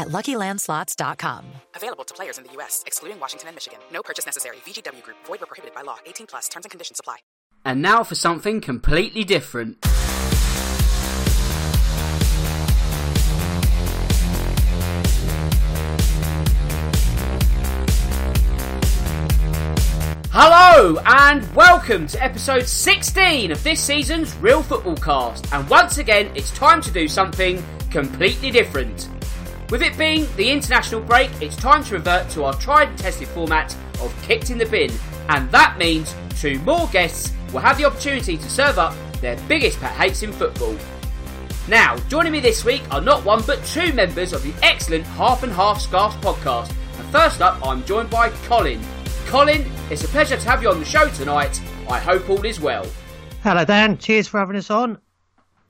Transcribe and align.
at 0.00 0.08
LuckyLandSlots.com. 0.08 1.44
Available 1.76 2.04
to 2.04 2.14
players 2.14 2.38
in 2.38 2.44
the 2.44 2.52
U.S., 2.54 2.82
excluding 2.86 3.20
Washington 3.20 3.48
and 3.48 3.56
Michigan. 3.56 3.78
No 3.92 4.02
purchase 4.02 4.26
necessary. 4.26 4.56
VGW 4.66 5.02
Group. 5.02 5.18
Void 5.26 5.40
where 5.40 5.46
prohibited 5.46 5.74
by 5.74 5.82
law. 5.82 5.98
18 6.06 6.26
plus. 6.26 6.48
Terms 6.48 6.64
and 6.64 6.70
conditions 6.70 6.98
apply. 6.98 7.18
And 7.64 7.82
now 7.82 8.02
for 8.02 8.14
something 8.14 8.60
completely 8.60 9.22
different. 9.22 9.76
Hello 20.32 20.96
and 21.04 21.54
welcome 21.54 22.06
to 22.06 22.22
episode 22.22 22.66
16 22.66 23.50
of 23.50 23.62
this 23.62 23.80
season's 23.82 24.34
Real 24.36 24.62
Football 24.62 24.96
Cast. 24.96 25.52
And 25.52 25.68
once 25.68 25.98
again, 25.98 26.30
it's 26.34 26.50
time 26.52 26.80
to 26.82 26.90
do 26.90 27.08
something 27.08 27.62
completely 27.90 28.50
different. 28.50 29.08
With 29.70 29.82
it 29.82 29.96
being 29.96 30.26
the 30.34 30.50
international 30.50 31.00
break, 31.00 31.30
it's 31.40 31.54
time 31.54 31.84
to 31.84 31.94
revert 31.94 32.28
to 32.30 32.42
our 32.42 32.54
tried 32.54 32.88
and 32.88 32.98
tested 32.98 33.28
format 33.28 33.72
of 34.00 34.12
Kicked 34.22 34.50
in 34.50 34.58
the 34.58 34.66
Bin. 34.66 34.90
And 35.28 35.48
that 35.52 35.78
means 35.78 36.12
two 36.40 36.58
more 36.60 36.88
guests 36.88 37.32
will 37.52 37.60
have 37.60 37.78
the 37.78 37.84
opportunity 37.84 38.36
to 38.36 38.50
serve 38.50 38.78
up 38.78 38.96
their 39.20 39.36
biggest 39.46 39.78
pet 39.78 39.92
hates 39.92 40.24
in 40.24 40.32
football. 40.32 40.76
Now, 41.68 41.96
joining 42.08 42.32
me 42.32 42.40
this 42.40 42.64
week 42.64 42.82
are 42.90 43.00
not 43.00 43.24
one 43.24 43.42
but 43.46 43.64
two 43.64 43.92
members 43.92 44.32
of 44.32 44.42
the 44.42 44.52
excellent 44.60 45.04
Half 45.06 45.44
and 45.44 45.52
Half 45.52 45.80
Scarves 45.80 46.16
podcast. 46.16 46.74
And 46.98 47.06
first 47.10 47.40
up, 47.40 47.64
I'm 47.64 47.84
joined 47.84 48.10
by 48.10 48.30
Colin. 48.46 48.80
Colin, 49.26 49.70
it's 49.88 50.02
a 50.02 50.08
pleasure 50.08 50.36
to 50.36 50.48
have 50.48 50.62
you 50.64 50.68
on 50.68 50.80
the 50.80 50.84
show 50.84 51.08
tonight. 51.10 51.62
I 51.88 52.00
hope 52.00 52.28
all 52.28 52.44
is 52.44 52.58
well. 52.58 52.86
Hello, 53.44 53.64
Dan. 53.64 53.98
Cheers 53.98 54.26
for 54.26 54.40
having 54.40 54.56
us 54.56 54.68
on. 54.68 54.98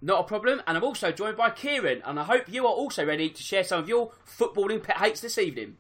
Not 0.02 0.20
a 0.20 0.24
problem, 0.24 0.62
and 0.66 0.78
I'm 0.78 0.84
also 0.84 1.12
joined 1.12 1.36
by 1.36 1.50
Kieran, 1.50 2.00
and 2.06 2.18
I 2.18 2.24
hope 2.24 2.48
you 2.48 2.66
are 2.66 2.72
also 2.72 3.04
ready 3.04 3.28
to 3.28 3.42
share 3.42 3.64
some 3.64 3.80
of 3.80 3.88
your 3.88 4.12
footballing 4.26 4.82
pet 4.82 4.96
hates 4.96 5.20
this 5.20 5.36
evening. 5.36 5.76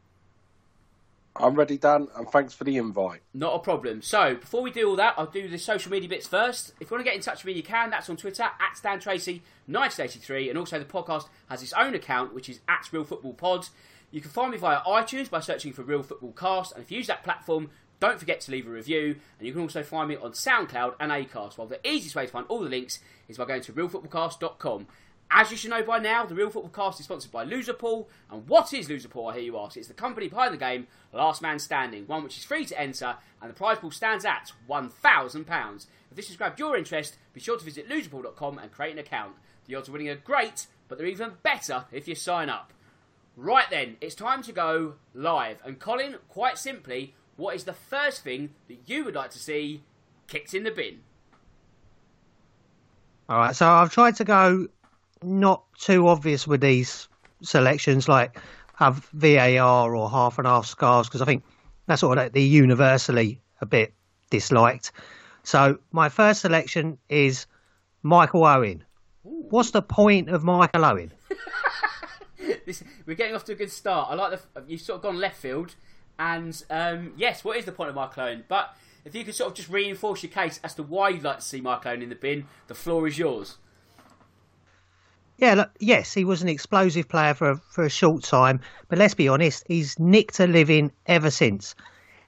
I'm 1.36 1.54
ready, 1.54 1.78
Dan, 1.78 2.08
and 2.14 2.28
thanks 2.28 2.52
for 2.52 2.64
the 2.64 2.76
invite. 2.76 3.22
Not 3.32 3.54
a 3.54 3.60
problem. 3.60 4.02
So, 4.02 4.34
before 4.34 4.60
we 4.60 4.70
do 4.70 4.90
all 4.90 4.96
that, 4.96 5.14
I'll 5.16 5.26
do 5.26 5.48
the 5.48 5.56
social 5.56 5.90
media 5.90 6.08
bits 6.08 6.26
first. 6.26 6.74
If 6.80 6.90
you 6.90 6.94
want 6.94 7.00
to 7.00 7.10
get 7.10 7.16
in 7.16 7.22
touch 7.22 7.44
with 7.44 7.46
me, 7.46 7.52
you 7.54 7.62
can. 7.62 7.88
That's 7.88 8.10
on 8.10 8.16
Twitter, 8.18 8.42
at 8.42 8.76
Stan 8.76 9.00
Tracy 9.00 9.42
1983, 9.66 10.50
and 10.50 10.58
also 10.58 10.78
the 10.78 10.84
podcast 10.84 11.28
has 11.48 11.62
its 11.62 11.72
own 11.72 11.94
account, 11.94 12.34
which 12.34 12.50
is 12.50 12.60
at 12.68 12.88
Real 12.92 13.04
Football 13.04 13.34
Pods. 13.34 13.70
You 14.10 14.20
can 14.20 14.30
find 14.30 14.50
me 14.50 14.58
via 14.58 14.80
iTunes 14.80 15.30
by 15.30 15.40
searching 15.40 15.72
for 15.72 15.82
Real 15.82 16.02
Football 16.02 16.32
Cast, 16.32 16.74
and 16.74 16.82
if 16.82 16.90
you 16.90 16.98
use 16.98 17.06
that 17.06 17.24
platform, 17.24 17.70
don't 18.00 18.18
forget 18.18 18.40
to 18.42 18.50
leave 18.50 18.66
a 18.66 18.70
review, 18.70 19.16
and 19.38 19.46
you 19.46 19.52
can 19.52 19.62
also 19.62 19.82
find 19.82 20.08
me 20.08 20.16
on 20.16 20.32
SoundCloud 20.32 20.94
and 20.98 21.12
Acast. 21.12 21.58
Well, 21.58 21.66
the 21.66 21.86
easiest 21.86 22.16
way 22.16 22.26
to 22.26 22.32
find 22.32 22.46
all 22.48 22.60
the 22.60 22.68
links 22.68 22.98
is 23.28 23.36
by 23.38 23.44
going 23.44 23.62
to 23.62 23.72
realfootballcast.com. 23.72 24.86
As 25.32 25.50
you 25.52 25.56
should 25.56 25.70
know 25.70 25.84
by 25.84 26.00
now, 26.00 26.26
the 26.26 26.34
Real 26.34 26.50
Football 26.50 26.72
Cast 26.72 26.98
is 26.98 27.04
sponsored 27.04 27.30
by 27.30 27.44
Loserpool. 27.44 28.06
And 28.32 28.48
what 28.48 28.72
is 28.74 28.88
Loserpool, 28.88 29.30
I 29.30 29.34
hear 29.34 29.44
you 29.44 29.58
ask? 29.58 29.76
It's 29.76 29.86
the 29.86 29.94
company 29.94 30.26
behind 30.26 30.52
the 30.52 30.58
game 30.58 30.88
Last 31.12 31.40
Man 31.40 31.60
Standing, 31.60 32.04
one 32.08 32.24
which 32.24 32.36
is 32.36 32.44
free 32.44 32.64
to 32.64 32.80
enter, 32.80 33.14
and 33.40 33.48
the 33.48 33.54
prize 33.54 33.78
pool 33.78 33.92
stands 33.92 34.24
at 34.24 34.50
£1,000. 34.68 35.86
If 36.10 36.16
this 36.16 36.26
has 36.26 36.36
grabbed 36.36 36.58
your 36.58 36.76
interest, 36.76 37.16
be 37.32 37.38
sure 37.38 37.56
to 37.56 37.64
visit 37.64 37.88
loserpool.com 37.88 38.58
and 38.58 38.72
create 38.72 38.92
an 38.92 38.98
account. 38.98 39.34
The 39.66 39.76
odds 39.76 39.86
of 39.86 39.92
winning 39.92 40.08
are 40.08 40.16
great, 40.16 40.66
but 40.88 40.98
they're 40.98 41.06
even 41.06 41.34
better 41.44 41.84
if 41.92 42.08
you 42.08 42.16
sign 42.16 42.50
up. 42.50 42.72
Right 43.36 43.70
then, 43.70 43.98
it's 44.00 44.16
time 44.16 44.42
to 44.42 44.52
go 44.52 44.94
live. 45.14 45.58
And 45.64 45.78
Colin, 45.78 46.16
quite 46.28 46.58
simply, 46.58 47.14
what 47.36 47.54
is 47.54 47.64
the 47.64 47.72
first 47.72 48.22
thing 48.22 48.50
that 48.68 48.78
you 48.86 49.04
would 49.04 49.14
like 49.14 49.30
to 49.30 49.38
see 49.38 49.82
kicked 50.26 50.54
in 50.54 50.64
the 50.64 50.70
bin? 50.70 51.00
All 53.28 53.38
right, 53.38 53.54
so 53.54 53.68
I've 53.68 53.92
tried 53.92 54.16
to 54.16 54.24
go 54.24 54.68
not 55.22 55.62
too 55.78 56.08
obvious 56.08 56.46
with 56.46 56.60
these 56.60 57.08
selections, 57.42 58.08
like 58.08 58.38
have 58.74 59.08
VAR 59.12 59.94
or 59.94 60.10
half 60.10 60.38
and 60.38 60.46
half 60.46 60.66
scarves, 60.66 61.08
because 61.08 61.22
I 61.22 61.26
think 61.26 61.44
that's 61.86 62.00
sort 62.00 62.18
of 62.18 62.24
like 62.24 62.32
the 62.32 62.42
universally 62.42 63.40
a 63.60 63.66
bit 63.66 63.92
disliked. 64.30 64.92
So 65.42 65.78
my 65.92 66.08
first 66.08 66.40
selection 66.40 66.98
is 67.08 67.46
Michael 68.02 68.44
Owen. 68.44 68.84
Ooh. 69.26 69.46
What's 69.50 69.70
the 69.70 69.82
point 69.82 70.28
of 70.28 70.44
Michael 70.44 70.84
Owen? 70.84 71.12
this, 72.66 72.82
we're 73.06 73.16
getting 73.16 73.34
off 73.34 73.44
to 73.44 73.52
a 73.52 73.56
good 73.56 73.70
start. 73.70 74.08
I 74.10 74.14
like 74.14 74.40
the 74.54 74.62
you've 74.66 74.80
sort 74.80 74.96
of 74.96 75.02
gone 75.02 75.18
left 75.18 75.36
field, 75.36 75.74
and 76.18 76.62
um, 76.70 77.12
yes, 77.16 77.44
what 77.44 77.56
is 77.56 77.64
the 77.64 77.72
point 77.72 77.90
of 77.90 77.96
Michael 77.96 78.24
Owen? 78.24 78.44
But 78.48 78.74
if 79.04 79.14
you 79.14 79.24
could 79.24 79.34
sort 79.34 79.50
of 79.50 79.56
just 79.56 79.68
reinforce 79.68 80.22
your 80.22 80.32
case 80.32 80.60
as 80.62 80.74
to 80.74 80.82
why 80.82 81.10
you'd 81.10 81.24
like 81.24 81.38
to 81.38 81.44
see 81.44 81.60
Michael 81.60 81.92
Owen 81.92 82.02
in 82.02 82.08
the 82.08 82.14
bin, 82.14 82.46
the 82.66 82.74
floor 82.74 83.06
is 83.06 83.18
yours. 83.18 83.58
Yeah, 85.38 85.54
look, 85.54 85.70
yes, 85.80 86.12
he 86.12 86.26
was 86.26 86.42
an 86.42 86.50
explosive 86.50 87.08
player 87.08 87.32
for 87.32 87.52
a, 87.52 87.56
for 87.56 87.84
a 87.84 87.88
short 87.88 88.22
time, 88.24 88.60
but 88.88 88.98
let's 88.98 89.14
be 89.14 89.28
honest, 89.28 89.64
he's 89.66 89.98
nicked 89.98 90.38
a 90.38 90.46
living 90.46 90.92
ever 91.06 91.30
since. 91.30 91.74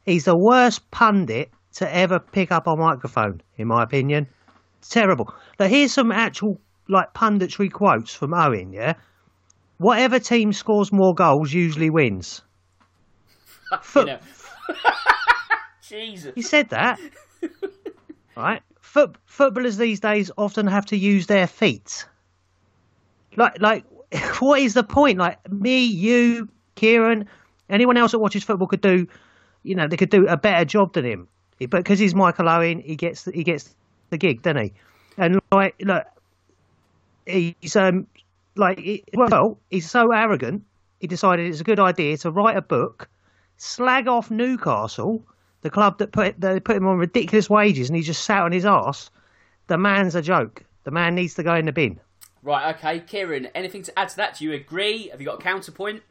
He's 0.07 0.25
the 0.25 0.37
worst 0.37 0.91
pundit 0.91 1.51
to 1.75 1.95
ever 1.95 2.19
pick 2.19 2.51
up 2.51 2.67
a 2.67 2.75
microphone, 2.75 3.43
in 3.59 3.69
my 3.69 3.83
opinion. 3.83 4.29
Terrible. 4.81 5.33
Now, 5.61 5.67
here's 5.67 5.93
some 5.93 6.11
actual 6.11 6.59
like 6.89 7.13
punditry 7.13 7.71
quotes 7.71 8.15
from 8.15 8.33
Owen. 8.33 8.73
Yeah, 8.73 8.95
whatever 9.77 10.19
team 10.19 10.53
scores 10.53 10.91
more 10.91 11.15
goals 11.15 11.53
usually 11.53 11.91
wins. 11.91 12.43
Foot- 13.83 14.21
Jesus. 15.89 16.33
He 16.35 16.43
said 16.43 16.71
that. 16.71 16.99
right? 18.37 18.63
Foot- 18.81 19.17
footballers 19.27 19.77
these 19.77 20.01
days 20.01 20.31
often 20.37 20.67
have 20.67 20.87
to 20.87 20.97
use 20.97 21.27
their 21.27 21.47
feet. 21.47 22.07
Like, 23.37 23.61
like, 23.61 23.85
what 24.41 24.61
is 24.61 24.75
the 24.75 24.85
point? 24.85 25.19
Like, 25.19 25.51
me, 25.51 25.85
you, 25.85 26.49
Kieran, 26.75 27.29
anyone 27.69 27.97
else 27.97 28.13
that 28.13 28.19
watches 28.19 28.45
football 28.45 28.69
could 28.69 28.81
do, 28.81 29.07
you 29.63 29.75
know, 29.75 29.89
they 29.89 29.97
could 29.97 30.11
do 30.11 30.27
a 30.27 30.37
better 30.37 30.65
job 30.65 30.93
than 30.95 31.05
him. 31.05 31.29
But 31.59 31.71
because 31.71 31.99
he's 31.99 32.15
Michael 32.15 32.49
Owen, 32.49 32.81
he 32.81 32.97
gets 32.97 33.25
he 33.27 33.45
gets 33.45 33.75
the 34.11 34.19
gig, 34.19 34.43
doesn't 34.43 34.63
he? 34.63 34.73
And 35.17 35.41
like, 35.53 35.77
look, 35.81 36.05
he's 37.27 37.77
um 37.77 38.07
like, 38.57 39.05
well, 39.15 39.59
he's 39.71 39.89
so 39.89 40.11
arrogant. 40.11 40.65
He 41.01 41.07
decided 41.07 41.47
it's 41.49 41.61
a 41.61 41.65
good 41.65 41.79
idea 41.81 42.17
to 42.19 42.31
write 42.31 42.57
a 42.57 42.63
book, 42.63 43.09
slag 43.63 44.09
off 44.09 44.31
Newcastle, 44.31 45.23
the 45.61 45.71
club 45.71 45.99
that 45.99 46.13
put 46.13 46.41
they 46.41 46.59
put 46.59 46.77
him 46.77 46.87
on 46.87 46.99
ridiculous 46.99 47.49
wages, 47.49 47.89
and 47.89 47.97
he 47.97 48.03
just 48.03 48.25
sat 48.25 48.43
on 48.43 48.53
his 48.53 48.67
ass. 48.67 49.11
The 49.69 49.79
man's 49.79 50.15
a 50.15 50.23
joke. 50.23 50.65
The 50.85 50.91
man 50.91 51.15
needs 51.15 51.35
to 51.35 51.43
go 51.43 51.55
in 51.55 51.67
the 51.67 51.73
bin. 51.73 52.01
Right, 52.43 52.75
okay. 52.75 52.99
Kieran, 52.99 53.47
anything 53.55 53.85
to 53.85 53.97
add 53.97 54.09
to 54.11 54.17
that? 54.17 54.39
Do 54.39 54.45
you 54.45 54.53
agree? 54.53 55.09
Have 55.09 55.21
you 55.21 55.27
got 55.27 55.39
a 55.39 55.43
counterpoint? 55.43 56.03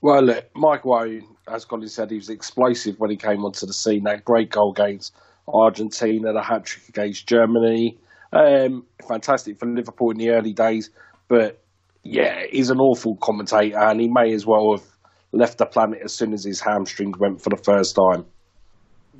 Well, 0.00 0.20
look, 0.22 0.44
Mike 0.54 0.84
Owen, 0.84 1.26
as 1.46 1.64
Colin 1.64 1.88
said, 1.88 2.10
he 2.10 2.16
was 2.16 2.28
explosive 2.28 2.98
when 2.98 3.10
he 3.10 3.16
came 3.16 3.44
onto 3.44 3.64
the 3.64 3.72
scene. 3.72 4.04
Had 4.04 4.24
great 4.24 4.50
goal 4.50 4.72
games 4.72 5.12
Argentina, 5.48 6.32
the 6.32 6.42
hat 6.42 6.64
trick 6.64 6.88
against 6.88 7.28
Germany. 7.28 7.96
Um, 8.32 8.84
fantastic 9.06 9.58
for 9.58 9.66
Liverpool 9.66 10.10
in 10.10 10.18
the 10.18 10.30
early 10.30 10.52
days, 10.52 10.90
but 11.28 11.62
yeah, 12.02 12.42
he's 12.50 12.70
an 12.70 12.80
awful 12.80 13.16
commentator, 13.16 13.78
and 13.78 14.00
he 14.00 14.08
may 14.08 14.32
as 14.32 14.44
well 14.44 14.72
have 14.72 14.95
left 15.36 15.58
the 15.58 15.66
planet 15.66 16.00
as 16.04 16.14
soon 16.14 16.32
as 16.32 16.44
his 16.44 16.60
hamstrings 16.60 17.18
went 17.18 17.42
for 17.42 17.50
the 17.50 17.56
first 17.56 17.96
time. 17.96 18.24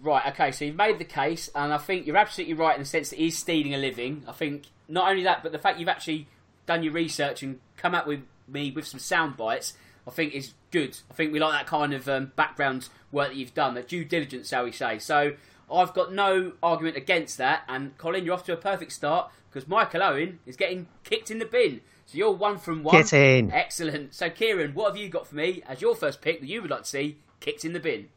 Right, 0.03 0.27
okay, 0.33 0.53
so 0.53 0.65
you've 0.65 0.77
made 0.77 0.99
the 0.99 1.05
case, 1.05 1.51
and 1.55 1.73
I 1.73 1.79
think 1.79 2.07
you're 2.07 2.17
absolutely 2.17 2.55
right 2.55 2.75
in 2.75 2.83
the 2.83 2.87
sense 2.87 3.11
that 3.11 3.19
he's 3.19 3.37
stealing 3.37 3.75
a 3.75 3.79
living. 3.79 4.25
I 4.29 4.33
think 4.33 4.65
not 4.89 5.11
only 5.11 5.25
that, 5.25 5.43
but 5.43 5.53
the 5.53 5.59
fact 5.59 5.79
you've 5.79 5.89
actually 5.89 6.29
done 6.67 6.83
your 6.83 6.93
research 6.93 7.43
and 7.43 7.61
come 7.77 7.95
up 7.95 8.07
with 8.07 8.21
me 8.47 8.71
with 8.71 8.87
some 8.87 9.01
sound 9.01 9.37
bites, 9.37 9.75
I 10.07 10.11
think 10.11 10.35
is 10.35 10.55
good. 10.71 10.99
I 11.11 11.15
think 11.15 11.33
we 11.33 11.41
like 11.41 11.53
that 11.53 11.67
kind 11.67 11.93
of 11.93 12.09
um, 12.09 12.33
background 12.37 12.89
work 13.11 13.29
that 13.29 13.37
you've 13.37 13.55
done, 13.55 13.75
that 13.75 13.89
due 13.89 14.05
diligence, 14.05 14.49
shall 14.49 14.65
we 14.65 14.73
say. 14.73 14.99
So 14.99 15.33
I've 15.73 15.95
got 15.95 16.13
no 16.13 16.53
argument 16.63 16.97
against 16.97 17.39
that, 17.39 17.63
and 17.69 17.97
Colin, 17.99 18.25
you're 18.25 18.35
off 18.35 18.45
to 18.45 18.53
a 18.53 18.57
perfect 18.57 18.93
start 18.93 19.31
because 19.51 19.69
Michael 19.69 20.03
Owen 20.03 20.39
is 20.47 20.57
getting 20.57 20.87
kicked 21.03 21.31
in 21.31 21.39
the 21.39 21.47
bin. 21.47 21.81
So 22.07 22.19
you're 22.19 22.33
one 22.33 22.59
from 22.59 22.85
one. 22.85 22.97
Get 22.97 23.13
in. 23.13 23.53
Excellent. 23.53 24.15
So 24.15 24.31
Kieran, 24.31 24.75
what 24.75 24.89
have 24.89 24.97
you 24.97 25.09
got 25.09 25.27
for 25.27 25.35
me 25.35 25.63
as 25.69 25.81
your 25.83 25.95
first 25.97 26.23
pick 26.23 26.41
that 26.41 26.49
you 26.49 26.63
would 26.63 26.71
like 26.71 26.83
to 26.85 26.89
see 26.89 27.19
kicked 27.41 27.65
in 27.65 27.73
the 27.73 27.81
bin? 27.81 28.09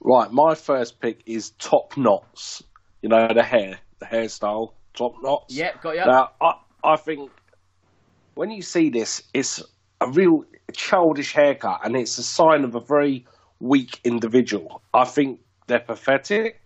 Right, 0.00 0.30
my 0.30 0.54
first 0.54 1.00
pick 1.00 1.22
is 1.24 1.50
top 1.58 1.96
knots. 1.96 2.62
You 3.02 3.08
know 3.08 3.28
the 3.32 3.42
hair, 3.42 3.78
the 4.00 4.06
hairstyle, 4.06 4.72
top 4.94 5.14
knots. 5.22 5.54
Yep, 5.54 5.82
got 5.82 5.94
you. 5.94 6.04
Now, 6.04 6.30
I, 6.40 6.54
I 6.84 6.96
think 6.96 7.30
when 8.34 8.50
you 8.50 8.62
see 8.62 8.90
this, 8.90 9.22
it's 9.32 9.62
a 10.00 10.10
real 10.10 10.44
childish 10.72 11.32
haircut, 11.32 11.80
and 11.84 11.96
it's 11.96 12.18
a 12.18 12.24
sign 12.24 12.64
of 12.64 12.74
a 12.74 12.80
very 12.80 13.24
weak 13.60 14.00
individual. 14.04 14.82
I 14.92 15.04
think 15.04 15.40
they're 15.68 15.78
pathetic. 15.78 16.60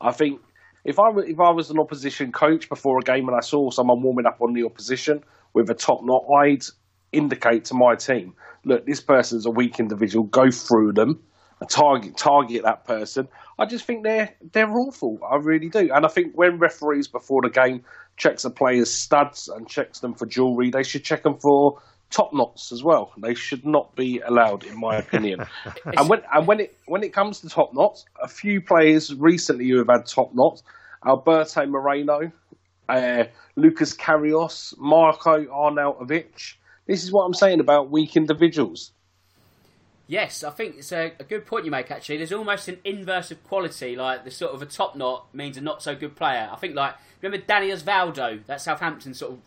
I 0.00 0.12
think 0.12 0.40
if 0.84 0.98
I 0.98 1.10
if 1.26 1.38
I 1.38 1.50
was 1.50 1.70
an 1.70 1.78
opposition 1.78 2.32
coach 2.32 2.68
before 2.68 2.98
a 2.98 3.02
game 3.02 3.28
and 3.28 3.36
I 3.36 3.40
saw 3.40 3.70
someone 3.70 4.02
warming 4.02 4.26
up 4.26 4.40
on 4.40 4.54
the 4.54 4.64
opposition 4.64 5.22
with 5.54 5.70
a 5.70 5.74
top 5.74 6.00
knot, 6.02 6.24
I'd 6.42 6.64
indicate 7.12 7.66
to 7.66 7.74
my 7.74 7.94
team, 7.94 8.34
look, 8.64 8.86
this 8.86 9.00
person's 9.00 9.46
a 9.46 9.50
weak 9.50 9.78
individual. 9.78 10.24
Go 10.26 10.50
through 10.50 10.92
them 10.94 11.20
target 11.66 12.16
target 12.16 12.62
that 12.64 12.84
person. 12.84 13.28
I 13.58 13.66
just 13.66 13.84
think 13.84 14.04
they're 14.04 14.34
they're 14.52 14.70
awful. 14.70 15.18
I 15.28 15.36
really 15.36 15.68
do. 15.68 15.90
And 15.92 16.04
I 16.04 16.08
think 16.08 16.32
when 16.34 16.58
referees 16.58 17.08
before 17.08 17.42
the 17.42 17.50
game 17.50 17.84
checks 18.16 18.44
a 18.44 18.50
player's 18.50 18.92
studs 18.92 19.48
and 19.48 19.68
checks 19.68 20.00
them 20.00 20.14
for 20.14 20.26
jewellery, 20.26 20.70
they 20.70 20.82
should 20.82 21.04
check 21.04 21.22
them 21.22 21.38
for 21.38 21.80
top 22.10 22.32
knots 22.32 22.72
as 22.72 22.82
well. 22.82 23.12
They 23.18 23.34
should 23.34 23.64
not 23.64 23.94
be 23.96 24.20
allowed, 24.20 24.64
in 24.64 24.78
my 24.78 24.96
opinion. 24.96 25.46
and 25.84 26.08
when 26.08 26.22
and 26.32 26.46
when 26.46 26.60
it 26.60 26.76
when 26.86 27.02
it 27.02 27.12
comes 27.12 27.40
to 27.40 27.48
top 27.48 27.72
knots, 27.74 28.04
a 28.22 28.28
few 28.28 28.60
players 28.60 29.14
recently 29.14 29.68
who 29.68 29.78
have 29.78 29.88
had 29.88 30.06
top 30.06 30.30
knots, 30.34 30.62
Alberto 31.06 31.66
Moreno, 31.66 32.32
uh, 32.96 33.24
Lucas 33.56 33.94
Karius, 33.94 34.76
Marco 34.78 35.44
Arnautovic. 35.44 36.54
This 36.86 37.04
is 37.04 37.12
what 37.12 37.24
I'm 37.24 37.34
saying 37.34 37.60
about 37.60 37.90
weak 37.90 38.16
individuals. 38.16 38.92
Yes, 40.08 40.44
I 40.44 40.50
think 40.50 40.76
it's 40.76 40.92
a, 40.92 41.12
a, 41.18 41.24
good 41.24 41.46
point 41.46 41.64
you 41.64 41.70
make. 41.70 41.90
Actually, 41.90 42.18
there's 42.18 42.32
almost 42.32 42.68
an 42.68 42.78
inverse 42.84 43.30
of 43.30 43.42
quality. 43.44 43.96
Like 43.96 44.24
the 44.24 44.30
sort 44.30 44.52
of 44.52 44.60
a 44.60 44.66
top 44.66 44.96
knot 44.96 45.26
means 45.32 45.56
a 45.56 45.60
not 45.60 45.82
so 45.82 45.94
good 45.94 46.16
player. 46.16 46.50
I 46.52 46.56
think 46.56 46.74
like 46.74 46.94
remember 47.22 47.44
Dani 47.46 47.72
Osvaldo, 47.72 48.44
that 48.46 48.60
Southampton 48.60 49.14
sort 49.14 49.32
of 49.32 49.38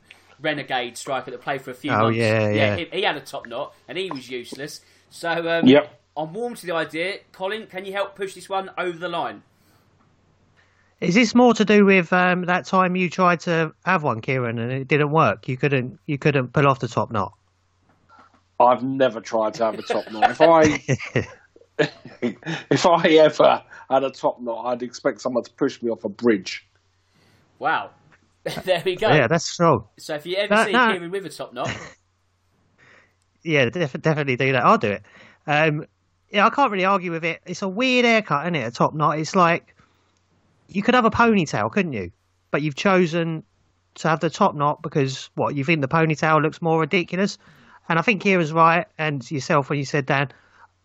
renegade 0.41 0.97
striker 0.97 1.31
that 1.31 1.41
played 1.41 1.61
for 1.61 1.71
a 1.71 1.75
few 1.75 1.91
oh, 1.91 2.03
months. 2.03 2.17
yeah, 2.17 2.49
yeah. 2.49 2.75
He, 2.77 2.85
he, 2.85 3.01
had 3.03 3.15
a 3.15 3.21
top 3.21 3.47
knot 3.47 3.75
and 3.87 3.97
he 3.97 4.09
was 4.11 4.29
useless. 4.29 4.81
So 5.09 5.29
um, 5.49 5.67
yep. 5.67 6.01
I'm 6.17 6.33
warm 6.33 6.55
to 6.55 6.65
the 6.65 6.73
idea. 6.73 7.19
Colin, 7.31 7.67
can 7.67 7.85
you 7.85 7.91
help 7.91 8.15
push 8.15 8.33
this 8.33 8.49
one 8.49 8.71
over 8.77 8.97
the 8.97 9.09
line? 9.09 9.43
Is 11.01 11.15
this 11.15 11.35
more 11.35 11.53
to 11.53 11.65
do 11.65 11.85
with 11.85 12.13
um, 12.13 12.45
that 12.45 12.65
time 12.65 12.95
you 12.95 13.09
tried 13.09 13.41
to 13.41 13.73
have 13.85 14.03
one, 14.03 14.21
Kieran, 14.21 14.57
and 14.57 14.71
it 14.71 14.87
didn't 14.87 15.11
work? 15.11 15.47
You 15.47 15.57
couldn't 15.57 15.99
you 16.05 16.17
couldn't 16.17 16.53
pull 16.53 16.67
off 16.67 16.79
the 16.79 16.87
top 16.87 17.11
knot. 17.11 17.33
I've 18.59 18.83
never 18.83 19.19
tried 19.19 19.55
to 19.55 19.65
have 19.65 19.77
a 19.77 19.81
top 19.81 20.09
knot. 20.11 20.31
If 20.31 20.41
I 20.41 21.27
if 22.71 22.85
I 22.85 23.07
ever 23.09 23.61
had 23.89 24.03
a 24.03 24.09
top 24.09 24.41
knot, 24.41 24.65
I'd 24.67 24.83
expect 24.83 25.21
someone 25.21 25.43
to 25.43 25.51
push 25.53 25.81
me 25.81 25.89
off 25.89 26.05
a 26.05 26.09
bridge. 26.09 26.65
Wow. 27.59 27.91
there 28.63 28.81
we 28.85 28.95
go. 28.95 29.09
Yeah, 29.09 29.27
that's 29.27 29.45
strong. 29.45 29.87
So 29.97 30.15
if 30.15 30.25
you 30.25 30.37
ever 30.37 30.65
see 30.65 30.71
no. 30.71 30.87
Kieran 30.91 31.11
with 31.11 31.25
a 31.25 31.29
top 31.29 31.53
knot, 31.53 31.69
yeah, 33.43 33.69
def- 33.69 34.01
definitely 34.01 34.37
do 34.37 34.53
that. 34.53 34.63
I'll 34.63 34.77
do 34.77 34.91
it. 34.91 35.03
Um, 35.45 35.85
yeah, 36.29 36.45
I 36.45 36.49
can't 36.49 36.71
really 36.71 36.85
argue 36.85 37.11
with 37.11 37.25
it. 37.25 37.41
It's 37.45 37.61
a 37.61 37.67
weird 37.67 38.05
haircut, 38.05 38.45
isn't 38.45 38.55
it? 38.55 38.67
A 38.67 38.71
top 38.71 38.93
knot. 38.93 39.19
It's 39.19 39.35
like 39.35 39.74
you 40.67 40.81
could 40.81 40.95
have 40.95 41.05
a 41.05 41.11
ponytail, 41.11 41.71
couldn't 41.71 41.93
you? 41.93 42.11
But 42.51 42.61
you've 42.61 42.75
chosen 42.75 43.43
to 43.95 44.09
have 44.09 44.19
the 44.19 44.29
top 44.29 44.55
knot 44.55 44.81
because 44.81 45.29
what 45.35 45.55
you 45.55 45.63
think 45.63 45.81
the 45.81 45.87
ponytail 45.87 46.41
looks 46.41 46.61
more 46.61 46.79
ridiculous. 46.79 47.37
And 47.87 47.99
I 47.99 48.01
think 48.01 48.21
Kieran's 48.21 48.51
right, 48.51 48.87
and 48.97 49.29
yourself 49.29 49.69
when 49.69 49.79
you 49.79 49.85
said 49.85 50.05
Dan, 50.05 50.29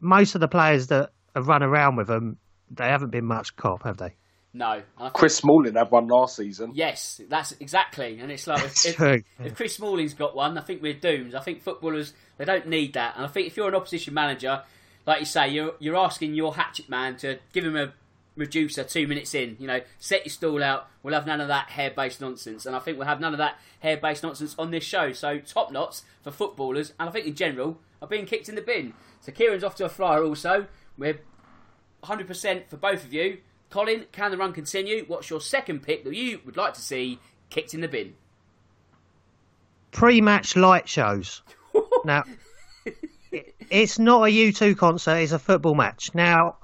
most 0.01 0.35
of 0.35 0.41
the 0.41 0.49
players 0.49 0.89
that 0.89 1.11
have 1.35 1.49
run 1.49 1.63
around 1.63 1.97
with 1.97 2.09
them, 2.09 2.37
they 2.71 2.87
haven't 2.87 3.11
been 3.11 3.25
much 3.25 3.57
cop, 3.57 3.83
have 3.85 3.97
they? 3.97 4.15
No. 4.53 4.83
Chris 5.13 5.37
Smalling 5.37 5.75
had 5.75 5.91
one 5.91 6.09
last 6.09 6.37
season. 6.37 6.73
Yes, 6.75 7.21
that's 7.29 7.53
exactly. 7.61 8.19
And 8.21 8.33
it's 8.33 8.47
like 8.49 8.65
if, 8.65 9.01
if, 9.01 9.25
if, 9.39 9.55
Chris 9.55 9.77
Smalling's 9.77 10.15
got 10.15 10.35
one, 10.35 10.59
I 10.59 10.61
think 10.61 10.83
we're 10.83 10.95
doomed. 10.95 11.37
I 11.37 11.41
think 11.41 11.63
footballers 11.63 12.13
they 12.37 12.45
don't 12.45 12.67
need 12.67 12.95
that. 12.95 13.15
And 13.17 13.25
I 13.25 13.29
think 13.29 13.47
if 13.47 13.57
you're 13.57 13.69
an 13.69 13.77
opposition 13.77 14.13
manager, 14.13 14.63
like 15.07 15.21
you 15.21 15.27
say, 15.27 15.49
you're 15.51 15.75
you're 15.79 15.97
asking 15.97 16.35
your 16.35 16.53
hatchet 16.55 16.89
man 16.89 17.17
to 17.19 17.39
give 17.53 17.65
him 17.65 17.77
a 17.77 17.93
reducer 18.41 18.83
two 18.83 19.07
minutes 19.07 19.35
in. 19.35 19.57
You 19.61 19.69
know, 19.69 19.81
set 20.01 20.25
your 20.25 20.31
stall 20.31 20.63
out. 20.65 20.89
We'll 21.03 21.15
have 21.15 21.27
none 21.27 21.41
of 21.41 21.49
that 21.49 21.71
hair 21.71 21.91
based 21.91 22.21
nonsense. 22.21 22.67
And 22.67 22.75
I 22.75 22.81
think 22.81 22.99
we'll 22.99 23.07
have 23.07 23.21
none 23.21 23.35
of 23.35 23.39
that 23.39 23.59
hair 23.79 23.97
based 23.97 24.25
nonsense 24.25 24.57
on 24.59 24.73
this 24.73 24.83
show. 24.83 25.13
So 25.13 25.39
top 25.39 25.71
knots 25.71 26.03
for 26.23 26.33
footballers, 26.33 26.93
and 26.99 27.09
I 27.09 27.13
think 27.13 27.27
in 27.27 27.35
general, 27.35 27.79
are 28.03 28.09
being 28.09 28.27
kicked 28.27 28.49
in 28.49 28.57
the 28.57 28.63
bin. 28.63 28.95
So 29.21 29.31
Kieran's 29.31 29.63
off 29.63 29.77
to 29.77 29.85
a 29.85 29.89
flyer 29.89 30.25
also. 30.25 30.67
We're 30.99 31.21
100% 32.03 32.69
for 32.69 32.77
both 32.77 33.05
of 33.05 33.13
you. 33.13 33.39
Colin, 33.69 34.07
can 34.11 34.33
the 34.33 34.37
run 34.37 34.53
continue? 34.53 35.05
What's 35.07 35.31
your 35.31 35.41
second 35.41 35.83
pick 35.83 36.03
that 36.05 36.15
you 36.15 36.41
would 36.45 36.57
like 36.57 36.75
to 36.75 36.81
see 36.81 37.21
kicked 37.51 37.75
in 37.75 37.83
the 37.83 37.89
bin? 37.89 38.15
Pre-match 39.93 40.57
light 40.57 40.89
shows. 40.89 41.43
now, 42.05 42.25
it's 43.71 43.99
not 43.99 44.23
a 44.23 44.33
U2 44.33 44.77
concert; 44.77 45.19
it's 45.19 45.33
a 45.33 45.39
football 45.39 45.75
match. 45.75 46.11
Now, 46.15 46.57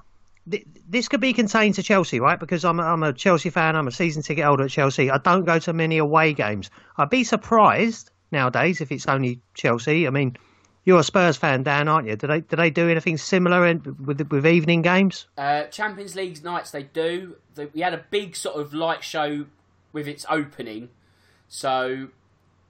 this 0.87 1.07
could 1.07 1.19
be 1.19 1.33
contained 1.33 1.75
to 1.75 1.83
Chelsea, 1.83 2.19
right? 2.19 2.39
Because 2.39 2.63
I'm 2.63 2.79
a, 2.79 2.83
I'm 2.83 3.03
a 3.03 3.13
Chelsea 3.13 3.49
fan. 3.49 3.75
I'm 3.75 3.87
a 3.87 3.91
season 3.91 4.21
ticket 4.23 4.45
holder 4.45 4.63
at 4.63 4.69
Chelsea. 4.69 5.11
I 5.11 5.17
don't 5.17 5.45
go 5.45 5.59
to 5.59 5.73
many 5.73 5.97
away 5.97 6.33
games. 6.33 6.69
I'd 6.97 7.09
be 7.09 7.23
surprised 7.23 8.11
nowadays 8.31 8.81
if 8.81 8.91
it's 8.91 9.07
only 9.07 9.41
Chelsea. 9.53 10.07
I 10.07 10.09
mean, 10.09 10.37
you're 10.85 10.99
a 10.99 11.03
Spurs 11.03 11.35
fan, 11.35 11.63
Dan, 11.63 11.87
aren't 11.89 12.07
you? 12.07 12.15
Do 12.15 12.27
they 12.27 12.41
do 12.41 12.55
they 12.55 12.69
do 12.69 12.89
anything 12.89 13.17
similar 13.17 13.67
in, 13.67 13.97
with 14.05 14.21
with 14.31 14.47
evening 14.47 14.81
games? 14.81 15.27
Uh, 15.37 15.63
Champions 15.63 16.15
League 16.15 16.43
nights 16.43 16.71
they 16.71 16.83
do. 16.83 17.35
we 17.73 17.81
had 17.81 17.93
a 17.93 18.05
big 18.09 18.35
sort 18.35 18.59
of 18.59 18.73
light 18.73 19.03
show 19.03 19.45
with 19.91 20.07
its 20.07 20.25
opening, 20.29 20.89
so 21.49 22.07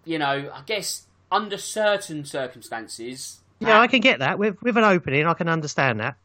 you 0.04 0.18
know, 0.18 0.52
I 0.54 0.62
guess 0.66 1.06
under 1.32 1.58
certain 1.58 2.26
circumstances. 2.26 3.40
Yeah, 3.60 3.80
I 3.80 3.88
can 3.88 4.02
get 4.02 4.20
that 4.20 4.40
with 4.40 4.60
with 4.64 4.78
an 4.78 4.84
opening. 4.84 5.28
I 5.28 5.34
can 5.36 5.48
understand 5.48 6.00
that. 6.00 6.16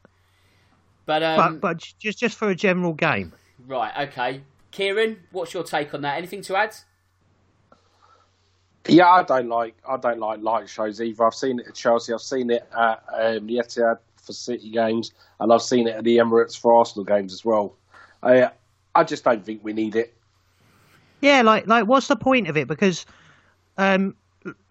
But 1.07 1.23
um, 1.23 1.37
but, 1.37 1.61
but 1.61 1.79
just 1.99 2.19
just 2.19 2.37
for 2.37 2.51
a 2.51 2.55
general 2.55 2.93
game. 2.93 3.33
Right. 3.67 4.09
Okay. 4.09 4.43
Kieran, 4.71 5.19
what's 5.33 5.53
your 5.53 5.63
take 5.65 5.93
on 5.95 6.03
that? 6.03 6.17
Anything 6.17 6.43
to 6.43 6.57
add? 6.57 6.75
Yeah, 8.89 9.09
I 9.09 9.23
don't 9.23 9.49
like 9.49 9.77
I 9.89 9.97
don't 9.97 10.19
like 10.19 10.41
light 10.41 10.69
shows 10.69 11.01
either. 11.01 11.25
I've 11.25 11.35
seen 11.35 11.61
it 11.61 11.69
at 11.69 11.75
Chelsea. 11.75 12.13
I've 12.13 12.21
seen 12.21 12.51
it 12.51 12.69
at 12.77 13.03
um, 13.13 13.47
the 13.47 13.57
Etihad 13.57 13.99
for 14.17 14.33
City 14.33 14.71
games, 14.71 15.13
and 15.41 15.53
I've 15.53 15.63
seen 15.63 15.87
it 15.87 15.97
at 15.97 16.05
the 16.05 16.17
Emirates 16.17 16.59
for 16.59 16.77
Arsenal 16.77 17.05
games 17.05 17.33
as 17.33 17.45
well. 17.45 17.77
I 18.23 18.51
I 18.95 19.05
just 19.05 19.25
don't 19.25 19.45
think 19.45 19.63
we 19.63 19.73
need 19.73 19.95
it. 19.95 20.15
Yeah, 21.21 21.43
like 21.43 21.67
like 21.67 21.87
what's 21.87 22.09
the 22.09 22.17
point 22.17 22.49
of 22.49 22.57
it? 22.57 22.67
Because 22.67 23.07
um, 23.79 24.17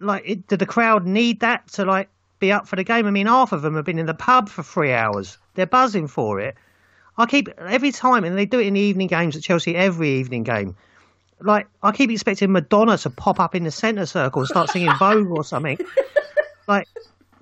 like, 0.00 0.22
it, 0.26 0.46
did 0.48 0.58
the 0.58 0.66
crowd 0.66 1.06
need 1.06 1.40
that 1.40 1.66
to 1.68 1.84
like 1.84 2.08
be 2.42 2.52
up 2.52 2.68
for 2.68 2.76
the 2.76 2.84
game? 2.84 3.06
I 3.06 3.10
mean, 3.10 3.26
half 3.26 3.52
of 3.52 3.62
them 3.62 3.76
have 3.76 3.84
been 3.84 3.98
in 3.98 4.06
the 4.06 4.14
pub 4.14 4.48
for 4.48 4.62
three 4.62 4.92
hours. 4.92 5.38
They're 5.54 5.66
buzzing 5.66 6.08
for 6.08 6.40
it. 6.40 6.56
I 7.16 7.26
keep 7.26 7.48
every 7.58 7.92
time, 7.92 8.24
and 8.24 8.36
they 8.36 8.46
do 8.46 8.58
it 8.58 8.66
in 8.66 8.74
the 8.74 8.80
evening 8.80 9.08
games 9.08 9.36
at 9.36 9.42
Chelsea. 9.42 9.76
Every 9.76 10.10
evening 10.10 10.42
game, 10.42 10.76
like 11.40 11.68
I 11.82 11.92
keep 11.92 12.10
expecting 12.10 12.52
Madonna 12.52 12.98
to 12.98 13.10
pop 13.10 13.40
up 13.40 13.54
in 13.54 13.64
the 13.64 13.70
centre 13.70 14.06
circle 14.06 14.42
and 14.42 14.48
start 14.48 14.70
singing 14.70 14.92
Vogue 14.98 15.30
or 15.30 15.44
something. 15.44 15.78
Like 16.68 16.86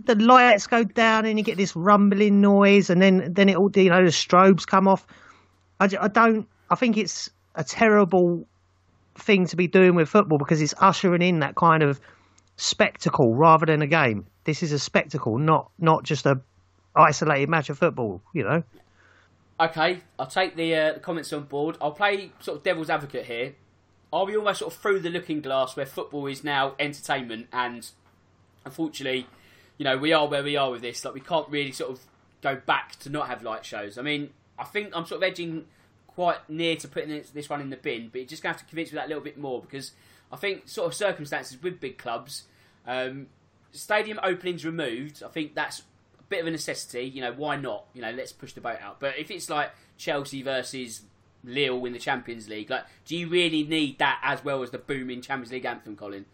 the 0.07 0.14
lights 0.14 0.66
go 0.66 0.83
down 0.83 1.26
and 1.26 1.38
you 1.38 1.45
get 1.45 1.59
this 1.59 1.76
rumbling 1.76 2.40
noise, 2.40 2.88
and 2.88 3.02
then 3.02 3.35
then 3.35 3.50
it 3.50 3.57
all 3.57 3.71
you 3.75 3.90
know 3.90 4.02
the 4.02 4.11
strobes 4.11 4.66
come 4.66 4.88
off. 4.88 5.07
I, 5.78 5.90
I 6.00 6.09
don't. 6.09 6.49
I 6.71 6.75
think 6.75 6.97
it's 6.97 7.28
a 7.54 7.62
terrible 7.62 8.49
thing 9.14 9.47
to 9.49 9.57
be 9.57 9.66
doing 9.66 9.95
with 9.95 10.09
football 10.09 10.38
because 10.38 10.62
it's 10.62 10.73
ushering 10.78 11.21
in 11.21 11.40
that 11.40 11.54
kind 11.54 11.83
of 11.83 12.00
spectacle 12.57 13.35
rather 13.35 13.66
than 13.66 13.83
a 13.83 13.87
game. 13.87 14.26
This 14.44 14.62
is 14.62 14.73
a 14.73 14.78
spectacle, 14.78 15.38
not 15.38 15.70
not 15.78 16.04
just 16.04 16.26
a 16.26 16.40
isolated 16.97 17.49
match 17.49 17.70
of 17.70 17.78
football. 17.78 18.23
You 18.32 18.44
know. 18.44 18.62
Okay, 19.61 20.00
I'll 20.18 20.26
take 20.26 20.56
the, 20.56 20.75
uh, 20.75 20.92
the 20.94 21.00
comments 21.00 21.30
on 21.35 21.42
board. 21.42 21.76
I'll 21.82 21.92
play 21.92 22.32
sort 22.40 22.56
of 22.56 22.64
devil's 22.64 22.88
advocate 22.88 23.26
here. 23.26 23.54
Are 24.11 24.25
we 24.25 24.35
almost 24.35 24.61
sort 24.61 24.73
of 24.73 24.80
through 24.80 25.00
the 25.00 25.11
looking 25.11 25.42
glass 25.42 25.76
where 25.76 25.85
football 25.85 26.26
is 26.28 26.42
now 26.42 26.75
entertainment 26.78 27.47
and 27.52 27.87
unfortunately, 28.64 29.26
you 29.76 29.85
know, 29.85 29.99
we 29.99 30.14
are 30.14 30.26
where 30.26 30.42
we 30.42 30.56
are 30.56 30.70
with 30.70 30.80
this. 30.80 31.04
Like 31.04 31.12
we 31.12 31.20
can't 31.20 31.47
really 31.50 31.73
sort 31.73 31.90
of 31.90 32.00
go 32.42 32.56
back 32.56 32.97
to 33.00 33.11
not 33.11 33.28
have 33.28 33.42
light 33.42 33.64
shows. 33.64 33.99
I 33.99 34.02
mean, 34.02 34.30
I 34.59 34.64
think 34.64 34.97
I'm 34.97 35.04
sort 35.04 35.23
of 35.23 35.28
edging 35.28 35.66
quite 36.06 36.49
near 36.49 36.76
to 36.76 36.88
putting 36.88 37.23
this, 37.32 37.49
one 37.49 37.61
in 37.61 37.70
the 37.70 37.76
bin, 37.76 38.09
but 38.11 38.20
you're 38.20 38.28
just 38.28 38.42
have 38.42 38.59
to 38.59 38.64
convince 38.64 38.92
me 38.92 38.97
that 38.97 39.06
a 39.06 39.09
little 39.09 39.23
bit 39.23 39.38
more 39.38 39.61
because 39.61 39.92
I 40.32 40.37
think 40.37 40.68
sort 40.68 40.87
of 40.87 40.94
circumstances 40.94 41.62
with 41.62 41.80
big 41.80 41.99
clubs, 41.99 42.44
um, 42.87 43.26
stadium 43.72 44.18
openings 44.22 44.64
removed. 44.64 45.22
I 45.22 45.28
think 45.28 45.54
that's 45.54 45.80
a 45.80 46.22
bit 46.28 46.40
of 46.40 46.46
a 46.46 46.50
necessity. 46.50 47.04
You 47.04 47.22
know, 47.22 47.32
why 47.32 47.56
not? 47.56 47.84
You 47.94 48.02
know, 48.02 48.10
let's 48.10 48.32
push 48.32 48.52
the 48.52 48.60
boat 48.60 48.78
out. 48.80 49.00
But 49.00 49.18
if 49.18 49.30
it's 49.30 49.50
like 49.50 49.70
Chelsea 49.96 50.42
versus 50.42 51.02
Lille 51.44 51.84
in 51.84 51.92
the 51.92 51.98
Champions 51.98 52.48
League, 52.48 52.70
like, 52.70 52.84
do 53.04 53.16
you 53.16 53.28
really 53.28 53.62
need 53.62 53.98
that 53.98 54.20
as 54.22 54.44
well 54.44 54.62
as 54.62 54.70
the 54.70 54.78
booming 54.78 55.22
Champions 55.22 55.52
League 55.52 55.64
anthem, 55.64 55.96
Colin? 55.96 56.24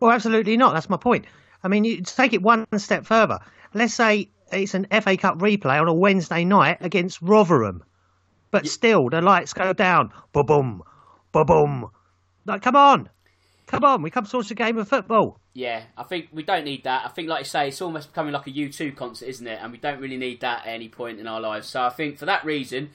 Well, 0.00 0.10
absolutely 0.10 0.56
not. 0.56 0.74
That's 0.74 0.90
my 0.90 0.96
point. 0.96 1.26
I 1.62 1.68
mean, 1.68 1.84
you 1.84 2.02
take 2.02 2.32
it 2.32 2.42
one 2.42 2.66
step 2.78 3.06
further. 3.06 3.38
Let's 3.74 3.94
say 3.94 4.28
it's 4.52 4.74
an 4.74 4.86
FA 5.00 5.16
Cup 5.16 5.38
replay 5.38 5.80
on 5.80 5.88
a 5.88 5.94
Wednesday 5.94 6.44
night 6.44 6.78
against 6.80 7.20
Rotherham, 7.22 7.82
but 8.50 8.64
yeah. 8.64 8.70
still 8.70 9.08
the 9.08 9.20
lights 9.20 9.52
go 9.52 9.72
down. 9.72 10.12
Ba 10.32 10.44
boom, 10.44 10.82
ba 11.32 11.44
boom. 11.44 11.90
Like, 12.44 12.62
come 12.62 12.76
on, 12.76 13.08
come 13.66 13.84
on. 13.84 14.02
We 14.02 14.10
come 14.10 14.24
to 14.24 14.36
watch 14.36 14.50
a 14.50 14.54
game 14.54 14.78
of 14.78 14.88
football. 14.88 15.38
Yeah, 15.52 15.82
I 15.96 16.04
think 16.04 16.28
we 16.32 16.42
don't 16.42 16.64
need 16.64 16.84
that. 16.84 17.04
I 17.04 17.08
think, 17.08 17.28
like 17.28 17.40
you 17.40 17.44
say, 17.44 17.68
it's 17.68 17.82
almost 17.82 18.08
becoming 18.08 18.32
like 18.32 18.46
a 18.46 18.50
U2 18.50 18.96
concert, 18.96 19.26
isn't 19.26 19.46
it? 19.46 19.58
And 19.60 19.72
we 19.72 19.78
don't 19.78 20.00
really 20.00 20.16
need 20.16 20.40
that 20.40 20.66
at 20.66 20.72
any 20.72 20.88
point 20.88 21.18
in 21.18 21.26
our 21.26 21.40
lives. 21.40 21.68
So 21.68 21.82
I 21.82 21.90
think 21.90 22.18
for 22.18 22.26
that 22.26 22.44
reason, 22.44 22.90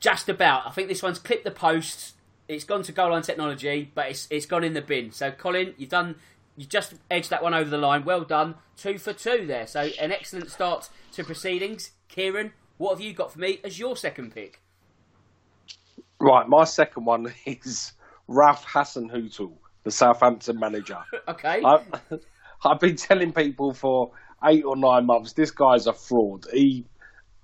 just 0.00 0.28
about. 0.28 0.66
I 0.66 0.70
think 0.70 0.88
this 0.88 1.02
one's 1.02 1.18
clipped 1.18 1.44
the 1.44 1.50
post. 1.50 2.14
It's 2.48 2.64
gone 2.64 2.82
to 2.82 2.92
goal 2.92 3.10
line 3.10 3.22
technology, 3.22 3.90
but 3.94 4.10
it's 4.10 4.26
it's 4.30 4.46
gone 4.46 4.64
in 4.64 4.74
the 4.74 4.82
bin. 4.82 5.12
So 5.12 5.30
Colin, 5.30 5.74
you've 5.78 5.90
done 5.90 6.16
you 6.56 6.66
just 6.66 6.94
edged 7.10 7.30
that 7.30 7.42
one 7.42 7.54
over 7.54 7.70
the 7.70 7.78
line. 7.78 8.04
Well 8.04 8.24
done. 8.24 8.56
Two 8.76 8.98
for 8.98 9.12
two 9.12 9.46
there. 9.46 9.66
So 9.66 9.88
an 10.00 10.12
excellent 10.12 10.50
start 10.50 10.90
to 11.12 11.24
proceedings. 11.24 11.92
Kieran, 12.08 12.52
what 12.76 12.90
have 12.90 13.00
you 13.00 13.14
got 13.14 13.32
for 13.32 13.38
me 13.38 13.60
as 13.64 13.78
your 13.78 13.96
second 13.96 14.34
pick? 14.34 14.60
Right, 16.18 16.46
my 16.48 16.64
second 16.64 17.04
one 17.04 17.32
is 17.46 17.92
Ralph 18.28 18.64
Hasenhüttl, 18.64 19.52
the 19.84 19.90
Southampton 19.90 20.58
manager. 20.58 20.98
okay. 21.28 21.62
I've, 21.64 21.86
I've 22.64 22.80
been 22.80 22.96
telling 22.96 23.32
people 23.32 23.74
for 23.74 24.12
eight 24.44 24.64
or 24.64 24.76
nine 24.76 25.06
months 25.06 25.32
this 25.34 25.50
guy's 25.50 25.86
a 25.86 25.92
fraud. 25.92 26.46
He 26.52 26.84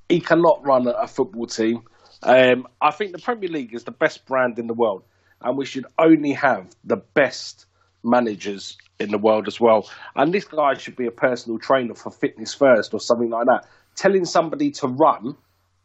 he 0.09 0.21
cannot 0.21 0.65
run 0.65 0.87
a 0.89 1.07
football 1.07 1.47
team. 1.47 1.83
Um, 2.23 2.67
I 2.81 2.91
think 2.91 3.13
the 3.13 3.19
Premier 3.19 3.49
League 3.49 3.75
is 3.75 3.85
the 3.85 3.91
best 3.93 4.27
brand 4.27 4.59
in 4.59 4.67
the 4.67 4.75
world, 4.75 5.03
and 5.43 5.57
we 5.57 5.67
should 5.67 5.87
only 5.99 6.33
have 6.33 6.67
the 6.85 6.97
best 6.97 7.67
managers 8.03 8.79
in 8.99 9.11
the 9.11 9.19
world 9.19 9.47
as 9.47 9.61
well. 9.61 9.89
And 10.17 10.33
this 10.33 10.45
guy 10.45 10.75
should 10.75 10.97
be 10.97 11.07
a 11.07 11.11
personal 11.11 11.59
trainer 11.59 11.95
for 11.95 12.11
Fitness 12.11 12.55
First 12.55 12.95
or 12.95 13.01
something 13.01 13.31
like 13.31 13.47
that. 13.47 13.67
Telling 13.97 14.25
somebody 14.25 14.71
to 14.73 14.89
run 14.89 15.37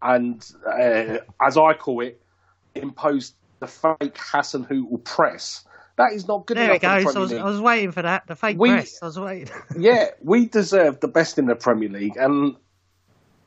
and, 0.02 0.44
uh, 0.66 1.18
as 1.42 1.58
I 1.58 1.74
call 1.74 2.02
it, 2.02 2.22
impose 2.76 3.34
the 3.63 3.67
fake 3.67 4.17
Hassan 4.17 4.65
Hasenhüttl 4.65 5.03
press. 5.05 5.65
That 5.96 6.12
is 6.13 6.27
not 6.27 6.46
good 6.46 6.58
there 6.58 6.72
enough. 6.72 6.82
There 6.82 7.00
it 7.00 7.03
goes. 7.05 7.15
I 7.15 7.20
was, 7.20 7.34
I 7.34 7.43
was, 7.43 7.62
waiting 7.62 7.91
for 7.91 8.01
that. 8.01 8.27
The 8.27 8.36
fake 8.36 8.58
we, 8.60 8.72
press. 8.72 9.00
I 9.01 9.05
was 9.05 9.20
waiting. 9.20 9.55
yeah, 9.77 10.08
we 10.22 10.48
deserve 10.48 11.00
the 11.00 11.08
best 11.08 11.38
in 11.38 11.46
the 11.46 11.55
Premier 11.55 11.89
League, 11.89 12.17
and 12.17 12.55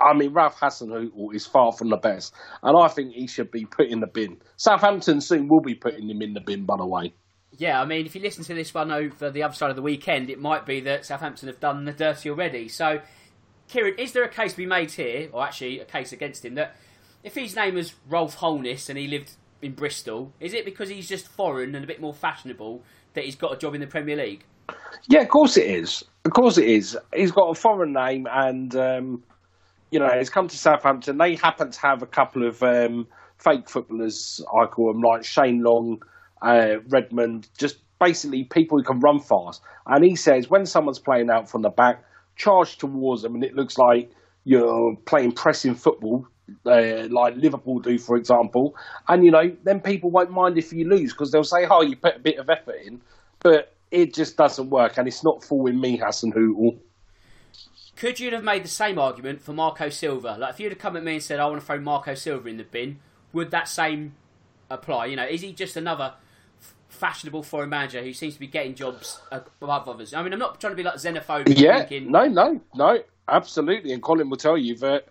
I 0.01 0.15
mean, 0.15 0.33
Ralph 0.33 0.59
Hasenhüttl 0.59 1.35
is 1.35 1.47
far 1.47 1.73
from 1.73 1.91
the 1.91 1.97
best, 1.97 2.33
and 2.63 2.79
I 2.79 2.89
think 2.89 3.13
he 3.13 3.27
should 3.27 3.51
be 3.51 3.67
put 3.67 3.89
in 3.89 4.01
the 4.01 4.07
bin. 4.07 4.39
Southampton 4.57 5.21
soon 5.21 5.49
will 5.49 5.61
be 5.61 5.75
putting 5.75 6.09
him 6.09 6.23
in 6.23 6.35
the 6.35 6.41
bin, 6.41 6.65
by 6.65 6.77
the 6.79 6.87
way. 6.87 7.13
Yeah, 7.59 7.81
I 7.81 7.85
mean, 7.85 8.07
if 8.07 8.15
you 8.15 8.21
listen 8.21 8.45
to 8.45 8.55
this 8.55 8.73
one 8.73 8.93
over 8.93 9.31
the 9.31 9.43
other 9.43 9.55
side 9.55 9.71
of 9.71 9.77
the 9.77 9.83
weekend, 9.83 10.31
it 10.31 10.39
might 10.39 10.67
be 10.67 10.81
that 10.81 11.07
Southampton 11.07 11.49
have 11.49 11.61
done 11.61 11.85
the 11.85 11.93
dirty 11.93 12.29
already. 12.29 12.69
So, 12.69 13.01
Kieran, 13.69 13.99
is 13.99 14.13
there 14.13 14.25
a 14.25 14.29
case 14.29 14.53
to 14.53 14.59
be 14.59 14.67
made 14.67 14.91
here, 14.91 15.31
or 15.33 15.45
actually 15.45 15.81
a 15.81 15.85
case 15.85 16.13
against 16.13 16.45
him, 16.45 16.55
that 16.57 16.77
if 17.25 17.35
his 17.35 17.57
name 17.57 17.75
was 17.75 17.95
Rolf 18.09 18.35
Holness 18.35 18.89
and 18.89 18.99
he 18.99 19.09
lived 19.09 19.33
in 19.63 19.73
Bristol, 19.73 20.33
is 20.41 20.55
it 20.55 20.65
because 20.65 20.89
he's 20.89 21.09
just 21.09 21.29
foreign 21.29 21.75
and 21.75 21.85
a 21.85 21.87
bit 21.87 22.01
more 22.01 22.15
fashionable 22.15 22.83
that 23.15 23.25
he's 23.25 23.37
got 23.37 23.53
a 23.53 23.57
job 23.57 23.75
in 23.75 23.81
the 23.81 23.87
Premier 23.87 24.17
League? 24.17 24.45
Yeah, 25.09 25.21
of 25.21 25.29
course 25.29 25.57
it 25.57 25.67
is. 25.67 26.05
Of 26.25 26.33
course 26.33 26.59
it 26.59 26.69
is. 26.69 26.99
He's 27.15 27.31
got 27.33 27.51
a 27.51 27.55
foreign 27.55 27.93
name 27.93 28.27
and. 28.31 28.75
Um 28.77 29.23
you 29.91 30.01
know, 30.01 30.11
he's 30.19 30.31
come 30.31 30.49
to 30.49 30.57
Southampton. 30.57 31.19
They 31.19 31.37
happen 31.37 31.71
to 31.71 31.81
have 31.81 32.03
a 32.03 32.07
couple 32.07 32.47
of 32.47 32.63
um, 32.63 33.07
fake 33.39 33.69
footballers, 33.69 34.45
I 34.53 34.67
call 34.67 34.93
them, 34.93 35.03
like 35.03 35.25
Shane 35.25 35.63
Long, 35.63 36.03
uh, 36.43 36.81
Redmond, 36.89 37.49
just 37.57 37.79
basically 38.01 38.45
people 38.45 38.79
who 38.79 38.85
can 38.85 39.01
run 39.01 39.21
fast. 39.21 39.63
And 39.87 40.05
he 40.05 40.17
says 40.17 40.51
when 40.51 40.67
someone's 40.67 40.99
playing 40.99 41.31
out 41.31 41.49
from 41.49 41.63
the 41.63 41.71
back, 41.71 42.05
charge 42.37 42.77
towards 42.79 43.23
them, 43.23 43.35
and 43.35 43.45
it 43.45 43.55
looks 43.55 43.79
like 43.79 44.11
you're 44.45 44.97
playing 45.07 45.33
pressing 45.33 45.75
football, 45.75 46.27
uh, 46.65 47.09
like 47.11 47.37
Liverpool 47.37 47.81
do, 47.81 47.99
for 47.99 48.17
example. 48.17 48.77
And 49.09 49.25
you 49.25 49.31
know, 49.31 49.57
then 49.65 49.81
people 49.81 50.11
won't 50.11 50.31
mind 50.31 50.59
if 50.59 50.73
you 50.73 50.89
lose 50.89 51.13
because 51.13 51.31
they'll 51.31 51.45
say, 51.45 51.67
"Oh, 51.69 51.83
you 51.83 51.97
put 51.97 52.17
a 52.17 52.21
bit 52.21 52.39
of 52.39 52.49
effort 52.51 52.81
in," 52.85 53.01
but 53.41 53.73
it 53.91 54.15
just 54.15 54.37
doesn't 54.37 54.71
work, 54.71 54.99
and 54.99 55.09
it's 55.09 55.25
not 55.25 55.45
fooling 55.45 55.81
me, 55.81 55.99
Hasenhüttl. 55.99 56.79
Could 57.97 58.21
you 58.21 58.31
have 58.33 58.45
made 58.45 58.63
the 58.63 58.69
same 58.69 58.99
argument 58.99 59.41
for 59.41 59.55
Marco 59.55 59.89
Silva? 59.89 60.37
Like, 60.39 60.55
if 60.55 60.61
you'd 60.61 60.73
have 60.73 60.79
come 60.79 60.97
at 60.97 61.05
me 61.05 61.15
and 61.15 61.23
said, 61.23 61.41
I 61.41 61.47
want 61.47 61.61
to 61.61 61.67
throw 61.67 61.81
Marco 61.81 62.15
Silva 62.15 62.47
in 62.49 62.59
the 62.59 62.65
bin, 62.65 62.99
would 63.33 63.51
that 63.53 63.69
same 63.69 64.15
apply? 64.69 65.07
You 65.07 65.17
know, 65.17 65.25
is 65.25 65.41
he 65.41 65.53
just 65.53 65.77
another 65.77 66.13
fashionable 66.89 67.43
foreign 67.43 67.71
manager 67.71 68.03
who 68.03 68.13
seems 68.13 68.35
to 68.35 68.41
be 68.41 68.49
getting 68.49 68.75
jobs 68.75 69.21
above 69.33 69.89
others? 69.89 70.13
I 70.13 70.23
mean, 70.23 70.35
I'm 70.35 70.39
not 70.39 70.61
trying 70.61 70.73
to 70.73 70.77
be 70.77 70.83
like 70.83 70.97
xenophobic. 70.97 71.59
Yeah, 71.59 71.85
thinking... 71.85 72.11
no, 72.13 72.27
no, 72.27 72.61
no, 72.75 73.03
absolutely. 73.29 73.93
And 73.93 74.03
Colin 74.03 74.29
will 74.29 74.37
tell 74.37 74.59
you 74.59 74.77
that 74.77 75.07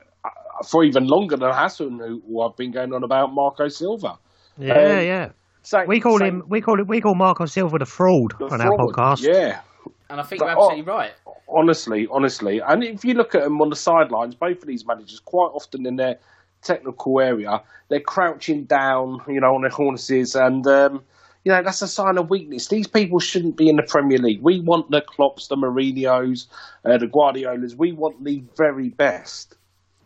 for 0.67 0.83
even 0.83 1.07
longer 1.07 1.37
than 1.37 1.51
Hassan, 1.53 1.99
who 1.99 2.41
I've 2.41 2.55
been 2.55 2.71
going 2.71 2.93
on 2.93 3.03
about 3.03 3.33
Marco 3.33 3.67
Silva. 3.67 4.17
Yeah, 4.57 4.73
um, 4.73 5.05
yeah. 5.05 5.29
So, 5.63 5.83
we 5.87 5.99
call 5.99 6.19
so, 6.19 6.25
him. 6.25 6.43
We 6.47 6.61
call 6.61 6.79
it. 6.79 6.87
We 6.87 7.01
call 7.01 7.15
Marco 7.15 7.45
Silva 7.45 7.79
the 7.79 7.85
fraud 7.85 8.33
the 8.37 8.45
on 8.45 8.59
fraud, 8.59 8.61
our 8.61 8.77
podcast. 8.77 9.21
Yeah, 9.21 9.61
and 10.09 10.19
I 10.19 10.23
think 10.23 10.39
but, 10.39 10.45
you're 10.45 10.57
absolutely 10.57 10.91
oh, 10.91 10.95
right 10.95 11.11
honestly, 11.47 12.07
honestly. 12.11 12.61
And 12.65 12.83
if 12.83 13.03
you 13.03 13.13
look 13.13 13.35
at 13.35 13.43
them 13.43 13.61
on 13.61 13.69
the 13.69 13.75
sidelines, 13.75 14.35
both 14.35 14.57
of 14.57 14.67
these 14.67 14.85
managers, 14.85 15.19
quite 15.19 15.51
often 15.53 15.85
in 15.85 15.95
their 15.95 16.17
technical 16.61 17.19
area, 17.19 17.61
they're 17.89 17.99
crouching 17.99 18.65
down, 18.65 19.19
you 19.27 19.39
know, 19.39 19.55
on 19.55 19.61
their 19.61 19.71
harnesses, 19.71 20.35
and 20.35 20.65
um, 20.67 21.03
you 21.43 21.51
know 21.51 21.61
that's 21.63 21.81
a 21.81 21.87
sign 21.87 22.17
of 22.17 22.29
weakness. 22.29 22.67
These 22.67 22.87
people 22.87 23.19
shouldn't 23.19 23.57
be 23.57 23.69
in 23.69 23.75
the 23.75 23.85
Premier 23.87 24.17
League. 24.17 24.41
We 24.41 24.61
want 24.61 24.89
the 24.91 25.01
Klopps, 25.01 25.47
the 25.47 25.55
Mourinho's, 25.55 26.47
uh, 26.83 26.97
the 26.97 27.07
Guardiolas. 27.07 27.75
We 27.75 27.91
want 27.91 28.23
the 28.23 28.43
very 28.57 28.89
best. 28.89 29.55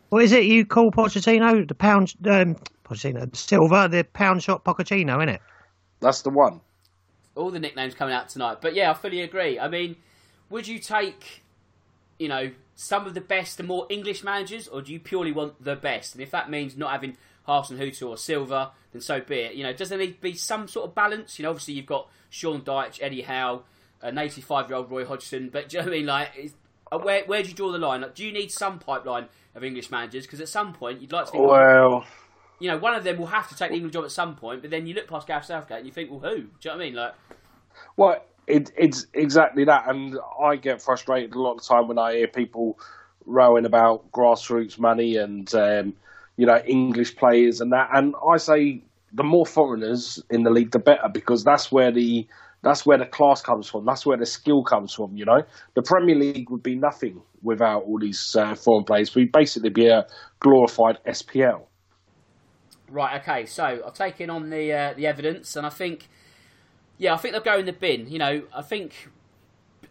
What 0.09 0.23
is 0.23 0.31
it 0.31 0.45
you 0.45 0.65
call 0.65 0.91
Pochettino? 0.91 1.67
The 1.67 1.75
pound, 1.75 2.13
um, 2.25 2.55
Pochettino, 2.83 3.35
Silva, 3.35 3.87
the 3.89 4.03
pound 4.03 4.43
shot 4.43 4.63
Pochettino, 4.63 5.17
isn't 5.17 5.29
it? 5.29 5.41
That's 5.99 6.21
the 6.21 6.29
one. 6.29 6.61
All 7.35 7.51
the 7.51 7.59
nicknames 7.59 7.93
coming 7.93 8.13
out 8.13 8.29
tonight, 8.29 8.57
but 8.61 8.75
yeah, 8.75 8.91
I 8.91 8.93
fully 8.93 9.21
agree. 9.21 9.59
I 9.59 9.67
mean 9.67 9.95
would 10.49 10.67
you 10.67 10.79
take, 10.79 11.43
you 12.17 12.27
know, 12.27 12.51
some 12.75 13.05
of 13.05 13.13
the 13.13 13.21
best 13.21 13.59
and 13.59 13.67
more 13.67 13.85
English 13.89 14.23
managers, 14.23 14.67
or 14.67 14.81
do 14.81 14.91
you 14.91 14.99
purely 14.99 15.31
want 15.31 15.63
the 15.63 15.75
best? 15.75 16.15
And 16.15 16.23
if 16.23 16.31
that 16.31 16.49
means 16.49 16.77
not 16.77 16.91
having 16.91 17.17
Hasenhüttl 17.47 18.07
or 18.07 18.17
Silva, 18.17 18.71
then 18.91 19.01
so 19.01 19.21
be 19.21 19.39
it. 19.39 19.55
You 19.55 19.63
know, 19.63 19.73
does 19.73 19.89
there 19.89 19.97
need 19.97 20.15
to 20.15 20.21
be 20.21 20.33
some 20.33 20.67
sort 20.67 20.87
of 20.87 20.95
balance? 20.95 21.37
You 21.37 21.43
know, 21.43 21.49
obviously 21.49 21.75
you've 21.75 21.85
got 21.85 22.09
Sean 22.29 22.61
Dyche, 22.61 22.99
Eddie 23.01 23.21
Howe, 23.21 23.63
an 24.01 24.17
85 24.17 24.69
year 24.69 24.77
old 24.77 24.91
Roy 24.91 25.05
Hodgson, 25.05 25.49
but 25.49 25.69
do 25.69 25.77
you 25.77 25.83
know 25.83 25.89
what 25.89 25.93
I 25.93 25.97
mean? 25.97 26.05
Like, 26.05 26.29
is, 26.37 26.53
where 26.97 27.23
where 27.25 27.43
do 27.43 27.49
you 27.49 27.55
draw 27.55 27.71
the 27.71 27.77
line? 27.77 28.01
Like, 28.01 28.15
do 28.15 28.25
you 28.25 28.31
need 28.31 28.51
some 28.51 28.79
pipeline 28.79 29.27
of 29.55 29.63
English 29.63 29.91
managers? 29.91 30.25
Because 30.25 30.41
at 30.41 30.49
some 30.49 30.73
point 30.73 31.01
you'd 31.01 31.11
like 31.11 31.25
to 31.25 31.31
think, 31.31 31.47
well, 31.47 32.05
you 32.59 32.69
know, 32.69 32.77
one 32.77 32.95
of 32.95 33.03
them 33.03 33.17
will 33.17 33.27
have 33.27 33.47
to 33.49 33.55
take 33.55 33.69
the 33.69 33.75
England 33.75 33.93
job 33.93 34.05
at 34.05 34.11
some 34.11 34.35
point. 34.35 34.61
But 34.61 34.71
then 34.71 34.87
you 34.87 34.93
look 34.93 35.07
past 35.07 35.27
Gareth 35.27 35.45
Southgate 35.45 35.77
and 35.77 35.85
you 35.85 35.93
think, 35.93 36.09
well, 36.09 36.19
who? 36.19 36.35
Do 36.35 36.41
you 36.41 36.47
know 36.65 36.71
what 36.71 36.81
I 36.81 36.85
mean? 36.85 36.93
Like, 36.95 37.13
well, 37.95 38.23
it, 38.47 38.71
it's 38.75 39.05
exactly 39.13 39.63
that, 39.65 39.87
and 39.87 40.17
I 40.41 40.55
get 40.55 40.81
frustrated 40.81 41.35
a 41.35 41.39
lot 41.39 41.53
of 41.53 41.57
the 41.59 41.67
time 41.67 41.87
when 41.87 41.99
I 41.99 42.15
hear 42.15 42.27
people 42.27 42.79
rowing 43.25 43.65
about 43.65 44.11
grassroots 44.11 44.79
money 44.79 45.17
and 45.17 45.53
um, 45.53 45.93
you 46.35 46.45
know 46.47 46.57
English 46.65 47.15
players 47.15 47.61
and 47.61 47.71
that. 47.73 47.89
And 47.93 48.15
I 48.27 48.37
say 48.37 48.81
the 49.13 49.23
more 49.23 49.45
foreigners 49.45 50.21
in 50.29 50.43
the 50.43 50.49
league, 50.49 50.71
the 50.71 50.79
better, 50.79 51.09
because 51.09 51.43
that's 51.43 51.71
where 51.71 51.91
the 51.91 52.27
that's 52.61 52.85
where 52.85 52.97
the 52.97 53.05
class 53.05 53.41
comes 53.41 53.69
from. 53.69 53.85
That's 53.85 54.05
where 54.05 54.17
the 54.17 54.25
skill 54.25 54.63
comes 54.63 54.93
from. 54.93 55.15
You 55.15 55.25
know, 55.25 55.41
the 55.75 55.81
Premier 55.81 56.15
League 56.15 56.49
would 56.49 56.63
be 56.63 56.75
nothing 56.75 57.21
without 57.41 57.83
all 57.83 57.99
these 57.99 58.35
uh, 58.37 58.55
foreign 58.55 58.83
players. 58.83 59.15
We'd 59.15 59.31
basically 59.31 59.69
be 59.69 59.87
a 59.87 60.05
glorified 60.39 60.97
SPL. 61.07 61.65
Right. 62.89 63.21
Okay. 63.21 63.45
So 63.45 63.63
I've 63.63 63.93
taken 63.93 64.29
on 64.29 64.49
the 64.49 64.73
uh, 64.73 64.93
the 64.93 65.07
evidence, 65.07 65.55
and 65.55 65.65
I 65.65 65.69
think 65.69 66.09
yeah, 66.97 67.13
I 67.13 67.17
think 67.17 67.33
they'll 67.33 67.41
go 67.41 67.57
in 67.57 67.65
the 67.65 67.73
bin. 67.73 68.07
You 68.07 68.19
know, 68.19 68.41
I 68.55 68.61
think 68.61 69.09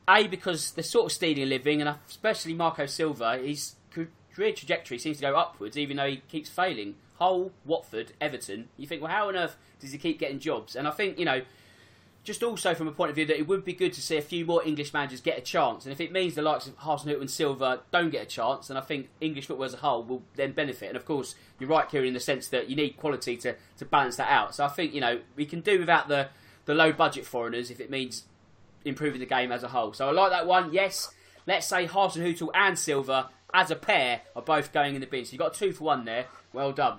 a 0.08 0.26
because 0.26 0.72
they're 0.72 0.84
sort 0.84 1.06
of 1.06 1.12
stealing 1.12 1.42
a 1.42 1.46
living, 1.46 1.80
and 1.80 1.96
especially 2.08 2.54
Marco 2.54 2.87
Silva, 2.87 3.38
his 3.38 3.76
career 3.90 4.52
trajectory 4.52 4.98
seems 4.98 5.16
to 5.18 5.22
go 5.22 5.37
upwards, 5.37 5.76
even 5.76 5.96
though 5.96 6.06
he 6.08 6.18
keeps 6.28 6.48
failing. 6.48 6.96
Hull, 7.18 7.50
Watford, 7.64 8.12
Everton. 8.20 8.68
You 8.76 8.87
think, 8.87 9.02
well, 9.02 9.10
how 9.10 9.26
on 9.26 9.37
earth 9.37 9.56
does 9.80 9.90
he 9.90 9.98
keep 9.98 10.20
getting 10.20 10.38
jobs? 10.38 10.76
And 10.76 10.87
I 10.87 10.92
think 10.92 11.18
you 11.18 11.25
know, 11.25 11.40
just 12.28 12.42
also 12.42 12.75
from 12.75 12.87
a 12.87 12.92
point 12.92 13.08
of 13.08 13.16
view 13.16 13.25
that 13.25 13.38
it 13.38 13.49
would 13.49 13.64
be 13.64 13.73
good 13.73 13.94
to 13.94 14.02
see 14.02 14.18
a 14.18 14.23
few 14.23 14.44
more 14.44 14.62
English 14.62 14.92
managers 14.92 15.23
get 15.23 15.38
a 15.38 15.40
chance. 15.40 15.87
And 15.87 15.92
if 15.94 16.00
it 16.00 16.12
means 16.12 16.35
the 16.35 16.42
likes 16.42 16.66
of 16.66 16.78
Hasenhüttl 16.78 17.23
and 17.23 17.30
Silva 17.30 17.80
don't 17.90 18.11
get 18.11 18.23
a 18.23 18.26
chance, 18.26 18.68
then 18.68 18.76
I 18.76 18.82
think 18.82 19.08
English 19.23 19.47
football 19.47 19.64
as 19.64 19.73
a 19.73 19.78
whole 19.78 20.04
will 20.04 20.23
then 20.37 20.52
benefit. 20.52 20.88
And 20.88 20.97
of 20.97 21.06
course, 21.06 21.35
you're 21.58 21.70
right, 21.70 21.88
Kieran, 21.88 22.08
in 22.08 22.12
the 22.12 22.20
sense 22.20 22.49
that 22.49 22.68
you 22.68 22.76
need 22.76 22.99
quality 22.99 23.38
to, 23.38 23.54
to 23.78 23.85
balance 23.87 24.16
that 24.16 24.30
out. 24.30 24.54
So 24.54 24.62
I 24.62 24.68
think 24.68 24.92
you 24.92 25.00
know 25.00 25.20
we 25.37 25.47
can 25.47 25.62
do 25.62 25.78
without 25.78 26.08
the 26.08 26.28
the 26.66 26.75
low 26.75 26.92
budget 26.92 27.25
foreigners 27.25 27.70
if 27.70 27.80
it 27.80 27.88
means 27.88 28.25
improving 28.85 29.20
the 29.20 29.26
game 29.26 29.50
as 29.50 29.62
a 29.62 29.68
whole. 29.68 29.94
So 29.94 30.06
I 30.06 30.12
like 30.12 30.30
that 30.30 30.47
one. 30.47 30.70
Yes, 30.70 31.11
let's 31.47 31.66
say 31.66 31.87
Hasenhüttl 31.87 32.50
and 32.54 32.78
Silva 32.78 33.30
as 33.54 33.70
a 33.70 33.76
pair 33.76 34.20
are 34.37 34.42
both 34.42 34.70
going 34.70 34.94
in 34.94 35.00
the 35.00 35.06
bin. 35.06 35.25
So 35.25 35.32
you 35.32 35.38
got 35.38 35.54
two 35.54 35.73
for 35.73 35.85
one 35.85 36.04
there. 36.04 36.26
Well 36.52 36.73
done. 36.73 36.99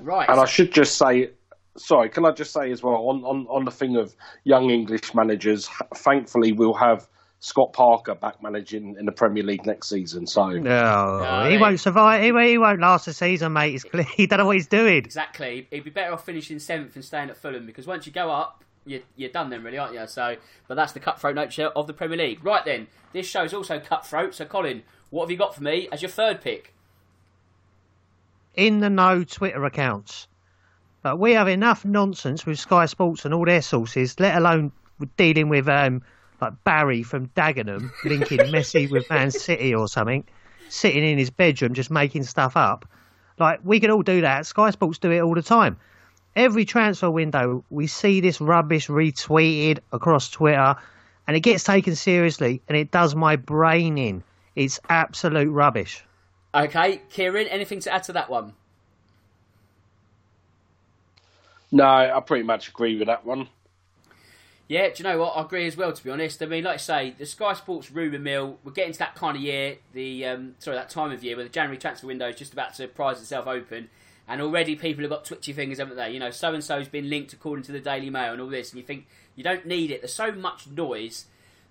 Right. 0.00 0.28
And 0.28 0.38
I 0.38 0.44
should 0.44 0.72
just 0.72 0.96
say, 0.96 1.30
sorry, 1.78 2.10
can 2.10 2.24
I 2.26 2.32
just 2.32 2.52
say 2.52 2.70
as 2.70 2.82
well 2.82 2.94
on, 3.08 3.24
on, 3.24 3.46
on 3.48 3.64
the 3.64 3.70
thing 3.70 3.96
of 3.96 4.14
young 4.44 4.70
English 4.70 5.14
managers? 5.14 5.68
Thankfully, 5.94 6.52
we'll 6.52 6.74
have 6.74 7.08
Scott 7.40 7.72
Parker 7.72 8.14
back 8.16 8.42
managing 8.42 8.96
in 8.98 9.06
the 9.06 9.12
Premier 9.12 9.44
League 9.44 9.64
next 9.64 9.88
season. 9.88 10.26
So 10.26 10.46
No, 10.48 11.20
No, 11.22 11.44
he 11.46 11.52
he- 11.56 11.58
won't 11.58 11.78
survive. 11.80 12.20
He, 12.22 12.50
he 12.50 12.58
won't 12.58 12.80
last 12.80 13.06
the 13.06 13.12
season, 13.12 13.52
mate. 13.52 13.70
He's 13.72 13.84
clear. 13.84 14.04
He 14.16 14.26
don't 14.26 14.40
know 14.40 14.46
what 14.46 14.56
he's 14.56 14.66
doing. 14.66 14.98
Exactly. 15.04 15.68
He'd 15.70 15.84
be 15.84 15.90
better 15.90 16.12
off 16.12 16.24
finishing 16.26 16.58
seventh 16.58 16.96
and 16.96 17.04
staying 17.04 17.30
at 17.30 17.36
Fulham 17.36 17.64
because 17.66 17.86
once 17.86 18.06
you 18.06 18.12
go 18.12 18.30
up, 18.30 18.64
you're, 18.84 19.02
you're 19.16 19.30
done 19.30 19.50
then, 19.50 19.62
really, 19.62 19.78
aren't 19.78 19.94
you? 19.94 20.04
So, 20.08 20.34
but 20.66 20.74
that's 20.74 20.92
the 20.92 21.00
cutthroat 21.00 21.36
nature 21.36 21.66
of 21.76 21.86
the 21.86 21.92
Premier 21.92 22.16
League. 22.16 22.44
Right 22.44 22.64
then, 22.64 22.88
this 23.12 23.26
show's 23.26 23.52
also 23.54 23.78
cutthroat. 23.78 24.34
So, 24.34 24.44
Colin, 24.44 24.82
what 25.10 25.24
have 25.24 25.30
you 25.30 25.36
got 25.36 25.54
for 25.54 25.62
me 25.62 25.88
as 25.92 26.02
your 26.02 26.10
third 26.10 26.40
pick? 26.40 26.74
In 28.54 28.80
the 28.80 28.90
know 28.90 29.22
Twitter 29.24 29.64
accounts. 29.64 30.26
But 31.02 31.18
we 31.18 31.32
have 31.32 31.48
enough 31.48 31.84
nonsense 31.84 32.44
with 32.44 32.58
Sky 32.58 32.86
Sports 32.86 33.24
and 33.24 33.32
all 33.32 33.44
their 33.44 33.62
sources, 33.62 34.18
let 34.18 34.36
alone 34.36 34.72
dealing 35.16 35.48
with 35.48 35.68
um, 35.68 36.02
like 36.40 36.52
Barry 36.64 37.02
from 37.02 37.28
Dagenham 37.28 37.90
linking 38.04 38.38
Messi 38.52 38.90
with 38.90 39.08
Man 39.10 39.30
City 39.30 39.74
or 39.74 39.88
something, 39.88 40.24
sitting 40.68 41.04
in 41.04 41.18
his 41.18 41.30
bedroom 41.30 41.74
just 41.74 41.90
making 41.90 42.24
stuff 42.24 42.56
up. 42.56 42.84
Like 43.38 43.60
we 43.62 43.80
can 43.80 43.90
all 43.90 44.02
do 44.02 44.20
that. 44.22 44.46
Sky 44.46 44.70
Sports 44.70 44.98
do 44.98 45.10
it 45.10 45.20
all 45.20 45.34
the 45.34 45.42
time. 45.42 45.76
Every 46.36 46.64
transfer 46.64 47.10
window, 47.10 47.64
we 47.70 47.86
see 47.86 48.20
this 48.20 48.40
rubbish 48.40 48.88
retweeted 48.88 49.78
across 49.92 50.30
Twitter, 50.30 50.76
and 51.26 51.36
it 51.36 51.40
gets 51.40 51.64
taken 51.64 51.96
seriously, 51.96 52.62
and 52.68 52.76
it 52.76 52.90
does 52.90 53.14
my 53.14 53.36
brain 53.36 53.98
in. 53.98 54.22
It's 54.54 54.78
absolute 54.88 55.50
rubbish. 55.50 56.04
Okay, 56.54 57.02
Kieran, 57.10 57.46
anything 57.48 57.80
to 57.80 57.92
add 57.92 58.04
to 58.04 58.12
that 58.12 58.30
one? 58.30 58.54
No, 61.70 61.84
I 61.84 62.20
pretty 62.20 62.44
much 62.44 62.68
agree 62.68 62.98
with 62.98 63.08
that 63.08 63.24
one. 63.24 63.48
Yeah, 64.68 64.88
do 64.88 64.94
you 64.98 65.04
know 65.04 65.18
what? 65.18 65.30
I 65.30 65.42
agree 65.42 65.66
as 65.66 65.78
well. 65.78 65.92
To 65.92 66.04
be 66.04 66.10
honest, 66.10 66.42
I 66.42 66.46
mean, 66.46 66.64
like 66.64 66.74
I 66.74 66.76
say, 66.76 67.14
the 67.16 67.24
Sky 67.24 67.54
Sports 67.54 67.90
rumour 67.90 68.18
mill. 68.18 68.58
We're 68.62 68.72
getting 68.72 68.92
to 68.92 68.98
that 68.98 69.14
kind 69.14 69.34
of 69.34 69.42
year, 69.42 69.78
the 69.94 70.26
um, 70.26 70.56
sorry, 70.58 70.76
that 70.76 70.90
time 70.90 71.10
of 71.10 71.24
year 71.24 71.36
where 71.36 71.44
the 71.44 71.50
January 71.50 71.78
transfer 71.78 72.06
window 72.06 72.28
is 72.28 72.36
just 72.36 72.52
about 72.52 72.74
to 72.74 72.86
prize 72.86 73.18
itself 73.18 73.46
open, 73.46 73.88
and 74.28 74.42
already 74.42 74.76
people 74.76 75.02
have 75.02 75.10
got 75.10 75.24
twitchy 75.24 75.54
fingers, 75.54 75.78
haven't 75.78 75.96
they? 75.96 76.10
You 76.10 76.20
know, 76.20 76.30
so 76.30 76.52
and 76.52 76.62
so's 76.62 76.86
been 76.86 77.08
linked 77.08 77.32
according 77.32 77.64
to 77.64 77.72
the 77.72 77.80
Daily 77.80 78.10
Mail 78.10 78.32
and 78.32 78.42
all 78.42 78.48
this, 78.48 78.70
and 78.70 78.78
you 78.78 78.84
think 78.84 79.06
you 79.36 79.42
don't 79.42 79.66
need 79.66 79.90
it. 79.90 80.02
There's 80.02 80.12
so 80.12 80.32
much 80.32 80.66
noise 80.66 81.24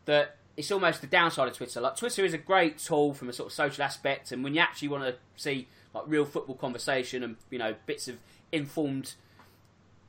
that 0.05 0.37
it's 0.55 0.71
almost 0.71 1.01
the 1.01 1.07
downside 1.07 1.47
of 1.47 1.55
Twitter. 1.55 1.79
Like 1.79 1.97
Twitter 1.97 2.25
is 2.25 2.33
a 2.33 2.39
great 2.39 2.79
tool 2.79 3.13
from 3.13 3.29
a 3.29 3.33
sort 3.33 3.49
of 3.49 3.53
social 3.53 3.83
aspect, 3.83 4.31
and 4.31 4.43
when 4.43 4.55
you 4.55 4.59
actually 4.59 4.87
want 4.87 5.03
to 5.03 5.15
see 5.35 5.67
like 5.93 6.05
real 6.07 6.25
football 6.25 6.55
conversation 6.55 7.21
and 7.21 7.35
you 7.51 7.59
know 7.59 7.75
bits 7.85 8.07
of 8.07 8.17
informed 8.51 9.13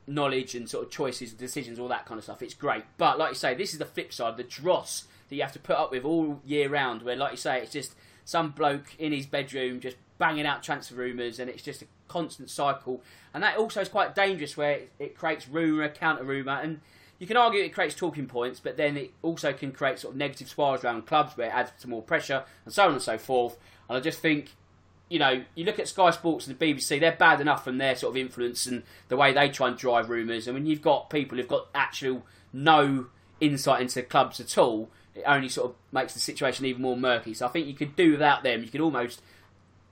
knowledge 0.09 0.55
and 0.55 0.69
sort 0.69 0.85
of 0.85 0.91
choices 0.91 1.31
and 1.31 1.39
decisions, 1.39 1.79
all 1.79 1.89
that 1.89 2.07
kind 2.07 2.19
of 2.19 2.25
stuff. 2.25 2.43
It's 2.43 2.55
great. 2.55 2.85
But 2.97 3.19
like 3.19 3.31
you 3.31 3.37
say, 3.37 3.55
this 3.55 3.73
is 3.73 3.79
the 3.79 3.85
flip 3.85 4.13
side, 4.13 4.37
the 4.37 4.45
dross 4.45 5.05
that 5.29 5.37
you 5.37 5.43
have 5.43 5.53
to 5.53 5.59
put 5.59 5.77
up 5.77 5.91
with 5.91 6.05
all 6.05 6.41
year 6.45 6.69
round, 6.69 7.03
where 7.03 7.17
like 7.17 7.33
you 7.33 7.37
say, 7.37 7.61
it's 7.61 7.73
just 7.73 7.95
some 8.25 8.51
bloke 8.51 8.95
in 8.99 9.13
his 9.13 9.27
bedroom 9.27 9.81
just 9.81 9.97
banging 10.19 10.47
out 10.47 10.63
transfer 10.63 10.97
rumours 10.97 11.39
and 11.39 11.49
it's 11.49 11.63
just 11.63 11.83
a 11.83 11.87
constant 12.09 12.51
cycle. 12.51 13.03
And 13.33 13.43
that 13.43 13.57
also 13.57 13.81
is 13.81 13.89
quite 13.89 14.15
dangerous 14.15 14.57
where 14.57 14.73
it, 14.73 14.93
it 14.99 15.17
creates 15.17 15.49
rumour, 15.49 15.89
counter 15.89 16.25
rumour, 16.25 16.59
and 16.63 16.81
you 17.19 17.27
can 17.27 17.37
argue 17.37 17.63
it 17.63 17.75
creates 17.75 17.95
talking 17.95 18.27
points, 18.27 18.61
but 18.61 18.77
then 18.77 18.97
it 18.97 19.13
also 19.23 19.53
can 19.53 19.73
create 19.73 19.99
sort 19.99 20.15
of 20.15 20.19
negative 20.19 20.49
spirals 20.49 20.85
around 20.85 21.07
clubs 21.07 21.37
where 21.37 21.49
it 21.49 21.55
adds 21.55 21.73
to 21.81 21.89
more 21.89 22.03
pressure 22.03 22.45
and 22.65 22.73
so 22.73 22.87
on 22.87 22.93
and 22.93 23.03
so 23.03 23.19
forth. 23.19 23.57
And 23.89 23.97
I 23.97 24.01
just 24.01 24.21
think 24.21 24.51
you 25.09 25.19
know, 25.19 25.43
you 25.55 25.65
look 25.65 25.79
at 25.79 25.89
Sky 25.89 26.11
Sports 26.11 26.47
and 26.47 26.59
the 26.59 26.75
BBC, 26.75 27.01
they're 27.01 27.13
bad 27.17 27.41
enough 27.41 27.65
from 27.65 27.79
their 27.79 27.97
sort 27.97 28.13
of 28.13 28.17
influence 28.17 28.67
and 28.67 28.83
the 29.09 29.17
way 29.17 29.33
they 29.33 29.49
try 29.49 29.69
and 29.69 29.77
drive 29.77 30.11
rumours. 30.11 30.47
And 30.47 30.55
when 30.55 30.67
you've 30.67 30.83
got 30.83 31.11
people 31.11 31.39
who've 31.39 31.49
got 31.49 31.69
actual 31.75 32.25
no 32.53 33.07
insight 33.41 33.81
into 33.81 34.03
clubs 34.03 34.41
at 34.41 34.59
all, 34.59 34.91
it 35.15 35.25
only 35.27 35.49
sort 35.49 35.71
of 35.71 35.77
makes 35.93 36.15
the 36.15 36.21
situation 36.21 36.65
even 36.67 36.83
more 36.83 36.97
murky. 36.97 37.35
So 37.35 37.47
I 37.47 37.49
think 37.49 37.67
you 37.67 37.75
could 37.75 37.97
do 37.97 38.13
without 38.13 38.43
them. 38.43 38.63
You 38.63 38.69
could 38.69 38.81
almost 38.81 39.23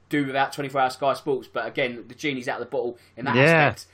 do 0.08 0.26
without 0.26 0.52
24 0.52 0.80
hour 0.80 0.90
Sky 0.90 1.14
Sports, 1.14 1.48
but 1.52 1.66
again, 1.66 2.04
the 2.06 2.14
genie's 2.14 2.46
out 2.48 2.60
of 2.60 2.66
the 2.66 2.70
bottle 2.70 2.98
in 3.16 3.24
that 3.24 3.34
Yeah. 3.34 3.42
aspect. 3.42 3.86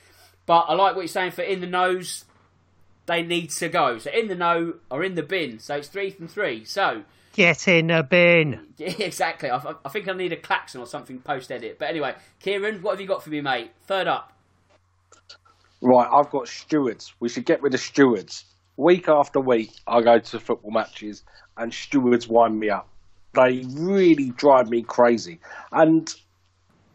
But 0.44 0.66
I 0.68 0.74
like 0.74 0.94
what 0.94 1.02
you're 1.02 1.08
saying 1.08 1.30
for 1.30 1.42
in 1.42 1.61
the 1.61 1.66
nose, 1.66 2.24
they 3.06 3.22
need 3.22 3.50
to 3.50 3.68
go. 3.68 3.98
So 3.98 4.11
in 4.11 4.28
the 4.28 4.35
know 4.35 4.74
or 4.90 5.04
in 5.04 5.14
the 5.14 5.22
bin. 5.22 5.58
So 5.58 5.76
it's 5.76 5.88
three 5.88 6.11
from 6.11 6.28
three. 6.28 6.64
So 6.64 7.04
Get 7.32 7.66
in 7.68 7.86
the 7.86 8.02
bin. 8.02 8.60
yeah, 8.76 8.88
exactly. 8.98 9.50
I, 9.50 9.74
I 9.84 9.88
think 9.88 10.08
I 10.08 10.12
need 10.12 10.32
a 10.32 10.36
klaxon 10.36 10.80
or 10.80 10.86
something 10.86 11.18
post 11.20 11.50
edit. 11.50 11.78
But 11.78 11.88
anyway, 11.88 12.14
Kieran, 12.40 12.82
what 12.82 12.92
have 12.92 13.00
you 13.00 13.06
got 13.06 13.22
for 13.22 13.30
me, 13.30 13.40
mate? 13.40 13.70
Third 13.86 14.06
up. 14.06 14.32
Right, 15.80 16.08
I've 16.12 16.30
got 16.30 16.46
stewards. 16.46 17.12
We 17.18 17.28
should 17.28 17.44
get 17.44 17.62
rid 17.62 17.74
of 17.74 17.80
stewards. 17.80 18.44
Week 18.76 19.08
after 19.08 19.40
week, 19.40 19.72
I 19.86 20.00
go 20.00 20.18
to 20.18 20.38
football 20.38 20.70
matches 20.70 21.24
and 21.56 21.72
stewards 21.72 22.28
wind 22.28 22.58
me 22.58 22.70
up. 22.70 22.88
They 23.34 23.64
really 23.68 24.30
drive 24.30 24.68
me 24.68 24.82
crazy. 24.82 25.40
And 25.72 26.12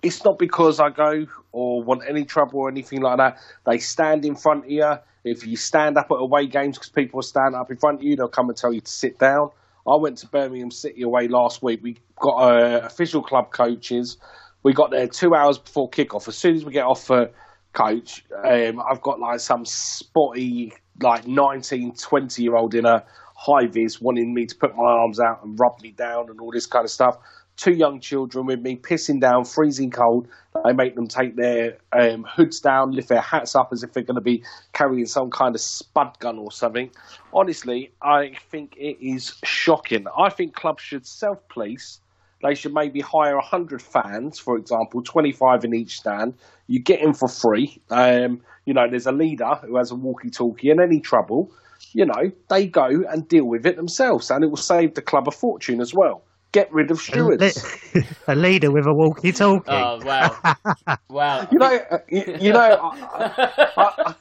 it's 0.02 0.23
not 0.23 0.39
because 0.39 0.80
I 0.80 0.89
go 0.89 1.26
or 1.52 1.84
want 1.84 2.04
any 2.08 2.23
trouble 2.23 2.60
or 2.60 2.69
anything 2.69 3.02
like 3.02 3.17
that. 3.17 3.39
They 3.65 3.80
stand 3.80 4.23
in 4.23 4.36
front 4.36 4.65
of 4.65 4.71
you. 4.71 4.93
If 5.23 5.45
you 5.45 5.58
stand 5.58 5.97
up 5.97 6.08
at 6.12 6.15
away 6.21 6.47
games 6.47 6.78
because 6.78 6.89
people 6.89 7.21
stand 7.21 7.56
up 7.56 7.69
in 7.71 7.78
front 7.78 8.00
of 8.00 8.04
you, 8.04 8.15
they'll 8.15 8.30
come 8.30 8.50
and 8.50 8.58
tell 8.58 8.71
you 8.71 8.82
to 8.82 8.91
sit 8.91 9.19
down. 9.19 9.50
I 9.88 9.95
went 9.95 10.17
to 10.19 10.28
Birmingham 10.28 10.71
City 10.71 11.04
away 11.04 11.28
last 11.28 11.63
week. 11.63 11.82
We 11.82 11.97
got 12.19 12.36
uh, 12.36 12.82
official 12.84 13.21
club 13.21 13.52
coaches. 13.52 14.17
We 14.63 14.73
got 14.73 14.91
there 14.91 15.08
two 15.08 15.34
hours 15.34 15.58
before 15.58 15.89
kickoff. 15.89 16.28
As 16.28 16.36
soon 16.36 16.56
as 16.56 16.65
we 16.65 16.73
get 16.73 16.86
off 16.86 17.06
for 17.06 17.30
coach, 17.73 18.26
um, 18.43 18.82
I've 18.82 19.02
got 19.02 19.19
like 19.19 19.39
some 19.39 19.63
spotty, 19.65 20.73
like 21.02 21.26
19, 21.26 21.95
20 21.95 22.43
year 22.43 22.56
old 22.56 22.76
in 22.76 22.86
a 22.86 23.06
high 23.48 23.68
vis 23.68 24.02
wanting 24.02 24.34
me 24.34 24.46
to 24.46 24.56
put 24.56 24.76
my 24.76 24.84
arms 24.84 25.20
out 25.20 25.44
and 25.44 25.58
rub 25.60 25.82
me 25.82 25.92
down 25.92 26.30
and 26.30 26.40
all 26.40 26.52
this 26.52 26.66
kind 26.66 26.84
of 26.84 26.92
stuff. 26.92 27.18
Two 27.56 27.72
young 27.72 28.00
children 28.00 28.46
with 28.46 28.60
me, 28.60 28.76
pissing 28.76 29.20
down, 29.20 29.46
freezing 29.46 29.90
cold. 29.90 30.28
They 30.64 30.74
make 30.74 30.96
them 30.96 31.08
take 31.08 31.36
their 31.36 31.78
um, 31.92 32.24
hoods 32.24 32.60
down, 32.60 32.92
lift 32.92 33.10
their 33.10 33.22
hats 33.22 33.56
up 33.56 33.70
as 33.72 33.82
if 33.82 33.94
they're 33.94 34.04
going 34.04 34.16
to 34.16 34.22
be 34.22 34.44
carrying 34.74 35.08
some 35.08 35.32
kind 35.32 35.56
of 35.56 35.62
spud 35.62 36.20
gun 36.20 36.38
or 36.38 36.52
something. 36.52 36.92
Honestly, 37.34 37.92
I 38.02 38.34
think 38.52 38.76
it 38.78 38.98
is 39.02 39.40
shocking. 39.44 40.06
I 40.16 40.30
think 40.30 40.54
clubs 40.54 40.84
should 40.84 41.08
self 41.08 41.40
police. 41.50 42.00
They 42.44 42.54
should 42.54 42.74
maybe 42.74 43.02
hire 43.02 43.36
100 43.36 43.82
fans, 43.82 44.38
for 44.38 44.58
example, 44.58 45.02
25 45.02 45.66
in 45.66 45.74
each 45.74 45.98
stand. 45.98 46.36
You 46.68 46.80
get 46.80 47.02
in 47.02 47.14
for 47.14 47.28
free. 47.28 47.82
Um, 47.90 48.42
you 48.66 48.76
know, 48.76 48.88
there's 48.88 49.08
a 49.08 49.12
leader 49.12 49.56
who 49.64 49.78
has 49.78 49.90
a 49.90 49.96
walkie 49.96 50.30
talkie, 50.30 50.70
and 50.70 50.80
any 50.80 51.00
trouble, 51.00 51.52
you 51.93 52.06
know, 52.06 52.32
they 52.50 52.67
go 52.67 52.88
and 53.10 53.28
deal 53.28 53.45
with 53.45 53.65
it 53.65 53.76
themselves, 53.76 54.30
and 54.32 54.43
it 54.43 54.47
will 54.47 54.58
save 54.58 54.95
the 54.95 55.02
club 55.02 55.28
a 55.28 55.32
fortune 55.32 55.82
as 55.82 55.93
well. 55.93 56.23
Get 56.52 56.71
rid 56.71 56.91
of 56.91 57.00
stewards. 57.00 57.63
a 58.28 58.36
leader 58.36 58.71
with 58.71 58.86
a 58.86 58.93
walkie-talkie. 58.93 59.69
Oh 59.69 60.00
wow, 60.04 60.56
wow. 61.10 61.47
You 61.52 61.60
know, 61.60 61.80
uh, 61.91 61.97
you, 62.10 62.38
you 62.39 62.54
know, 62.54 62.91
I, 62.93 64.15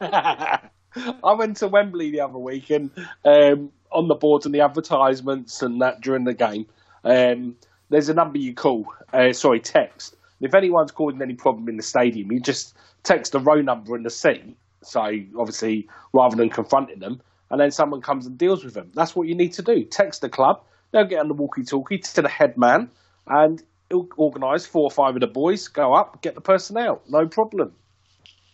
I, 0.00 0.68
I 1.24 1.34
went 1.34 1.56
to 1.58 1.68
Wembley 1.68 2.10
the 2.10 2.20
other 2.20 2.38
week 2.38 2.70
and 2.70 2.90
um, 3.24 3.70
on 3.90 4.08
the 4.08 4.14
boards 4.14 4.46
and 4.46 4.54
the 4.54 4.60
advertisements 4.60 5.62
and 5.62 5.80
that 5.80 6.00
during 6.00 6.24
the 6.24 6.34
game, 6.34 6.66
um, 7.04 7.56
there's 7.88 8.08
a 8.08 8.14
number 8.14 8.38
you 8.38 8.54
call, 8.54 8.86
uh, 9.12 9.32
sorry, 9.32 9.60
text. 9.60 10.16
If 10.40 10.54
anyone's 10.54 10.90
causing 10.90 11.22
any 11.22 11.34
problem 11.34 11.68
in 11.68 11.76
the 11.76 11.82
stadium, 11.82 12.32
you 12.32 12.40
just 12.40 12.76
text 13.02 13.32
the 13.32 13.40
row 13.40 13.60
number 13.60 13.94
and 13.94 14.04
the 14.04 14.10
seat. 14.10 14.56
So 14.82 15.00
obviously, 15.38 15.88
rather 16.12 16.36
than 16.36 16.50
confronting 16.50 16.98
them, 16.98 17.20
and 17.50 17.60
then 17.60 17.70
someone 17.70 18.00
comes 18.00 18.26
and 18.26 18.38
deals 18.38 18.64
with 18.64 18.74
them. 18.74 18.90
That's 18.94 19.14
what 19.14 19.28
you 19.28 19.34
need 19.34 19.52
to 19.54 19.62
do. 19.62 19.84
Text 19.84 20.22
the 20.22 20.28
club. 20.28 20.62
They'll 20.90 21.06
get 21.06 21.20
on 21.20 21.28
the 21.28 21.34
walkie-talkie 21.34 21.98
to 21.98 22.22
the 22.22 22.28
head 22.28 22.56
man, 22.56 22.90
and 23.26 23.62
he'll 23.88 24.08
organise 24.16 24.66
four 24.66 24.84
or 24.84 24.90
five 24.90 25.14
of 25.14 25.20
the 25.20 25.26
boys, 25.26 25.68
go 25.68 25.94
up, 25.94 26.22
get 26.22 26.34
the 26.34 26.40
person 26.40 26.76
out. 26.78 27.02
No 27.08 27.26
problem. 27.28 27.72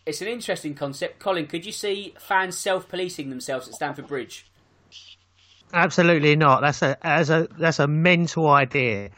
It's 0.07 0.21
an 0.23 0.29
interesting 0.29 0.75
concept, 0.75 1.19
Colin. 1.19 1.47
Could 1.47 1.67
you 1.67 1.73
see 1.73 2.15
fans 2.19 2.57
self-policing 2.57 3.29
themselves 3.31 3.69
at 3.69 3.75
Stamford 3.75 4.07
Bridge? 4.09 4.47
Absolutely 5.73 6.35
not. 6.35 6.63
That's 6.63 6.81
a 6.81 6.97
as 7.07 7.29
a 7.29 7.47
that's 7.59 7.79
a 7.79 7.87
mental 7.87 8.49
idea. 8.49 9.11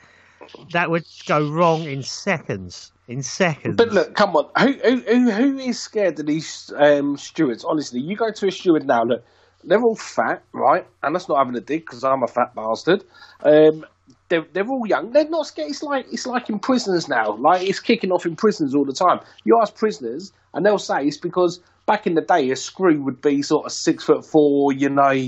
that 0.72 0.90
would 0.90 1.04
go 1.26 1.50
wrong 1.50 1.84
in 1.84 2.02
seconds. 2.02 2.92
In 3.10 3.24
seconds. 3.24 3.74
But 3.74 3.88
look, 3.88 4.14
come 4.14 4.36
on, 4.36 4.48
who 4.56 4.72
who 4.84 5.00
who, 5.00 5.30
who 5.32 5.58
is 5.58 5.80
scared 5.80 6.20
of 6.20 6.26
these 6.26 6.72
um, 6.76 7.16
stewards? 7.16 7.64
Honestly, 7.64 7.98
you 7.98 8.14
go 8.14 8.30
to 8.30 8.46
a 8.46 8.52
steward 8.52 8.86
now. 8.86 9.02
Look, 9.02 9.24
they're 9.64 9.82
all 9.82 9.96
fat, 9.96 10.44
right? 10.52 10.86
And 11.02 11.12
that's 11.12 11.28
not 11.28 11.38
having 11.38 11.56
a 11.56 11.60
dig 11.60 11.80
because 11.80 12.04
I'm 12.04 12.22
a 12.22 12.28
fat 12.28 12.54
bastard. 12.54 13.02
Um, 13.42 13.84
they're, 14.28 14.46
they're 14.52 14.68
all 14.68 14.86
young. 14.86 15.10
They're 15.10 15.28
not 15.28 15.48
scared. 15.48 15.70
It's 15.70 15.82
like 15.82 16.06
it's 16.12 16.24
like 16.24 16.48
in 16.48 16.60
prisons 16.60 17.08
now. 17.08 17.34
Like 17.34 17.68
it's 17.68 17.80
kicking 17.80 18.12
off 18.12 18.26
in 18.26 18.36
prisons 18.36 18.76
all 18.76 18.84
the 18.84 18.92
time. 18.92 19.18
You 19.42 19.58
ask 19.60 19.74
prisoners, 19.74 20.32
and 20.54 20.64
they'll 20.64 20.78
say 20.78 21.04
it's 21.04 21.16
because 21.16 21.58
back 21.86 22.06
in 22.06 22.14
the 22.14 22.20
day, 22.20 22.48
a 22.50 22.54
screw 22.54 23.02
would 23.02 23.20
be 23.20 23.42
sort 23.42 23.66
of 23.66 23.72
six 23.72 24.04
foot 24.04 24.24
four. 24.24 24.72
You 24.72 24.88
know, 24.88 25.26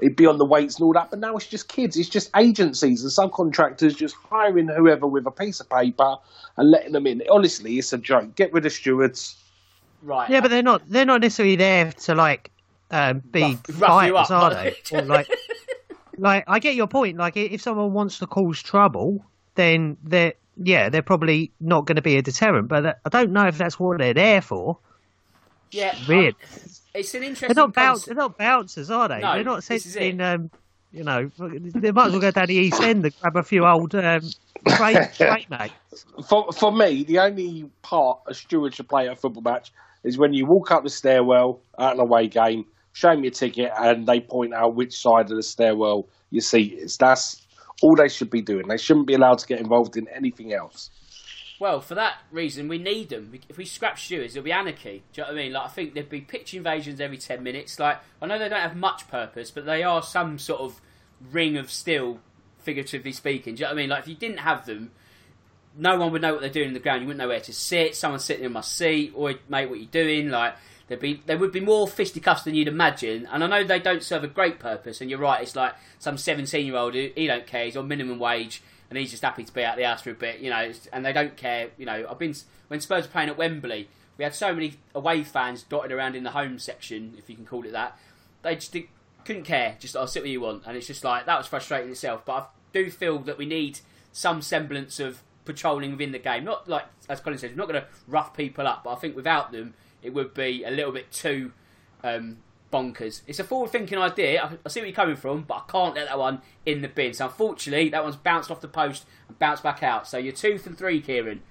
he'd, 0.00 0.08
he'd 0.08 0.16
be 0.16 0.26
on 0.26 0.38
the 0.38 0.44
weights 0.44 0.76
and 0.76 0.84
all 0.84 0.92
that. 0.92 1.10
But 1.10 1.18
now 1.20 1.36
it's 1.36 1.46
just 1.46 1.68
kids. 1.68 1.96
It's 1.96 2.08
just 2.08 2.30
agencies 2.36 3.02
and 3.02 3.10
subcontractors 3.32 3.96
just 3.96 4.14
hiring 4.28 4.68
whoever 4.68 5.06
with 5.06 5.26
a 5.26 5.30
piece 5.30 5.60
of 5.60 5.68
paper 5.70 6.16
and 6.56 6.70
letting 6.70 6.92
them 6.92 7.06
in. 7.06 7.22
Honestly, 7.30 7.78
it's 7.78 7.92
a 7.92 7.98
joke. 7.98 8.34
Get 8.34 8.52
rid 8.52 8.66
of 8.66 8.72
stewards. 8.72 9.36
Right. 10.02 10.30
yeah, 10.30 10.40
but 10.40 10.48
they're 10.50 10.62
not. 10.62 10.82
They're 10.88 11.04
not 11.04 11.20
necessarily 11.20 11.56
there 11.56 11.92
to 11.92 12.14
like 12.14 12.50
um, 12.90 13.18
be 13.30 13.42
Rough- 13.42 13.80
rough 13.80 14.06
you 14.06 14.14
fighters, 14.14 14.30
up, 14.30 14.42
are 14.42 14.50
like- 14.54 14.84
they? 14.90 14.98
Or 14.98 15.02
like, 15.02 15.28
like 16.18 16.44
I 16.48 16.58
get 16.58 16.74
your 16.74 16.86
point. 16.86 17.18
Like, 17.18 17.36
if 17.36 17.60
someone 17.60 17.92
wants 17.92 18.18
to 18.20 18.26
cause 18.26 18.62
trouble, 18.62 19.24
then 19.56 19.96
they're 20.02 20.34
yeah, 20.62 20.88
they're 20.88 21.02
probably 21.02 21.52
not 21.60 21.86
going 21.86 21.96
to 21.96 22.02
be 22.02 22.16
a 22.16 22.22
deterrent. 22.22 22.68
But 22.68 22.80
that- 22.82 23.00
I 23.04 23.08
don't 23.10 23.32
know 23.32 23.46
if 23.46 23.58
that's 23.58 23.78
what 23.78 23.98
they're 23.98 24.14
there 24.14 24.40
for. 24.40 24.78
Yeah. 25.72 25.96
Weird. 26.08 26.34
It's 26.94 27.14
an 27.14 27.20
They're 27.20 27.30
interesting. 27.30 27.54
not 27.56 27.74
bounce. 27.74 28.04
They're 28.06 28.14
not 28.14 28.36
bouncers, 28.36 28.90
are 28.90 29.08
they? 29.08 29.20
No, 29.20 29.34
they're 29.34 29.44
not 29.44 29.64
this 29.64 29.86
is 29.86 29.96
it. 29.96 30.20
Um, 30.20 30.50
you 30.92 31.04
know, 31.04 31.30
they 31.38 31.92
might 31.92 32.06
as 32.06 32.12
well 32.12 32.20
go 32.20 32.30
down 32.32 32.46
the 32.46 32.54
East 32.54 32.82
End 32.82 33.04
and 33.04 33.14
grab 33.20 33.36
a 33.36 33.44
few 33.44 33.64
old 33.64 33.94
um, 33.94 34.20
train, 34.68 34.96
train 35.14 35.46
mates. 35.48 36.04
For 36.28 36.50
for 36.52 36.72
me, 36.72 37.04
the 37.04 37.20
only 37.20 37.70
part 37.82 38.18
a 38.26 38.34
steward 38.34 38.74
should 38.74 38.88
play 38.88 39.06
at 39.06 39.12
a 39.12 39.16
football 39.16 39.42
match 39.42 39.72
is 40.02 40.18
when 40.18 40.32
you 40.32 40.46
walk 40.48 40.72
up 40.72 40.82
the 40.82 40.90
stairwell 40.90 41.60
at 41.78 41.94
an 41.94 42.00
away 42.00 42.26
game, 42.26 42.64
show 42.92 43.14
me 43.14 43.28
a 43.28 43.30
ticket, 43.30 43.70
and 43.78 44.06
they 44.06 44.20
point 44.20 44.52
out 44.52 44.74
which 44.74 44.96
side 44.96 45.30
of 45.30 45.36
the 45.36 45.42
stairwell 45.42 46.08
your 46.30 46.40
seat 46.40 46.72
is. 46.72 46.96
That's 46.96 47.46
all 47.82 47.94
they 47.96 48.08
should 48.08 48.30
be 48.30 48.42
doing. 48.42 48.66
They 48.68 48.76
shouldn't 48.76 49.06
be 49.06 49.14
allowed 49.14 49.38
to 49.38 49.46
get 49.46 49.60
involved 49.60 49.96
in 49.96 50.06
anything 50.08 50.52
else. 50.52 50.90
Well, 51.60 51.82
for 51.82 51.94
that 51.94 52.22
reason, 52.32 52.68
we 52.68 52.78
need 52.78 53.10
them. 53.10 53.38
If 53.50 53.58
we 53.58 53.66
scrap 53.66 53.98
stewards, 53.98 54.34
it'll 54.34 54.44
be 54.44 54.50
anarchy. 54.50 55.02
Do 55.12 55.20
you 55.20 55.26
know 55.26 55.34
what 55.34 55.38
I 55.38 55.42
mean? 55.42 55.52
Like, 55.52 55.64
I 55.64 55.68
think 55.68 55.92
there'd 55.92 56.08
be 56.08 56.22
pitch 56.22 56.54
invasions 56.54 57.02
every 57.02 57.18
10 57.18 57.42
minutes. 57.42 57.78
Like, 57.78 57.98
I 58.20 58.26
know 58.26 58.38
they 58.38 58.48
don't 58.48 58.62
have 58.62 58.76
much 58.76 59.06
purpose, 59.08 59.50
but 59.50 59.66
they 59.66 59.82
are 59.82 60.02
some 60.02 60.38
sort 60.38 60.62
of 60.62 60.80
ring 61.30 61.58
of 61.58 61.70
steel, 61.70 62.18
figuratively 62.60 63.12
speaking. 63.12 63.56
Do 63.56 63.60
you 63.60 63.64
know 63.66 63.74
what 63.74 63.78
I 63.78 63.82
mean? 63.82 63.90
Like, 63.90 64.00
if 64.04 64.08
you 64.08 64.14
didn't 64.14 64.38
have 64.38 64.64
them, 64.64 64.90
no 65.76 65.98
one 65.98 66.10
would 66.12 66.22
know 66.22 66.32
what 66.32 66.40
they're 66.40 66.48
doing 66.48 66.68
in 66.68 66.74
the 66.74 66.80
ground. 66.80 67.02
You 67.02 67.08
wouldn't 67.08 67.20
know 67.20 67.28
where 67.28 67.40
to 67.40 67.52
sit. 67.52 67.94
Someone 67.94 68.20
sitting 68.20 68.46
in 68.46 68.52
my 68.52 68.62
seat, 68.62 69.12
or 69.14 69.34
mate, 69.50 69.68
what 69.68 69.80
you 69.80 69.86
doing? 69.86 70.30
Like, 70.30 70.54
there'd 70.88 70.98
be 70.98 71.22
there 71.26 71.36
would 71.36 71.52
be 71.52 71.60
more 71.60 71.86
fisticuffs 71.86 72.44
than 72.44 72.54
you'd 72.54 72.68
imagine. 72.68 73.28
And 73.30 73.44
I 73.44 73.46
know 73.46 73.64
they 73.64 73.80
don't 73.80 74.02
serve 74.02 74.24
a 74.24 74.28
great 74.28 74.60
purpose. 74.60 75.02
And 75.02 75.10
you're 75.10 75.18
right. 75.18 75.42
It's 75.42 75.54
like 75.54 75.74
some 75.98 76.16
17 76.16 76.64
year 76.64 76.76
old 76.76 76.94
who 76.94 77.10
he 77.14 77.26
don't 77.26 77.46
care. 77.46 77.66
He's 77.66 77.76
on 77.76 77.86
minimum 77.86 78.18
wage, 78.18 78.62
and 78.90 78.98
he's 78.98 79.10
just 79.10 79.22
happy 79.22 79.44
to 79.44 79.54
be 79.54 79.64
out 79.64 79.76
the 79.76 79.84
house 79.84 80.02
for 80.02 80.10
a 80.10 80.14
bit. 80.14 80.40
You 80.40 80.50
know, 80.50 80.72
and 80.92 81.06
they 81.06 81.12
don't 81.12 81.36
care. 81.36 81.70
You 81.78 81.86
know, 81.86 82.06
I've 82.10 82.18
been 82.18 82.34
when 82.68 82.80
Spurs 82.80 83.06
were 83.06 83.12
playing 83.12 83.30
at 83.30 83.38
Wembley. 83.38 83.88
We 84.18 84.24
had 84.24 84.34
so 84.34 84.52
many 84.52 84.74
away 84.94 85.22
fans 85.24 85.62
dotted 85.62 85.92
around 85.92 86.14
in 86.14 86.24
the 86.24 86.32
home 86.32 86.58
section, 86.58 87.14
if 87.16 87.30
you 87.30 87.36
can 87.36 87.46
call 87.46 87.64
it 87.64 87.72
that. 87.72 87.98
They 88.42 88.56
just 88.56 88.72
did, 88.72 88.84
couldn't 89.24 89.44
care. 89.44 89.76
Just 89.78 89.96
I'll 89.96 90.06
sit 90.06 90.22
where 90.22 90.30
you 90.30 90.42
want, 90.42 90.64
and 90.66 90.76
it's 90.76 90.86
just 90.86 91.04
like 91.04 91.24
that 91.26 91.38
was 91.38 91.46
frustrating 91.46 91.90
itself. 91.90 92.26
But 92.26 92.32
I 92.32 92.44
do 92.72 92.90
feel 92.90 93.18
that 93.20 93.38
we 93.38 93.46
need 93.46 93.80
some 94.12 94.42
semblance 94.42 95.00
of 95.00 95.22
patrolling 95.44 95.92
within 95.92 96.12
the 96.12 96.18
game. 96.18 96.44
Not 96.44 96.68
like 96.68 96.84
as 97.08 97.20
Colin 97.20 97.38
says, 97.38 97.50
we're 97.50 97.56
not 97.56 97.68
going 97.68 97.80
to 97.80 97.88
rough 98.06 98.36
people 98.36 98.66
up, 98.66 98.84
but 98.84 98.90
I 98.90 98.96
think 98.96 99.16
without 99.16 99.52
them, 99.52 99.74
it 100.02 100.12
would 100.12 100.34
be 100.34 100.64
a 100.64 100.70
little 100.70 100.92
bit 100.92 101.10
too 101.10 101.52
um, 102.02 102.38
bonkers. 102.70 103.22
It's 103.26 103.38
a 103.38 103.44
forward-thinking 103.44 103.98
idea. 103.98 104.42
I, 104.42 104.58
I 104.64 104.68
see 104.68 104.80
where 104.80 104.86
you're 104.88 104.94
coming 104.94 105.16
from, 105.16 105.42
but 105.42 105.54
I 105.54 105.70
can't 105.70 105.94
let 105.94 106.08
that 106.08 106.18
one 106.18 106.42
in 106.66 106.82
the 106.82 106.88
bin. 106.88 107.12
So 107.12 107.26
unfortunately, 107.26 107.88
that 107.90 108.02
one's 108.02 108.16
bounced 108.16 108.50
off 108.50 108.60
the 108.60 108.68
post 108.68 109.06
and 109.28 109.38
bounced 109.38 109.62
back 109.62 109.82
out. 109.82 110.06
So 110.06 110.18
you're 110.18 110.32
two 110.32 110.58
from 110.58 110.76
three, 110.76 111.00
Kieran. 111.00 111.42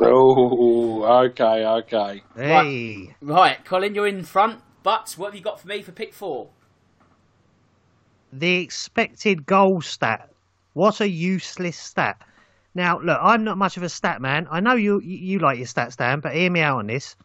Oh, 0.00 1.04
okay, 1.26 1.64
okay. 1.64 2.22
Hey, 2.34 3.14
Right, 3.20 3.64
Colin, 3.64 3.94
you're 3.94 4.06
in 4.06 4.24
front. 4.24 4.60
But 4.82 5.14
what 5.16 5.26
have 5.26 5.34
you 5.34 5.42
got 5.42 5.60
for 5.60 5.68
me 5.68 5.82
for 5.82 5.92
pick 5.92 6.14
four? 6.14 6.50
the 8.32 8.60
expected 8.60 9.46
goal 9.46 9.80
stat. 9.80 10.30
What 10.72 11.00
a 11.00 11.08
useless 11.08 11.76
stat. 11.76 12.22
Now, 12.74 13.00
look, 13.00 13.18
I'm 13.20 13.42
not 13.42 13.58
much 13.58 13.76
of 13.76 13.82
a 13.82 13.88
stat 13.88 14.20
man. 14.20 14.46
I 14.50 14.60
know 14.60 14.74
you 14.74 15.00
you 15.00 15.18
you 15.18 15.38
like 15.40 15.58
your 15.58 15.66
stats, 15.66 15.96
Dan, 15.96 16.20
but 16.20 16.32
hear 16.32 16.50
me 16.50 16.60
out 16.60 16.78
on 16.78 16.86
this. 16.86 17.16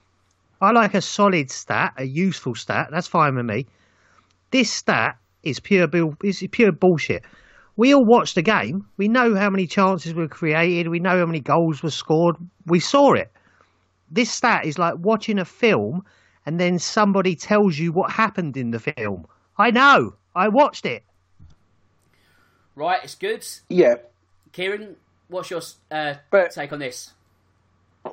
I 0.65 0.71
like 0.71 0.93
a 0.93 1.01
solid 1.01 1.51
stat, 1.51 1.93
a 1.97 2.05
useful 2.05 2.55
stat. 2.55 2.89
That's 2.91 3.07
fine 3.07 3.35
with 3.35 3.45
me. 3.45 3.65
This 4.51 4.71
stat 4.71 5.17
is 5.43 5.59
pure 5.59 5.87
bull, 5.87 6.15
is 6.23 6.43
pure 6.51 6.71
bullshit. 6.71 7.23
We 7.77 7.93
all 7.93 8.05
watched 8.05 8.35
the 8.35 8.41
game. 8.41 8.87
We 8.97 9.07
know 9.07 9.35
how 9.35 9.49
many 9.49 9.67
chances 9.67 10.13
were 10.13 10.27
created. 10.27 10.87
We 10.87 10.99
know 10.99 11.17
how 11.19 11.25
many 11.25 11.41
goals 11.41 11.83
were 11.83 11.91
scored. 11.91 12.35
We 12.65 12.79
saw 12.79 13.13
it. 13.13 13.31
This 14.09 14.31
stat 14.31 14.65
is 14.65 14.79
like 14.79 14.95
watching 14.99 15.39
a 15.39 15.45
film 15.45 16.05
and 16.45 16.59
then 16.59 16.79
somebody 16.79 17.35
tells 17.35 17.77
you 17.77 17.91
what 17.91 18.11
happened 18.11 18.55
in 18.55 18.71
the 18.71 18.79
film. 18.79 19.25
I 19.57 19.71
know. 19.71 20.15
I 20.35 20.47
watched 20.47 20.85
it. 20.85 21.03
Right, 22.75 22.99
it's 23.03 23.15
good. 23.15 23.45
Yeah, 23.69 23.95
Kieran, 24.51 24.95
what's 25.29 25.49
your 25.49 25.61
uh, 25.91 26.15
But- 26.29 26.51
take 26.51 26.73
on 26.73 26.79
this? 26.79 27.11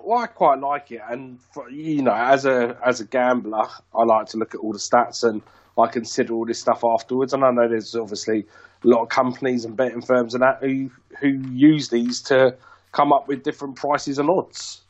Well, 0.03 0.19
I 0.21 0.27
quite 0.27 0.59
like 0.59 0.91
it, 0.91 1.01
and 1.09 1.41
for, 1.53 1.71
you 1.71 2.03
know, 2.03 2.15
as 2.15 2.45
a 2.47 2.77
as 2.85 3.01
a 3.01 3.07
gambler, 3.07 3.67
I 3.95 4.05
like 4.05 4.27
to 4.29 4.39
look 4.39 4.55
at 4.55 4.61
all 4.61 4.73
the 4.73 4.79
stats 4.79 5.23
and 5.29 5.43
I 5.79 5.87
consider 5.89 6.35
all 6.35 6.47
this 6.47 6.61
stuff 6.61 6.83
afterwards. 6.85 7.33
And 7.33 7.45
I 7.45 7.51
know 7.51 7.69
there's 7.69 7.95
obviously 7.95 8.47
a 8.85 8.89
lot 8.89 9.03
of 9.03 9.09
companies 9.09 9.65
and 9.65 9.77
betting 9.77 10.03
firms 10.03 10.35
and 10.35 10.43
that 10.43 10.59
who 10.61 10.91
who 11.21 11.29
use 11.51 11.89
these 11.89 12.21
to 12.23 12.57
come 12.93 13.13
up 13.13 13.29
with 13.29 13.43
different 13.43 13.77
prices 13.77 14.19
and 14.19 14.29
odds. 14.31 14.83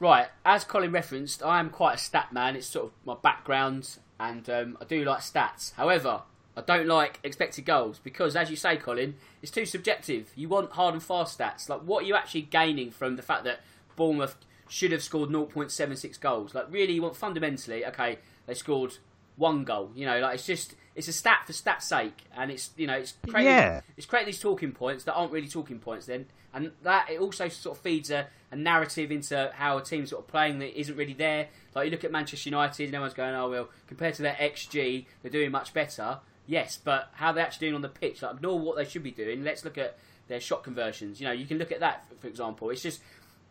Right, 0.00 0.28
as 0.44 0.62
Colin 0.64 0.92
referenced, 0.92 1.42
I 1.42 1.58
am 1.58 1.70
quite 1.70 1.94
a 1.94 1.98
stat 1.98 2.32
man. 2.32 2.54
It's 2.54 2.68
sort 2.68 2.86
of 2.86 2.92
my 3.04 3.16
background, 3.20 3.98
and 4.20 4.48
um, 4.48 4.78
I 4.80 4.84
do 4.84 5.04
like 5.04 5.20
stats. 5.20 5.74
However, 5.74 6.22
I 6.58 6.62
don't 6.62 6.86
like 6.86 7.20
expected 7.22 7.64
goals 7.64 8.00
because, 8.02 8.34
as 8.34 8.50
you 8.50 8.56
say, 8.56 8.76
Colin, 8.76 9.14
it's 9.42 9.52
too 9.52 9.64
subjective. 9.64 10.30
You 10.34 10.48
want 10.48 10.72
hard 10.72 10.94
and 10.94 11.02
fast 11.02 11.38
stats. 11.38 11.68
Like, 11.68 11.80
what 11.82 12.02
are 12.02 12.06
you 12.06 12.14
actually 12.16 12.42
gaining 12.42 12.90
from 12.90 13.16
the 13.16 13.22
fact 13.22 13.44
that 13.44 13.60
Bournemouth 13.96 14.36
should 14.68 14.90
have 14.92 15.02
scored 15.02 15.30
0.76 15.30 16.18
goals? 16.20 16.54
Like, 16.54 16.66
really, 16.70 16.94
you 16.94 17.02
want 17.02 17.16
fundamentally, 17.16 17.86
okay, 17.86 18.18
they 18.46 18.54
scored 18.54 18.96
one 19.36 19.62
goal. 19.64 19.90
You 19.94 20.06
know, 20.06 20.18
like 20.18 20.34
it's 20.34 20.46
just 20.46 20.74
it's 20.96 21.06
a 21.06 21.12
stat 21.12 21.42
for 21.46 21.52
stat's 21.52 21.86
sake, 21.88 22.24
and 22.36 22.50
it's 22.50 22.70
you 22.76 22.86
know 22.88 22.94
it's 22.96 23.14
creating, 23.28 23.52
Yeah. 23.52 23.80
it's 23.96 24.06
creating 24.06 24.26
these 24.26 24.40
talking 24.40 24.72
points 24.72 25.04
that 25.04 25.14
aren't 25.14 25.30
really 25.32 25.46
talking 25.48 25.78
points. 25.78 26.06
Then, 26.06 26.26
and 26.52 26.72
that 26.82 27.08
it 27.08 27.20
also 27.20 27.48
sort 27.48 27.76
of 27.76 27.82
feeds 27.84 28.10
a, 28.10 28.26
a 28.50 28.56
narrative 28.56 29.12
into 29.12 29.52
how 29.54 29.78
a 29.78 29.82
team's 29.82 30.10
sort 30.10 30.24
of 30.24 30.28
playing 30.28 30.58
that 30.58 30.76
isn't 30.78 30.96
really 30.96 31.12
there. 31.12 31.46
Like 31.74 31.84
you 31.84 31.92
look 31.92 32.02
at 32.02 32.10
Manchester 32.10 32.48
United, 32.50 32.86
and 32.86 32.94
everyone's 32.94 33.14
going, 33.14 33.34
"Oh 33.36 33.48
well, 33.48 33.68
compared 33.86 34.14
to 34.14 34.22
their 34.22 34.34
XG, 34.34 35.06
they're 35.22 35.30
doing 35.30 35.52
much 35.52 35.72
better." 35.72 36.18
Yes, 36.48 36.78
but 36.82 37.10
how 37.12 37.30
they're 37.32 37.44
actually 37.44 37.66
doing 37.66 37.74
on 37.74 37.82
the 37.82 37.90
pitch, 37.90 38.22
like 38.22 38.36
ignore 38.36 38.58
what 38.58 38.76
they 38.76 38.86
should 38.86 39.02
be 39.02 39.10
doing. 39.10 39.44
Let's 39.44 39.66
look 39.66 39.76
at 39.76 39.98
their 40.28 40.40
shot 40.40 40.64
conversions. 40.64 41.20
You 41.20 41.26
know, 41.26 41.32
you 41.32 41.44
can 41.46 41.58
look 41.58 41.70
at 41.70 41.80
that 41.80 42.06
for, 42.20 42.26
example. 42.26 42.70
It's 42.70 42.82
just 42.82 43.02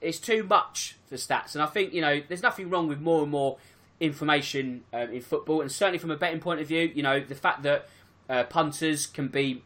it's 0.01 0.17
too 0.17 0.43
much 0.43 0.97
for 1.05 1.15
stats, 1.15 1.53
and 1.53 1.61
I 1.61 1.67
think 1.67 1.93
you 1.93 2.01
know 2.01 2.21
there's 2.27 2.41
nothing 2.41 2.71
wrong 2.71 2.87
with 2.87 2.99
more 2.99 3.21
and 3.21 3.31
more 3.31 3.57
information 3.99 4.83
um, 4.91 5.11
in 5.11 5.21
football, 5.21 5.61
and 5.61 5.71
certainly 5.71 5.99
from 5.99 6.09
a 6.09 6.17
betting 6.17 6.39
point 6.39 6.59
of 6.59 6.67
view, 6.67 6.91
you 6.93 7.03
know 7.03 7.19
the 7.19 7.35
fact 7.35 7.61
that 7.63 7.87
uh, 8.29 8.45
punters 8.45 9.05
can 9.05 9.27
be 9.27 9.63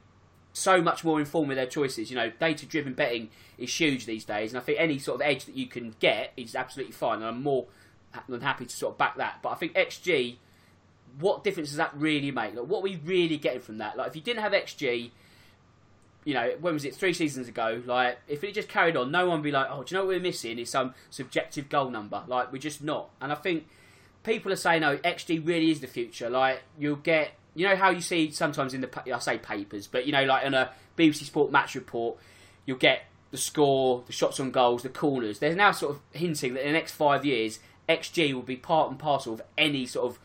so 0.52 0.82
much 0.82 1.06
more 1.06 1.18
informed 1.18 1.48
with 1.48 1.58
their 1.58 1.66
choices. 1.66 2.10
You 2.10 2.18
know, 2.18 2.32
data-driven 2.38 2.96
betting 2.96 3.30
is 3.58 3.74
huge 3.74 4.06
these 4.06 4.26
days, 4.26 4.52
and 4.52 4.62
I 4.62 4.64
think 4.64 4.78
any 4.78 5.00
sort 5.00 5.22
of 5.22 5.26
edge 5.26 5.46
that 5.46 5.56
you 5.56 5.68
can 5.68 5.96
get 6.02 6.34
is 6.36 6.54
absolutely 6.54 6.92
fine, 6.92 7.20
and 7.20 7.28
I'm 7.28 7.42
more 7.42 7.68
than 8.28 8.42
happy 8.42 8.66
to 8.66 8.76
sort 8.76 8.96
of 8.96 8.98
back 8.98 9.16
that. 9.16 9.40
But 9.42 9.50
I 9.52 9.56
think 9.56 9.74
XG, 9.74 10.36
what 11.20 11.44
difference 11.44 11.70
does 11.70 11.78
that 11.78 11.92
really 11.96 12.32
make? 12.32 12.56
Like, 12.56 12.66
what 12.66 12.80
are 12.80 12.84
we 12.84 12.98
really 13.04 13.38
getting 13.38 13.62
from 13.62 13.80
that? 13.80 13.98
Like, 13.98 14.08
if 14.08 14.16
you 14.16 14.22
didn't 14.22 14.42
have 14.42 14.54
XG, 14.54 15.12
you 16.24 16.34
know, 16.34 16.54
when 16.60 16.74
was 16.74 16.86
it? 16.86 16.96
Three 16.96 17.14
seasons 17.14 17.48
ago. 17.48 17.82
Like, 17.86 18.20
if 18.28 18.44
it 18.44 18.54
just 18.54 18.70
carried 18.70 18.96
on, 18.96 19.12
no 19.12 19.28
one 19.28 19.40
would 19.40 19.44
be 19.44 19.52
like, 19.52 19.68
"Oh, 19.70 19.84
do 19.84 19.94
you 19.94 20.00
know 20.00 20.06
what 20.06 20.16
we're 20.16 20.22
missing? 20.22 20.60
Is 20.60 20.70
some 20.70 20.94
subjective 21.10 21.70
goal 21.70 21.90
number." 21.90 22.24
Like, 22.28 22.52
we're 22.52 22.60
just 22.60 22.84
not. 22.84 23.10
And 23.20 23.32
I 23.32 23.36
think 23.36 23.68
people 24.24 24.52
are 24.52 24.58
saying, 24.58 24.84
"Oh, 24.84 24.98
XG 24.98 25.46
really 25.46 25.72
is 25.72 25.80
the 25.82 25.88
future." 25.88 26.30
Like, 26.30 26.62
you'll 26.78 26.98
get, 26.98 27.32
you 27.56 27.68
know, 27.68 27.76
how 27.76 27.90
you 27.90 28.02
see 28.02 28.32
sometimes 28.32 28.74
in 28.74 28.82
the, 28.82 29.14
I 29.14 29.20
say 29.20 29.38
papers, 29.40 29.88
but 29.88 30.06
you 30.06 30.12
know, 30.12 30.24
like 30.24 30.46
on 30.46 30.54
a 30.54 30.72
BBC 30.98 31.24
Sport 31.24 31.52
match 31.52 31.74
report, 31.76 32.18
you'll 32.66 32.78
get 32.78 33.06
the 33.32 33.38
score, 33.38 34.04
the 34.06 34.14
shots 34.14 34.40
on 34.40 34.52
goals, 34.52 34.84
the 34.84 34.90
corners. 34.90 35.40
They're 35.40 35.56
now 35.56 35.72
sort 35.72 35.96
of 35.96 36.02
hinting 36.12 36.54
that 36.54 36.62
in 36.62 36.68
the 36.68 36.78
next 36.78 36.92
five 36.92 37.26
years, 37.26 37.60
XG 37.90 38.34
will 38.34 38.42
be 38.42 38.58
part 38.58 38.90
and 38.90 39.00
parcel 39.00 39.34
of 39.34 39.42
any 39.58 39.86
sort 39.86 40.06
of 40.06 40.20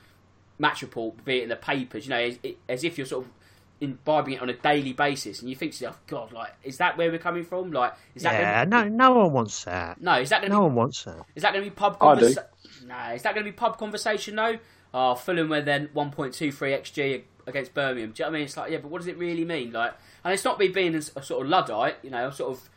match 0.59 0.83
report, 0.83 1.25
be 1.25 1.39
it 1.39 1.43
in 1.45 1.49
the 1.49 1.57
papers. 1.57 2.07
You 2.07 2.11
know, 2.11 2.19
as, 2.21 2.39
as 2.69 2.85
if 2.85 2.97
you're 2.99 3.07
sort 3.07 3.25
of 3.27 3.33
imbibing 3.81 4.35
it 4.35 4.41
on 4.43 4.49
a 4.49 4.55
daily 4.55 4.93
basis, 4.93 5.41
and 5.41 5.51
you 5.51 5.57
think 5.57 5.73
to 5.73 5.77
yourself, 5.85 6.01
God, 6.07 6.33
like, 6.33 6.53
is 6.65 6.79
that 6.79 6.97
where 6.97 7.11
we're 7.11 7.19
coming 7.19 7.45
from? 7.45 7.73
Like, 7.73 7.93
is 8.15 8.23
that 8.23 8.33
Yeah, 8.33 8.65
gonna 8.65 8.89
no, 8.89 8.97
no 9.11 9.15
one 9.19 9.33
wants 9.33 9.65
that. 9.65 10.01
no, 10.01 10.15
is 10.21 10.31
that 10.31 10.41
going 10.41 10.51
to 10.51 10.57
No 10.57 10.63
be 10.63 10.67
one 10.67 10.75
wants 10.77 11.05
that. 11.05 11.25
is 11.35 11.43
that 11.43 11.53
going 11.53 11.65
to 11.65 11.71
be 11.71 11.75
pub 11.75 11.97
I 12.01 12.15
do. 12.15 12.21
conversation? 12.21 12.43
No, 12.87 12.99
is 13.15 13.23
that 13.23 13.35
going 13.35 13.45
to 13.47 13.51
be 13.53 13.57
pub 13.57 13.77
conversation 13.79 14.37
though? 14.37 14.59
Oh, 14.95 15.15
Fulham 15.15 15.49
were 15.51 15.61
then 15.61 15.89
1.23 15.95 16.33
xg 16.81 17.23
against 17.47 17.75
Birmingham. 17.75 18.13
Do 18.13 18.23
you 18.23 18.25
know 18.27 18.31
what 18.31 18.37
I 18.37 18.39
mean? 18.39 18.45
It's 18.47 18.57
like, 18.57 18.71
yeah, 18.73 18.79
but 18.79 18.91
what 18.91 18.99
does 18.99 19.09
it 19.09 19.19
really 19.19 19.45
mean? 19.45 19.73
Like, 19.73 19.93
and 20.25 20.33
it's 20.33 20.45
not 20.45 20.59
me 20.59 20.69
being 20.69 20.95
a 20.95 21.03
sort 21.03 21.43
of 21.45 21.49
luddite, 21.49 21.97
you 22.03 22.11
know. 22.11 22.31
Sort 22.31 22.53
of, 22.57 22.69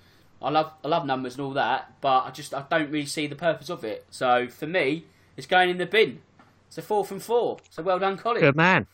I 0.42 0.50
love 0.50 0.74
I 0.84 0.88
love 0.89 1.06
numbers 1.06 1.36
and 1.36 1.42
all 1.46 1.54
that, 1.54 1.94
but 2.02 2.26
I 2.26 2.32
just 2.32 2.54
I 2.54 2.65
don't 2.70 2.92
really 2.92 3.06
see 3.06 3.26
the 3.28 3.36
purpose 3.36 3.70
of 3.70 3.84
it. 3.86 4.06
So 4.10 4.48
for 4.50 4.68
me, 4.68 5.06
it's 5.38 5.48
going 5.48 5.70
in 5.70 5.78
the 5.78 5.86
bin. 5.86 6.22
It's 6.69 6.77
a 6.77 6.84
four 6.84 7.03
from 7.03 7.19
four. 7.19 7.58
So 7.71 7.82
well 7.82 7.97
done, 7.97 8.15
Colin. 8.15 8.41
Good 8.41 8.55
man. 8.55 8.86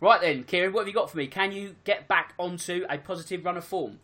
Right 0.00 0.18
then, 0.18 0.44
Kieran, 0.44 0.72
what 0.72 0.80
have 0.80 0.88
you 0.88 0.94
got 0.94 1.10
for 1.10 1.18
me? 1.18 1.26
Can 1.26 1.52
you 1.52 1.74
get 1.84 2.08
back 2.08 2.32
onto 2.38 2.86
a 2.88 2.96
positive 2.96 3.44
run 3.44 3.58
of 3.58 3.64
form? 3.64 3.98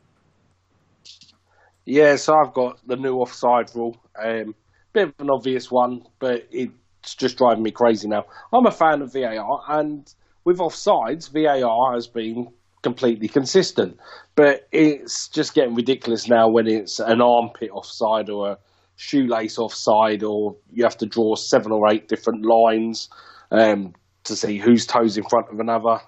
Yeah, 1.86 2.16
so 2.16 2.34
I've 2.34 2.52
got 2.52 2.86
the 2.86 2.96
new 2.96 3.14
offside 3.14 3.74
rule. 3.74 3.96
Um, 4.22 4.54
bit 4.92 5.08
of 5.08 5.14
an 5.20 5.30
obvious 5.30 5.70
one, 5.70 6.02
but 6.18 6.46
it's 6.50 7.14
just 7.14 7.38
driving 7.38 7.62
me 7.62 7.70
crazy 7.70 8.08
now. 8.08 8.24
I'm 8.52 8.66
a 8.66 8.70
fan 8.70 9.00
of 9.00 9.14
VAR, 9.14 9.60
and 9.68 10.12
with 10.44 10.58
offsides, 10.58 11.32
VAR 11.32 11.94
has 11.94 12.06
been 12.06 12.48
completely 12.82 13.28
consistent. 13.28 13.96
But 14.34 14.68
it's 14.70 15.28
just 15.28 15.54
getting 15.54 15.74
ridiculous 15.74 16.28
now 16.28 16.48
when 16.48 16.66
it's 16.66 17.00
an 17.00 17.22
armpit 17.22 17.70
offside 17.70 18.28
or 18.28 18.50
a 18.50 18.58
shoelace 18.96 19.58
offside, 19.58 20.22
or 20.22 20.56
you 20.72 20.84
have 20.84 20.96
to 20.98 21.06
draw 21.06 21.34
seven 21.34 21.72
or 21.72 21.92
eight 21.92 22.08
different 22.08 22.44
lines 22.44 23.08
um, 23.50 23.94
to 24.24 24.36
see 24.36 24.58
whose 24.58 24.86
toes 24.86 25.16
in 25.16 25.24
front 25.24 25.46
of 25.50 25.60
another. 25.60 26.00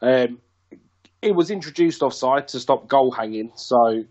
Um, 0.00 0.40
it 1.22 1.34
was 1.34 1.50
introduced 1.50 2.02
offside 2.02 2.48
to 2.48 2.60
stop 2.60 2.88
goal 2.88 3.10
hanging, 3.10 3.52
so 3.56 4.04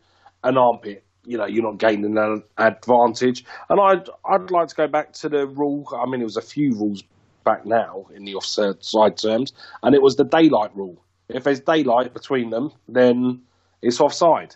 an 0.43 0.57
armpit, 0.57 1.03
you 1.25 1.37
know, 1.37 1.45
you're 1.45 1.63
not 1.63 1.79
gaining 1.79 2.17
an 2.17 2.43
advantage. 2.57 3.45
And 3.69 3.79
I'd 3.79 4.09
I'd 4.25 4.51
like 4.51 4.67
to 4.69 4.75
go 4.75 4.87
back 4.87 5.13
to 5.13 5.29
the 5.29 5.47
rule. 5.47 5.87
I 5.95 6.09
mean, 6.09 6.21
it 6.21 6.25
was 6.25 6.37
a 6.37 6.41
few 6.41 6.71
rules 6.71 7.03
back 7.43 7.65
now 7.65 8.07
in 8.15 8.25
the 8.25 8.35
offside 8.35 9.17
terms, 9.17 9.53
and 9.83 9.95
it 9.95 10.01
was 10.01 10.15
the 10.15 10.25
daylight 10.25 10.75
rule. 10.75 11.01
If 11.29 11.43
there's 11.43 11.61
daylight 11.61 12.13
between 12.13 12.49
them, 12.49 12.71
then 12.87 13.41
it's 13.81 13.99
offside. 13.99 14.55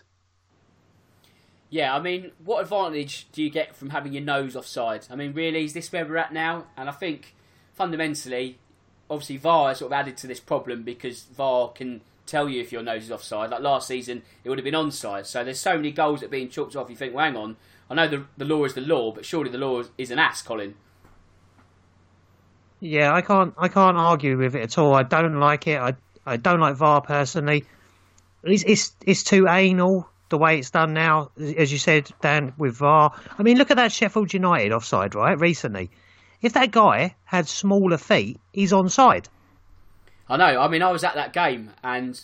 Yeah, 1.70 1.94
I 1.94 2.00
mean, 2.00 2.32
what 2.44 2.62
advantage 2.62 3.28
do 3.30 3.42
you 3.42 3.48
get 3.48 3.76
from 3.76 3.90
having 3.90 4.12
your 4.12 4.24
nose 4.24 4.56
offside? 4.56 5.06
I 5.08 5.14
mean, 5.14 5.32
really, 5.32 5.64
is 5.64 5.72
this 5.72 5.90
where 5.92 6.04
we're 6.04 6.16
at 6.16 6.32
now? 6.32 6.66
And 6.76 6.88
I 6.88 6.92
think 6.92 7.34
fundamentally, 7.72 8.58
obviously, 9.08 9.36
VAR 9.36 9.68
has 9.68 9.78
sort 9.78 9.92
of 9.92 9.98
added 9.98 10.16
to 10.18 10.26
this 10.26 10.40
problem 10.40 10.82
because 10.82 11.22
VAR 11.22 11.68
can 11.68 12.00
tell 12.26 12.48
you 12.48 12.60
if 12.60 12.72
your 12.72 12.82
nose 12.82 13.04
is 13.04 13.12
offside. 13.12 13.50
Like 13.50 13.60
last 13.60 13.86
season, 13.86 14.22
it 14.42 14.48
would 14.48 14.58
have 14.58 14.64
been 14.64 14.74
onside. 14.74 15.26
So 15.26 15.44
there's 15.44 15.60
so 15.60 15.76
many 15.76 15.92
goals 15.92 16.20
that 16.20 16.26
are 16.26 16.30
being 16.30 16.48
chalked 16.48 16.74
off. 16.74 16.90
You 16.90 16.96
think, 16.96 17.14
well, 17.14 17.24
hang 17.24 17.36
on, 17.36 17.56
I 17.88 17.94
know 17.94 18.08
the 18.08 18.24
the 18.36 18.44
law 18.44 18.64
is 18.64 18.74
the 18.74 18.80
law, 18.80 19.12
but 19.12 19.24
surely 19.24 19.50
the 19.50 19.58
law 19.58 19.80
is, 19.80 19.90
is 19.96 20.10
an 20.10 20.18
ass, 20.18 20.42
Colin. 20.42 20.74
Yeah, 22.80 23.12
I 23.12 23.20
can't 23.20 23.54
I 23.58 23.68
can't 23.68 23.96
argue 23.96 24.38
with 24.38 24.56
it 24.56 24.62
at 24.62 24.78
all. 24.78 24.94
I 24.94 25.02
don't 25.02 25.38
like 25.38 25.66
it. 25.66 25.80
I 25.80 25.94
I 26.24 26.36
don't 26.36 26.60
like 26.60 26.76
VAR 26.76 27.00
personally. 27.00 27.64
It's 28.44 28.64
it's 28.64 28.92
it's 29.04 29.22
too 29.24 29.48
anal 29.48 30.08
the 30.30 30.38
way 30.38 30.58
it's 30.58 30.70
done 30.70 30.94
now, 30.94 31.30
as 31.38 31.70
you 31.70 31.78
said, 31.78 32.10
Dan, 32.20 32.54
with 32.56 32.76
VAR. 32.76 33.12
I 33.38 33.42
mean, 33.42 33.58
look 33.58 33.70
at 33.70 33.76
that 33.76 33.92
Sheffield 33.92 34.32
United 34.32 34.72
offside, 34.72 35.14
right? 35.14 35.38
Recently, 35.38 35.90
if 36.40 36.54
that 36.54 36.70
guy 36.70 37.16
had 37.24 37.46
smaller 37.46 37.98
feet, 37.98 38.40
he's 38.52 38.72
onside. 38.72 39.26
I 40.28 40.36
know. 40.36 40.60
I 40.60 40.68
mean, 40.68 40.82
I 40.82 40.90
was 40.90 41.04
at 41.04 41.14
that 41.14 41.32
game, 41.32 41.70
and 41.82 42.20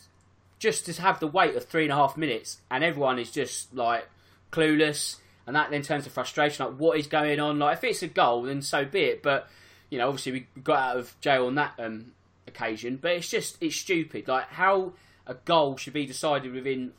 just 0.58 0.86
to 0.86 1.02
have 1.02 1.20
the 1.20 1.26
wait 1.26 1.56
of 1.56 1.64
three 1.64 1.82
and 1.82 1.92
a 1.92 1.96
half 1.96 2.16
minutes, 2.16 2.60
and 2.70 2.82
everyone 2.82 3.18
is 3.18 3.30
just 3.30 3.74
like 3.74 4.08
clueless, 4.52 5.16
and 5.46 5.54
that 5.54 5.70
then 5.70 5.82
turns 5.82 6.04
to 6.04 6.10
frustration. 6.10 6.64
Like, 6.64 6.76
what 6.76 6.98
is 6.98 7.08
going 7.08 7.40
on? 7.40 7.58
Like, 7.58 7.78
if 7.78 7.84
it's 7.84 8.02
a 8.02 8.08
goal, 8.08 8.42
then 8.42 8.62
so 8.62 8.84
be 8.84 9.00
it. 9.00 9.22
But 9.22 9.48
you 9.90 9.98
know, 9.98 10.08
obviously, 10.08 10.32
we 10.32 10.46
got 10.62 10.78
out 10.78 10.96
of 10.98 11.20
jail 11.20 11.46
on 11.46 11.56
that 11.56 11.72
um, 11.78 12.12
occasion. 12.46 12.98
But 13.00 13.12
it's 13.12 13.28
just 13.28 13.58
it's 13.60 13.76
stupid. 13.76 14.28
Like 14.28 14.48
how 14.48 14.92
a 15.26 15.34
goal 15.34 15.76
should 15.76 15.92
be 15.92 16.06
decided 16.06 16.52
within 16.52 16.92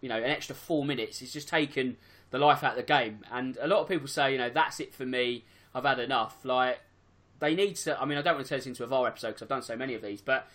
you 0.00 0.08
know 0.08 0.16
an 0.16 0.30
extra 0.30 0.54
four 0.54 0.84
minutes. 0.84 1.22
It's 1.22 1.32
just 1.32 1.48
taken 1.48 1.96
the 2.30 2.38
life 2.38 2.62
out 2.62 2.72
of 2.72 2.76
the 2.76 2.82
game. 2.82 3.20
And 3.30 3.56
a 3.60 3.66
lot 3.66 3.80
of 3.80 3.88
people 3.88 4.06
say, 4.06 4.32
you 4.32 4.38
know, 4.38 4.50
that's 4.50 4.80
it 4.80 4.94
for 4.94 5.04
me. 5.04 5.44
I've 5.74 5.84
had 5.84 5.98
enough. 5.98 6.44
Like 6.44 6.80
they 7.38 7.54
need 7.54 7.76
to. 7.76 8.00
I 8.00 8.04
mean, 8.04 8.18
I 8.18 8.22
don't 8.22 8.34
want 8.34 8.46
to 8.46 8.48
turn 8.48 8.58
this 8.58 8.66
into 8.66 8.84
a 8.84 8.86
VAR 8.86 9.06
episode 9.06 9.28
because 9.28 9.42
I've 9.42 9.48
done 9.48 9.62
so 9.62 9.76
many 9.76 9.94
of 9.94 10.02
these, 10.02 10.20
but 10.20 10.48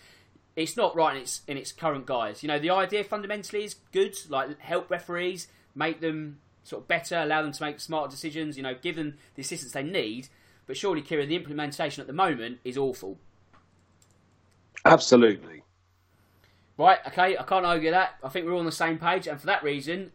it's 0.54 0.76
not 0.76 0.96
right 0.96 1.16
in 1.16 1.22
its 1.22 1.42
in 1.46 1.56
its 1.56 1.72
current 1.72 2.06
guise. 2.06 2.42
You 2.42 2.48
know, 2.48 2.58
the 2.58 2.70
idea 2.70 3.04
fundamentally 3.04 3.64
is 3.64 3.74
good. 3.92 4.16
Like 4.28 4.58
help 4.60 4.90
referees, 4.90 5.48
make 5.74 6.00
them 6.00 6.40
sort 6.64 6.82
of 6.82 6.88
better, 6.88 7.16
allow 7.18 7.42
them 7.42 7.52
to 7.52 7.62
make 7.62 7.80
smarter 7.80 8.10
decisions. 8.10 8.56
You 8.56 8.62
know, 8.62 8.74
give 8.74 8.96
them 8.96 9.14
the 9.34 9.42
assistance 9.42 9.72
they 9.72 9.82
need. 9.82 10.28
But 10.66 10.76
surely, 10.76 11.02
Kieran, 11.02 11.28
the 11.28 11.36
implementation 11.36 12.00
at 12.00 12.06
the 12.06 12.12
moment 12.12 12.58
is 12.64 12.76
awful. 12.76 13.18
Absolutely. 14.84 15.55
Right? 16.78 16.98
Okay, 17.06 17.38
I 17.38 17.42
can't 17.42 17.64
argue 17.64 17.90
that. 17.90 18.16
I 18.22 18.28
think 18.28 18.46
we're 18.46 18.52
all 18.52 18.60
on 18.60 18.66
the 18.66 18.72
same 18.72 18.98
page, 18.98 19.26
and 19.26 19.40
for 19.40 19.46
that 19.46 19.62
reason, 19.62 20.12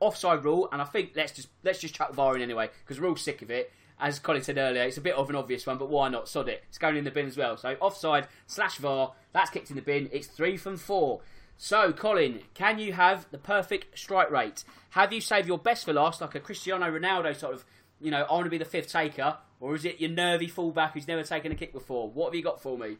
offside 0.00 0.44
rule. 0.44 0.68
And 0.72 0.82
I 0.82 0.84
think 0.84 1.12
let's 1.14 1.32
just 1.32 1.48
let's 1.62 1.78
just 1.78 1.94
chuck 1.94 2.12
VAR 2.12 2.36
in 2.36 2.42
anyway 2.42 2.70
because 2.84 3.00
we're 3.00 3.08
all 3.08 3.16
sick 3.16 3.42
of 3.42 3.50
it. 3.50 3.72
As 4.00 4.18
Colin 4.18 4.42
said 4.42 4.58
earlier, 4.58 4.82
it's 4.82 4.96
a 4.96 5.02
bit 5.02 5.14
of 5.14 5.30
an 5.30 5.36
obvious 5.36 5.64
one, 5.64 5.78
but 5.78 5.88
why 5.88 6.08
not? 6.08 6.28
Sod 6.28 6.48
it. 6.48 6.64
It's 6.68 6.78
going 6.78 6.96
in 6.96 7.04
the 7.04 7.12
bin 7.12 7.26
as 7.26 7.36
well. 7.36 7.56
So 7.56 7.76
offside 7.80 8.26
slash 8.48 8.78
VAR, 8.78 9.12
that's 9.32 9.50
kicked 9.50 9.70
in 9.70 9.76
the 9.76 9.82
bin. 9.82 10.08
It's 10.12 10.26
three 10.26 10.56
from 10.56 10.76
four. 10.76 11.20
So, 11.56 11.92
Colin, 11.92 12.40
can 12.54 12.80
you 12.80 12.92
have 12.92 13.26
the 13.30 13.38
perfect 13.38 13.96
strike 13.96 14.32
rate? 14.32 14.64
Have 14.90 15.12
you 15.12 15.20
saved 15.20 15.46
your 15.46 15.58
best 15.58 15.84
for 15.84 15.92
last, 15.92 16.20
like 16.20 16.34
a 16.34 16.40
Cristiano 16.40 16.86
Ronaldo 16.86 17.36
sort 17.36 17.54
of, 17.54 17.64
you 18.00 18.10
know, 18.10 18.26
I 18.28 18.32
want 18.32 18.44
to 18.46 18.50
be 18.50 18.58
the 18.58 18.64
fifth 18.64 18.90
taker, 18.90 19.36
or 19.60 19.76
is 19.76 19.84
it 19.84 20.00
your 20.00 20.10
nervy 20.10 20.48
fullback 20.48 20.94
who's 20.94 21.06
never 21.06 21.22
taken 21.22 21.52
a 21.52 21.54
kick 21.54 21.72
before? 21.72 22.10
What 22.10 22.26
have 22.26 22.34
you 22.34 22.42
got 22.42 22.60
for 22.60 22.76
me? 22.76 22.96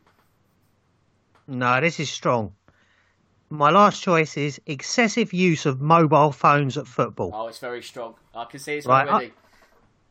No, 1.48 1.80
this 1.80 1.98
is 1.98 2.08
strong. 2.08 2.54
My 3.52 3.68
last 3.68 4.02
choice 4.02 4.38
is 4.38 4.58
excessive 4.64 5.34
use 5.34 5.66
of 5.66 5.82
mobile 5.82 6.32
phones 6.32 6.78
at 6.78 6.86
football. 6.86 7.32
Oh, 7.34 7.48
it's 7.48 7.58
very 7.58 7.82
strong. 7.82 8.14
I 8.34 8.46
can 8.46 8.58
see 8.58 8.76
it's 8.76 8.86
Right, 8.86 9.06
already. 9.06 9.32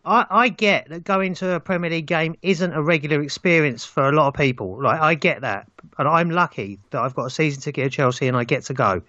I, 0.06 0.27
I 0.30 0.49
get 0.49 0.89
that 0.89 1.04
going 1.04 1.34
to 1.36 1.56
a 1.56 1.60
Premier 1.60 1.89
League 1.89 2.06
game 2.06 2.36
isn't 2.43 2.71
a 2.71 2.84
regular 2.84 3.19
experience 3.19 3.84
for 3.84 4.08
a 4.08 4.12
lot 4.12 4.27
of 4.27 4.36
people. 4.36 4.80
Like 4.80 5.01
I 5.01 5.15
get 5.15 5.41
that, 5.41 5.67
and 5.97 6.08
I'm 6.08 6.30
lucky 6.30 6.77
that 6.91 7.01
I've 7.01 7.15
got 7.15 7.25
a 7.25 7.30
season 7.32 7.63
ticket 7.63 7.88
at 7.88 7.91
Chelsea 7.91 8.27
and 8.27 8.38
I 8.38 8.43
get 8.43 8.63
to 8.65 8.75
go. 8.75 9.01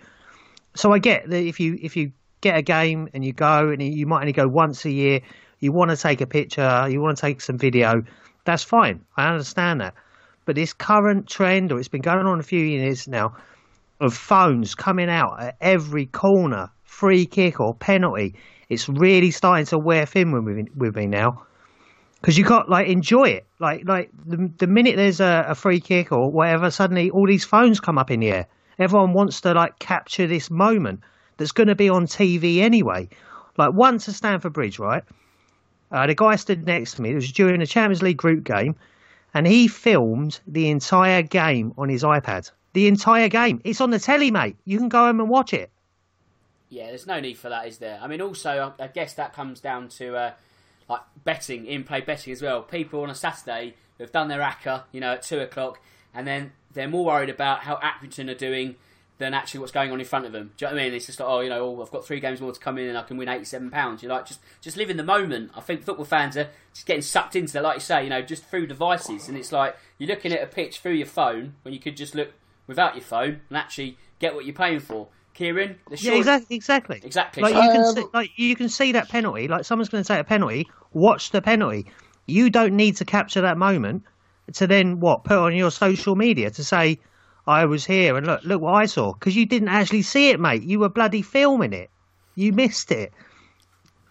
So 0.75 0.93
I 0.95 0.99
get 0.99 1.29
that 1.29 1.43
if 1.43 1.61
you 1.61 1.79
if 1.83 1.95
you 1.95 2.11
get 2.41 2.57
a 2.57 2.63
game 2.63 3.11
and 3.13 3.23
you 3.23 3.35
go 3.35 3.69
and 3.69 3.83
you 3.83 4.07
might 4.07 4.21
only 4.21 4.33
go 4.33 4.49
once 4.49 4.87
a 4.87 4.91
year, 4.91 5.21
you 5.61 5.73
want 5.73 5.91
to 5.91 5.97
take 5.99 6.23
a 6.23 6.27
picture, 6.27 6.89
you 6.89 7.03
want 7.03 7.19
to 7.19 7.21
take 7.21 7.43
some 7.43 7.59
video, 7.59 8.03
that's 8.47 8.65
fine. 8.65 9.05
I 9.19 9.29
understand 9.29 9.83
that. 9.83 9.93
But 10.47 10.57
this 10.57 10.73
current 10.73 11.29
trend, 11.29 11.71
or 11.71 11.79
it's 11.79 11.89
been 11.89 12.01
going 12.01 12.25
on 12.25 12.41
a 12.41 12.43
few 12.43 12.65
years 12.65 13.07
now, 13.07 13.37
of 14.03 14.15
phones 14.15 14.75
coming 14.75 15.09
out 15.09 15.41
at 15.41 15.57
every 15.61 16.07
corner, 16.07 16.71
free 16.83 17.25
kick 17.25 17.61
or 17.61 17.73
penalty, 17.75 18.35
it's 18.69 18.89
really 18.89 19.31
starting 19.31 19.67
to 19.67 19.79
wear 19.79 20.07
thin 20.07 20.33
with 20.33 20.43
me, 20.45 20.65
with 20.77 20.97
me 20.97 21.07
now. 21.07 21.45
Because 22.21 22.37
you 22.37 22.45
can't 22.45 22.69
like 22.69 22.89
enjoy 22.89 23.31
it, 23.31 23.47
like 23.59 23.83
like 23.87 24.11
the 24.25 24.51
the 24.59 24.67
minute 24.67 24.97
there's 24.97 25.21
a, 25.21 25.47
a 25.49 25.55
free 25.55 25.81
kick 25.81 26.13
or 26.13 26.31
whatever, 26.31 26.71
suddenly 26.71 27.11
all 27.11 27.27
these 27.27 27.45
phones 27.45 27.81
come 27.81 27.99
up 27.99 28.11
in 28.11 28.21
the 28.21 28.31
air. 28.31 28.47
Everyone 28.79 29.13
wants 29.13 29.41
to 29.43 29.55
like 29.55 29.79
capture 29.79 30.27
this 30.27 30.51
moment 30.51 31.01
that's 31.37 31.53
going 31.53 31.69
to 31.69 31.75
be 31.75 31.89
on 31.89 32.07
TV 32.07 32.59
anyway. 32.59 33.09
Like 33.57 33.73
once 33.73 34.09
at 34.09 34.15
Stamford 34.15 34.53
Bridge, 34.53 34.79
right? 34.79 35.03
Uh, 35.91 36.07
the 36.07 36.15
guy 36.15 36.37
stood 36.37 36.67
next 36.67 36.95
to 36.95 37.03
me. 37.03 37.11
It 37.11 37.17
was 37.17 37.33
during 37.33 37.61
a 37.61 37.67
Champions 37.67 38.03
League 38.03 38.17
group 38.17 38.45
game, 38.45 38.77
and 39.35 39.47
he 39.47 39.69
filmed 39.69 40.41
the 40.47 40.71
entire 40.71 41.23
game 41.23 41.75
on 41.77 41.89
his 41.89 42.03
iPad. 42.03 42.51
The 42.75 42.87
entire 42.87 43.29
game. 43.29 43.61
It's 43.65 43.81
on 43.81 43.91
the 43.91 43.99
telly, 43.99 44.31
mate. 44.31 44.57
You 44.65 44.79
can 44.79 44.89
go 44.89 45.05
home 45.05 45.21
and 45.21 45.29
watch 45.29 45.53
it. 45.53 45.71
Yeah, 46.71 46.87
there's 46.87 47.07
no 47.07 47.21
need 47.21 47.37
for 47.37 47.51
that, 47.51 47.69
is 47.69 47.79
there? 47.79 47.99
I 48.01 48.07
mean, 48.07 48.23
also, 48.23 48.73
I 48.81 48.87
guess 48.87 49.13
that 49.15 49.35
comes 49.35 49.61
down 49.61 49.89
to 49.89 50.17
uh, 50.17 50.33
like 50.89 51.03
betting, 51.23 51.67
in-play 51.67 52.01
betting 52.01 52.33
as 52.33 52.41
well. 52.41 52.63
People 52.63 53.03
on 53.03 53.11
a 53.11 53.15
Saturday 53.15 53.75
who've 53.99 54.11
done 54.11 54.29
their 54.29 54.41
ACCA, 54.41 54.85
you 54.91 55.01
know, 55.01 55.13
at 55.13 55.23
two 55.23 55.41
o'clock, 55.41 55.81
and 56.15 56.27
then 56.27 56.53
they're 56.73 56.89
more 56.89 57.05
worried 57.05 57.29
about 57.29 57.61
how 57.61 57.77
Accrington 57.77 58.31
are 58.31 58.35
doing 58.35 58.77
than 59.19 59.35
actually 59.35 59.61
what's 59.61 59.71
going 59.71 59.93
on 59.93 60.01
in 60.01 60.07
front 60.07 60.25
of 60.25 60.33
them. 60.33 60.51
Do 60.57 60.65
you 60.65 60.71
know 60.71 60.75
what 60.75 60.81
I 60.81 60.85
mean? 60.85 60.95
It's 60.95 61.07
just 61.07 61.21
like, 61.21 61.29
oh, 61.29 61.41
you 61.41 61.51
know, 61.51 61.77
oh, 61.77 61.83
I've 61.83 61.91
got 61.91 62.07
three 62.07 62.21
games 62.21 62.41
more 62.41 62.53
to 62.53 62.59
come 62.59 62.79
in, 62.79 62.89
and 62.89 62.97
I 62.97 63.03
can 63.03 63.19
win 63.19 63.29
eighty-seven 63.29 63.71
pounds. 63.71 64.03
You're 64.03 64.11
like, 64.11 64.25
just 64.25 64.41
just 64.63 64.79
live 64.79 64.89
in 64.89 64.97
the 64.97 65.05
moment. 65.05 65.51
I 65.55 65.61
think 65.61 65.83
football 65.83 66.07
fans 66.07 66.39
are 66.39 66.49
just 66.73 66.87
getting 66.87 67.03
sucked 67.03 67.37
into 67.37 67.53
that, 67.53 67.63
like 67.63 67.77
you 67.77 67.81
say, 67.81 68.03
you 68.03 68.11
know, 68.11 68.23
just 68.23 68.47
through 68.47 68.67
devices, 68.67 69.29
and 69.29 69.37
it's 69.37 69.53
like 69.53 69.77
you're 69.99 70.09
looking 70.09 70.33
at 70.33 70.43
a 70.43 70.47
pitch 70.47 70.81
through 70.81 70.95
your 70.95 71.07
phone 71.07 71.55
when 71.63 71.75
you 71.75 71.81
could 71.81 71.99
just 71.99 72.15
look 72.15 72.33
without 72.67 72.95
your 72.95 73.05
phone 73.05 73.41
and 73.49 73.57
actually 73.59 73.97
get 74.19 74.35
what 74.35 74.45
you're 74.45 74.55
paying 74.55 74.81
for. 74.81 75.09
Kieran, 75.35 75.77
the 75.89 75.97
Yeah, 75.97 76.13
exactly. 76.13 76.57
Exactly. 76.57 77.01
Exactly. 77.03 77.43
Like 77.43 77.55
So- 77.55 77.63
you 77.63 77.71
can 77.73 77.81
Um, 77.85 77.95
see, 77.95 78.05
like 78.13 78.31
you 78.37 78.55
can 78.57 78.69
see 78.69 78.93
that 78.93 79.09
penalty. 79.09 79.49
Like 79.49 79.65
someone's 79.65 79.89
going 79.89 80.05
to 80.05 80.09
take 80.09 80.21
a 80.21 80.25
penalty. 80.25 80.69
Watch 80.93 81.31
the 81.31 81.41
penalty. 81.41 81.87
You 82.27 82.51
don't 82.51 82.75
need 82.77 82.97
to 82.99 83.05
capture 83.05 83.41
that 83.41 83.57
moment 83.57 84.03
to 84.55 84.67
then 84.67 85.01
what 85.01 85.25
put 85.25 85.39
on 85.39 85.55
your 85.57 85.71
social 85.71 86.17
media 86.17 86.51
to 86.51 86.63
say, 86.65 86.99
I 87.47 87.65
was 87.65 87.85
here 87.87 88.17
and 88.17 88.27
look, 88.27 88.45
look 88.45 88.61
what 88.61 88.75
I 88.75 88.85
saw. 88.87 89.13
Because 89.15 89.35
you 89.35 89.47
didn't 89.47 89.69
actually 89.69 90.03
see 90.03 90.29
it, 90.31 90.39
mate. 90.39 90.63
You 90.63 90.79
were 90.81 90.91
bloody 90.91 91.23
filming 91.23 91.73
it. 91.73 91.91
You 92.35 92.53
missed 92.53 92.93
it. 92.93 93.13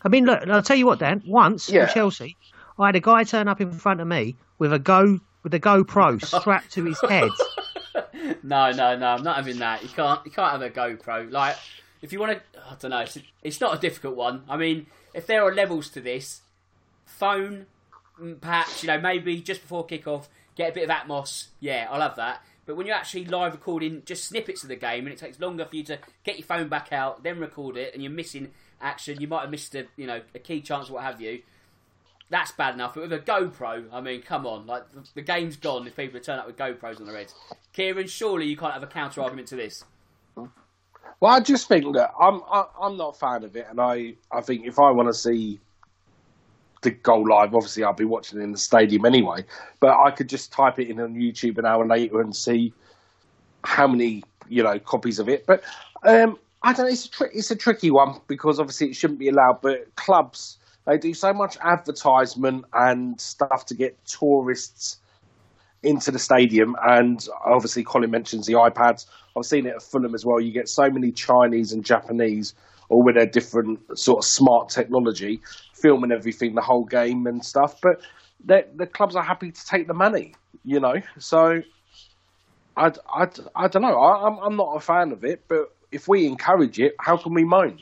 I 0.04 0.10
mean, 0.10 0.26
look, 0.26 0.48
I'll 0.48 0.64
tell 0.64 0.76
you 0.76 0.88
what, 0.88 1.00
Dan. 1.00 1.22
Once 1.28 1.70
Yeah. 1.70 1.84
at 1.84 1.94
Chelsea, 1.94 2.36
I 2.80 2.88
had 2.88 2.96
a 2.96 3.00
guy 3.00 3.24
turn 3.24 3.48
up 3.48 3.62
in 3.62 3.72
front 3.72 4.02
of 4.02 4.08
me 4.08 4.36
with 4.58 4.74
a 4.74 4.80
go 4.80 5.20
with 5.44 5.54
a 5.54 5.60
GoPro 5.60 6.24
strapped 6.24 6.72
to 6.74 6.84
his 6.86 7.00
head. 7.08 7.30
No, 8.44 8.72
no, 8.72 8.98
no. 8.98 9.08
I'm 9.08 9.24
not 9.24 9.38
having 9.38 9.60
that. 9.60 9.84
You 9.84 9.90
can't. 9.90 10.24
You 10.26 10.32
can't 10.32 10.52
have 10.52 10.62
a 10.62 10.70
GoPro. 10.70 11.32
Like, 11.32 11.56
if 12.02 12.12
you 12.12 12.20
want 12.20 12.34
to, 12.34 12.60
I 12.60 12.76
don't 12.80 12.92
know. 12.92 13.00
It's, 13.00 13.18
it's 13.44 13.62
not 13.62 13.78
a 13.78 13.80
difficult 13.80 14.16
one. 14.16 14.44
I 14.50 14.58
mean, 14.58 14.88
if 15.14 15.28
there 15.28 15.44
are 15.44 15.54
levels 15.54 15.90
to 15.90 16.02
this, 16.02 16.42
phone, 17.06 17.68
mm, 18.20 18.40
perhaps 18.42 18.84
you 18.84 18.88
know, 18.88 19.00
maybe 19.00 19.42
just 19.42 19.62
before 19.62 19.86
kick-off, 19.86 20.30
get 20.56 20.72
a 20.72 20.74
bit 20.74 20.90
of 20.90 20.96
Atmos. 20.96 21.48
Yeah, 21.60 21.88
I 21.90 21.98
love 21.98 22.16
that. 22.16 22.44
But 22.66 22.76
when 22.76 22.86
you're 22.86 22.96
actually 22.96 23.26
live 23.26 23.54
recording 23.54 24.04
just 24.06 24.26
snippets 24.26 24.64
of 24.64 24.70
the 24.70 24.76
game, 24.76 25.06
and 25.06 25.14
it 25.14 25.20
takes 25.20 25.40
longer 25.40 25.66
for 25.66 25.76
you 25.76 25.84
to 25.86 26.00
get 26.24 26.38
your 26.38 26.46
phone 26.46 26.68
back 26.68 26.92
out, 26.92 27.24
then 27.24 27.40
record 27.40 27.78
it, 27.78 27.94
and 27.94 28.04
you're 28.04 28.12
missing 28.12 28.52
action, 28.80 29.20
you 29.20 29.28
might 29.28 29.42
have 29.42 29.52
missed 29.52 29.76
a 29.76 29.86
you 29.98 30.08
know 30.08 30.22
a 30.34 30.40
key 30.40 30.62
chance, 30.62 30.90
or 30.90 30.94
what 30.94 31.04
have 31.04 31.22
you. 31.22 31.42
That's 32.32 32.54
bad 32.54 32.76
enough. 32.76 32.96
But 32.96 33.02
with 33.02 33.14
a 33.14 33.20
GoPro, 33.20 33.84
I 33.92 34.00
mean, 34.00 34.22
come 34.22 34.48
on, 34.48 34.66
like 34.66 34.90
the, 34.94 35.04
the 35.16 35.22
game's 35.22 35.58
gone 35.58 35.86
if 35.86 35.98
people 35.98 36.18
turn 36.22 36.40
up 36.40 36.48
with 36.48 36.56
GoPros 36.56 37.00
on 37.00 37.06
their 37.06 37.18
heads. 37.18 37.36
Kieran, 37.74 38.08
surely 38.08 38.46
you 38.46 38.56
can't 38.56 38.74
have 38.74 38.82
a 38.82 38.88
counter 38.88 39.22
argument 39.22 39.50
to 39.50 39.58
this. 39.58 39.84
Well, 40.36 41.34
I 41.34 41.42
just 41.42 41.68
think 41.68 41.94
that 41.96 42.12
I'm 42.18 42.42
I, 42.50 42.66
I'm 42.82 42.96
not 42.96 43.16
a 43.16 43.20
fan 43.20 43.44
of 43.44 43.56
it, 43.58 43.68
and 43.70 43.82
I 43.82 44.16
I 44.32 44.40
think 44.40 44.66
if 44.66 44.80
I 44.80 44.90
want 44.92 45.10
to 45.10 45.14
see 45.14 45.60
the 46.82 46.92
goal 46.92 47.28
live, 47.28 47.54
obviously 47.54 47.84
I'll 47.84 47.94
be 47.94 48.06
watching 48.06 48.40
it 48.40 48.44
in 48.44 48.54
the 48.54 48.58
stadium 48.58 49.06
anyway. 49.06 49.44
But 49.82 50.00
I 50.00 50.10
could 50.10 50.30
just 50.30 50.54
type 50.54 50.80
it 50.80 50.88
in 50.90 51.02
on 51.02 51.14
YouTube 51.14 51.58
an 51.58 51.66
hour 51.66 51.86
later 51.86 52.22
and 52.22 52.34
see 52.34 52.74
how 53.66 53.88
many 53.88 54.24
you 54.48 54.64
know 54.64 54.80
copies 54.80 55.20
of 55.20 55.28
it. 55.28 55.46
But 55.46 55.64
um, 56.04 56.40
I 56.64 56.72
don't 56.72 56.86
know. 56.86 56.92
It's 56.94 57.06
a 57.06 57.12
tri- 57.12 57.30
it's 57.34 57.52
a 57.52 57.58
tricky 57.58 57.92
one 57.92 58.22
because 58.28 58.58
obviously 58.58 58.88
it 58.88 58.96
shouldn't 58.96 59.20
be 59.20 59.28
allowed. 59.28 59.62
But 59.62 59.94
clubs 59.98 60.60
they 60.86 60.98
do 60.98 61.14
so 61.14 61.34
much 61.34 61.58
advertisement 61.62 62.66
and 62.74 63.20
stuff 63.20 63.66
to 63.68 63.76
get 63.76 64.04
tourists 64.06 64.98
into 65.84 66.12
the 66.12 66.20
stadium. 66.20 66.76
And 66.82 67.26
obviously, 67.46 67.84
Colin 67.84 68.12
mentions 68.12 68.46
the 68.48 68.54
iPads. 68.54 69.06
I've 69.38 69.46
seen 69.46 69.66
it 69.66 69.76
at 69.76 69.82
Fulham 69.82 70.16
as 70.16 70.26
well. 70.26 70.40
You 70.40 70.52
get 70.52 70.68
so 70.70 70.90
many 70.90 71.12
Chinese 71.12 71.72
and 71.72 71.86
Japanese, 71.86 72.54
all 72.90 73.04
with 73.04 73.16
their 73.16 73.26
different 73.26 73.80
sort 73.98 74.20
of 74.20 74.26
smart 74.26 74.70
technology, 74.70 75.42
filming 75.74 76.12
everything, 76.12 76.56
the 76.56 76.62
whole 76.62 76.86
game 76.86 77.28
and 77.28 77.44
stuff. 77.46 77.80
But 77.82 78.02
the 78.46 78.90
clubs 78.92 79.16
are 79.16 79.24
happy 79.24 79.52
to 79.52 79.66
take 79.66 79.88
the 79.88 79.94
money, 79.94 80.34
you 80.64 80.80
know. 80.80 80.96
So 81.20 81.62
I, 82.76 82.92
I, 83.14 83.28
I 83.56 83.68
don't 83.68 83.82
know. 83.82 83.98
I, 84.00 84.28
I'm 84.28 84.38
I'm 84.40 84.56
not 84.56 84.76
a 84.76 84.80
fan 84.80 85.12
of 85.12 85.24
it, 85.24 85.44
but 85.48 85.76
if 85.92 86.08
we 86.08 86.26
encourage 86.26 86.80
it, 86.80 86.96
how 87.00 87.18
can 87.18 87.34
we 87.34 87.44
moan? 87.44 87.80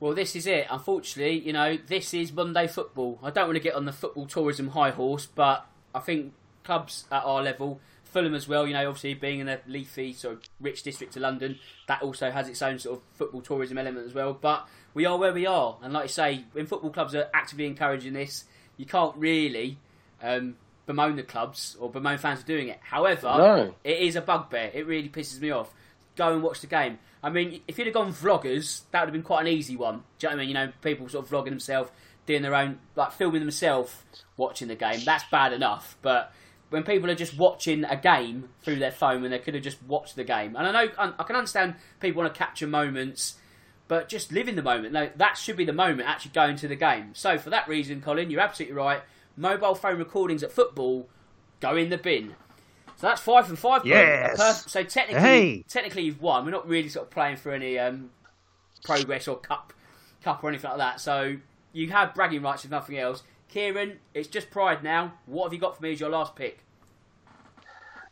Well, 0.00 0.14
this 0.14 0.36
is 0.36 0.46
it. 0.46 0.66
Unfortunately, 0.70 1.38
you 1.38 1.52
know, 1.52 1.76
this 1.86 2.12
is 2.14 2.32
Monday 2.32 2.66
football. 2.66 3.18
I 3.22 3.30
don't 3.30 3.46
want 3.46 3.56
to 3.56 3.62
get 3.62 3.74
on 3.74 3.84
the 3.84 3.92
football 3.92 4.26
tourism 4.26 4.68
high 4.68 4.90
horse, 4.90 5.26
but 5.26 5.66
I 5.94 6.00
think 6.00 6.32
clubs 6.62 7.04
at 7.10 7.24
our 7.24 7.42
level, 7.42 7.80
Fulham 8.04 8.34
as 8.34 8.46
well, 8.46 8.66
you 8.66 8.74
know, 8.74 8.86
obviously 8.88 9.14
being 9.14 9.40
in 9.40 9.48
a 9.48 9.60
leafy, 9.66 10.12
sort 10.12 10.34
of 10.34 10.42
rich 10.60 10.82
district 10.82 11.16
of 11.16 11.22
London, 11.22 11.58
that 11.88 12.02
also 12.02 12.30
has 12.30 12.48
its 12.48 12.60
own 12.62 12.78
sort 12.78 12.98
of 12.98 13.02
football 13.14 13.40
tourism 13.40 13.78
element 13.78 14.06
as 14.06 14.14
well. 14.14 14.34
But 14.34 14.66
we 14.94 15.06
are 15.06 15.16
where 15.16 15.32
we 15.32 15.46
are. 15.46 15.76
And 15.82 15.92
like 15.92 16.04
I 16.04 16.08
say, 16.08 16.44
when 16.52 16.66
football 16.66 16.90
clubs 16.90 17.14
are 17.14 17.28
actively 17.32 17.66
encouraging 17.66 18.12
this, 18.12 18.44
you 18.76 18.86
can't 18.86 19.16
really 19.16 19.78
um, 20.22 20.56
bemoan 20.86 21.16
the 21.16 21.22
clubs 21.22 21.76
or 21.80 21.88
bemoan 21.90 22.18
fans 22.18 22.40
for 22.40 22.46
doing 22.46 22.68
it. 22.68 22.78
However, 22.82 23.28
No. 23.38 23.74
it 23.84 23.98
is 24.00 24.16
a 24.16 24.20
bugbear. 24.20 24.70
It 24.74 24.86
really 24.86 25.08
pisses 25.08 25.40
me 25.40 25.50
off. 25.50 25.72
Go 26.16 26.32
and 26.32 26.42
watch 26.42 26.60
the 26.60 26.66
game. 26.66 26.98
I 27.22 27.30
mean, 27.30 27.62
if 27.66 27.78
you'd 27.78 27.86
have 27.86 27.94
gone 27.94 28.12
vloggers, 28.12 28.82
that 28.90 29.00
would 29.00 29.06
have 29.06 29.12
been 29.12 29.22
quite 29.22 29.42
an 29.42 29.48
easy 29.48 29.76
one. 29.76 30.02
Do 30.18 30.26
you 30.26 30.30
know 30.30 30.36
what 30.36 30.40
I 30.40 30.40
mean? 30.40 30.48
You 30.48 30.54
know, 30.54 30.72
people 30.82 31.08
sort 31.08 31.24
of 31.24 31.30
vlogging 31.30 31.50
themselves, 31.50 31.90
doing 32.26 32.42
their 32.42 32.54
own, 32.54 32.78
like 32.96 33.12
filming 33.12 33.40
themselves 33.40 33.96
watching 34.36 34.68
the 34.68 34.74
game. 34.74 35.00
That's 35.04 35.24
bad 35.30 35.52
enough. 35.52 35.96
But 36.02 36.32
when 36.70 36.82
people 36.82 37.10
are 37.10 37.14
just 37.14 37.36
watching 37.36 37.84
a 37.84 37.96
game 37.96 38.48
through 38.62 38.76
their 38.76 38.90
phone 38.90 39.22
when 39.22 39.30
they 39.30 39.38
could 39.38 39.54
have 39.54 39.62
just 39.62 39.82
watched 39.84 40.16
the 40.16 40.24
game, 40.24 40.54
and 40.56 40.66
I 40.66 40.72
know 40.84 40.92
I 40.98 41.22
can 41.22 41.36
understand 41.36 41.76
people 42.00 42.22
want 42.22 42.34
to 42.34 42.38
capture 42.38 42.66
moments, 42.66 43.36
but 43.88 44.08
just 44.08 44.32
live 44.32 44.48
in 44.48 44.56
the 44.56 44.62
moment. 44.62 44.92
No, 44.92 45.10
that 45.16 45.36
should 45.36 45.56
be 45.56 45.64
the 45.64 45.72
moment 45.72 46.08
actually 46.08 46.32
going 46.32 46.56
to 46.56 46.68
the 46.68 46.76
game. 46.76 47.10
So 47.14 47.38
for 47.38 47.50
that 47.50 47.68
reason, 47.68 48.00
Colin, 48.00 48.30
you're 48.30 48.40
absolutely 48.40 48.76
right. 48.76 49.02
Mobile 49.36 49.74
phone 49.74 49.98
recordings 49.98 50.42
at 50.42 50.52
football 50.52 51.08
go 51.60 51.76
in 51.76 51.90
the 51.90 51.98
bin. 51.98 52.34
So 52.96 53.08
that's 53.08 53.20
five 53.20 53.46
from 53.46 53.56
five. 53.56 53.82
Colin. 53.82 53.96
Yes. 53.96 54.66
A 54.66 54.68
so 54.68 54.82
technically, 54.84 55.20
Hey. 55.22 55.64
technically 55.68 56.02
you've 56.04 56.20
won. 56.22 56.44
We're 56.44 56.50
not 56.52 56.68
really 56.68 56.88
sort 56.88 57.06
of 57.06 57.10
playing 57.10 57.36
for 57.36 57.52
any 57.52 57.78
um, 57.78 58.10
progress 58.84 59.26
or 59.28 59.36
cup, 59.36 59.72
cup 60.22 60.42
or 60.44 60.48
anything 60.48 60.70
like 60.70 60.78
that. 60.78 61.00
So 61.00 61.36
you 61.72 61.90
have 61.90 62.14
bragging 62.14 62.42
rights 62.42 62.64
if 62.64 62.70
nothing 62.70 62.98
else. 62.98 63.22
Kieran, 63.48 63.98
it's 64.14 64.28
just 64.28 64.50
pride 64.50 64.82
now. 64.82 65.14
What 65.26 65.44
have 65.44 65.52
you 65.52 65.58
got 65.58 65.76
for 65.76 65.82
me 65.82 65.92
as 65.92 66.00
your 66.00 66.10
last 66.10 66.34
pick? 66.36 66.60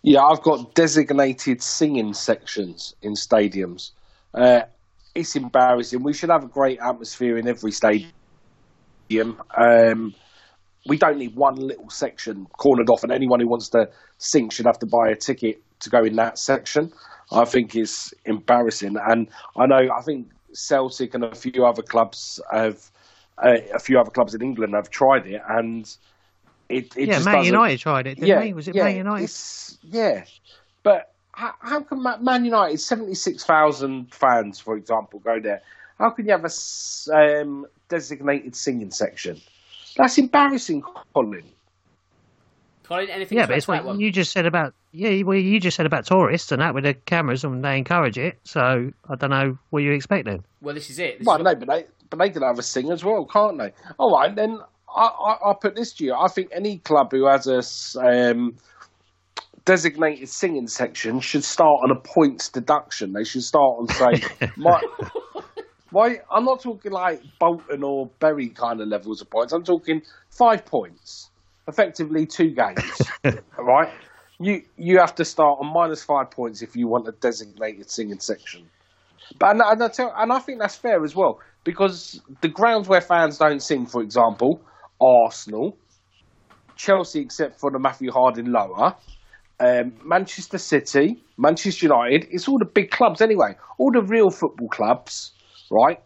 Yeah, 0.03 0.23
I've 0.25 0.43
got 0.43 0.75
designated 0.75 1.63
singing 1.63 2.13
sections 2.13 2.95
in 3.03 3.13
stadiums. 3.15 3.93
Uh, 4.35 4.63
it's 5.15 5.37
embarrassing. 5.37 6.03
We 6.03 6.13
should 6.13 6.31
have 6.31 6.43
a 6.43 6.49
great 6.49 6.81
atmosphere 6.81 7.39
in 7.39 7.47
every 7.47 7.71
stadium. 7.71 8.11
Um, 9.57 10.15
we 10.87 10.97
don't 10.97 11.19
need 11.19 11.35
one 11.37 11.57
little 11.57 11.91
section 11.91 12.47
cornered 12.59 12.91
off, 12.91 13.03
and 13.03 13.13
anyone 13.13 13.41
who 13.41 13.49
wants 13.49 13.69
to 13.71 13.89
sing 14.19 14.51
should 14.51 14.67
have 14.67 14.79
to 14.81 14.87
buy 14.87 15.09
a 15.09 15.17
ticket 15.17 15.63
to 15.81 15.91
go 15.91 16.05
in 16.05 16.17
that 16.17 16.39
section. 16.39 16.93
I 17.31 17.45
think 17.45 17.75
it's 17.75 18.13
embarrassing, 18.25 18.97
and 18.97 19.29
I 19.57 19.67
know 19.67 19.89
I 19.97 20.03
think 20.03 20.29
Celtic 20.53 21.15
and 21.15 21.25
a 21.25 21.35
few 21.35 21.65
other 21.65 21.83
clubs 21.83 22.41
have, 22.51 22.91
uh, 23.39 23.57
a 23.73 23.79
few 23.79 23.99
other 23.99 24.11
clubs 24.11 24.35
in 24.35 24.43
England 24.43 24.75
have 24.75 24.91
tried 24.91 25.27
it, 25.27 25.41
and 25.49 25.89
it, 26.69 26.97
it 26.97 27.09
yeah, 27.09 27.19
Man 27.21 27.45
United 27.45 27.79
tried 27.79 28.07
it, 28.07 28.19
didn't 28.19 28.41
they? 28.41 28.53
Was 28.53 28.69
it 28.69 28.75
yeah, 28.75 28.85
Man 28.85 28.97
United? 28.97 29.25
it's- 29.25 29.79
yeah, 29.83 30.25
but 30.83 31.15
how, 31.33 31.55
how 31.61 31.81
can 31.81 32.03
Ma- 32.03 32.19
Man 32.19 32.45
United, 32.45 32.79
seventy 32.79 33.15
six 33.15 33.45
thousand 33.45 34.13
fans, 34.13 34.59
for 34.59 34.77
example, 34.77 35.21
go 35.21 35.41
there? 35.41 35.63
How 35.99 36.11
can 36.11 36.27
you 36.27 36.33
have 36.33 36.45
a 36.45 37.41
um, 37.43 37.67
designated 37.89 38.57
singing 38.57 38.91
section? 38.91 39.41
That's 39.97 40.19
embarrassing, 40.19 40.83
Colin. 41.15 41.43
Colin, 42.85 43.09
anything 43.11 43.39
Yeah, 43.39 43.43
to 43.43 43.49
but 43.49 43.57
it's 43.59 43.69
what 43.69 43.85
one? 43.85 44.01
you 44.01 44.11
just 44.11 44.33
said 44.33 44.47
about 44.47 44.75
yeah, 44.93 45.23
well, 45.23 45.37
you 45.39 45.59
just 45.59 45.77
said 45.77 45.87
about 45.87 46.05
tourists 46.05 46.53
and 46.53 46.61
that 46.61 46.75
with 46.75 46.85
the 46.85 46.93
cameras 46.95 47.45
and 47.45 47.65
they 47.65 47.79
encourage 47.79 48.19
it. 48.19 48.39
So 48.45 48.91
I 49.09 49.15
don't 49.15 49.31
know 49.31 49.57
what 49.71 49.83
you 49.83 49.93
expect 49.93 50.27
then. 50.27 50.45
Well, 50.61 50.75
this 50.75 50.91
is 50.91 50.99
it. 50.99 51.19
This 51.19 51.27
Well, 51.27 51.39
is 51.39 51.45
no, 51.45 51.55
but 51.55 51.69
they 51.69 51.87
but 52.11 52.19
they 52.19 52.29
can 52.31 52.43
have 52.43 52.59
a 52.59 52.63
sing 52.63 52.91
as 52.91 53.03
well, 53.05 53.25
can't 53.25 53.57
they? 53.59 53.73
All 53.99 54.15
right, 54.19 54.35
then 54.35 54.59
I, 54.95 55.07
I, 55.07 55.39
I'll 55.47 55.55
put 55.55 55.75
this 55.77 55.95
to 55.95 56.05
you. 56.05 56.15
I 56.15 56.29
think 56.29 56.51
any 56.53 56.79
club 56.79 57.11
who 57.11 57.27
has 57.27 57.47
a 57.47 57.63
um, 58.05 58.59
designated 59.65 60.29
singing 60.29 60.67
section 60.67 61.21
should 61.21 61.45
start 61.45 61.81
on 61.85 61.91
a 61.91 61.95
points 62.01 62.49
deduction. 62.51 63.13
They 63.15 63.25
should 63.25 63.45
start 63.45 63.77
on 63.79 63.89
say, 63.89 64.21
my, 64.57 64.83
my, 65.93 66.21
I'm 66.31 66.45
not 66.45 66.63
talking 66.63 66.93
like 66.93 67.23
Bolton 67.39 67.83
or 67.83 68.11
Bury 68.19 68.49
kind 68.49 68.81
of 68.81 68.89
levels 68.89 69.21
of 69.21 69.31
points. 69.31 69.53
I'm 69.53 69.65
talking 69.65 70.03
five 70.31 70.65
points, 70.65 71.31
effectively 71.69 72.27
two 72.27 72.51
games. 72.51 73.03
right, 73.59 73.93
you 74.41 74.63
you 74.77 74.99
have 74.99 75.15
to 75.17 75.25
start 75.25 75.59
on 75.61 75.73
minus 75.73 76.03
five 76.03 76.31
points 76.31 76.63
if 76.63 76.75
you 76.75 76.89
want 76.89 77.07
a 77.09 77.13
designated 77.13 77.91
singing 77.91 78.21
section. 78.21 78.69
But 79.39 79.51
and, 79.51 79.63
and, 79.65 79.83
I 79.83 79.89
tell, 79.89 80.13
and 80.17 80.33
I 80.33 80.39
think 80.39 80.59
that's 80.59 80.77
fair 80.77 81.05
as 81.05 81.15
well 81.15 81.41
because 81.65 82.21
the 82.41 82.49
grounds 82.49 82.89
where 82.89 83.01
fans 83.01 83.39
don't 83.39 83.63
sing, 83.63 83.87
for 83.87 84.03
example, 84.03 84.61
Arsenal, 85.01 85.77
Chelsea, 86.77 87.21
except 87.21 87.59
for 87.61 87.71
the 87.71 87.79
Matthew 87.79 88.11
Harding 88.11 88.51
lower, 88.51 88.97
um, 89.61 89.93
Manchester 90.05 90.59
City, 90.59 91.23
Manchester 91.37 91.87
United. 91.87 92.27
It's 92.31 92.49
all 92.49 92.59
the 92.59 92.65
big 92.65 92.91
clubs 92.91 93.21
anyway. 93.21 93.57
All 93.79 93.93
the 93.93 94.03
real 94.03 94.31
football 94.31 94.69
clubs, 94.69 95.33
right? 95.73 96.01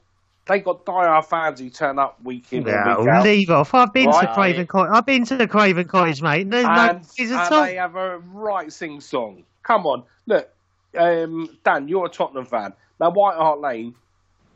They 0.46 0.60
got 0.60 0.86
dire 0.86 1.20
fans 1.22 1.58
who 1.58 1.68
turn 1.70 1.98
up 1.98 2.22
week 2.22 2.52
in 2.52 2.62
No, 2.62 2.70
and 2.72 2.98
week 3.00 3.08
out. 3.08 3.24
leave 3.24 3.50
off. 3.50 3.74
I've 3.74 3.92
been 3.92 4.06
Right. 4.08 4.28
to 4.28 4.32
Craven 4.34 4.66
Cottage. 4.68 4.92
I've 4.94 5.04
been 5.06 5.24
to 5.24 5.36
the 5.36 5.48
Craven 5.48 5.88
Cottage, 5.88 6.22
mate. 6.22 6.48
There's 6.48 6.64
and, 6.64 7.00
is 7.18 7.30
and 7.32 7.40
at 7.40 7.50
all. 7.52 7.64
they 7.64 7.74
have 7.74 7.96
a 7.96 8.18
right 8.32 8.72
sing 8.72 9.00
song. 9.00 9.42
Come 9.64 9.86
on, 9.86 10.04
look, 10.26 10.48
um, 10.96 11.48
Dan, 11.64 11.88
you're 11.88 12.06
a 12.06 12.08
Tottenham 12.08 12.46
fan. 12.46 12.72
Now, 13.00 13.10
White 13.10 13.34
Hart 13.36 13.60
Lane 13.60 13.94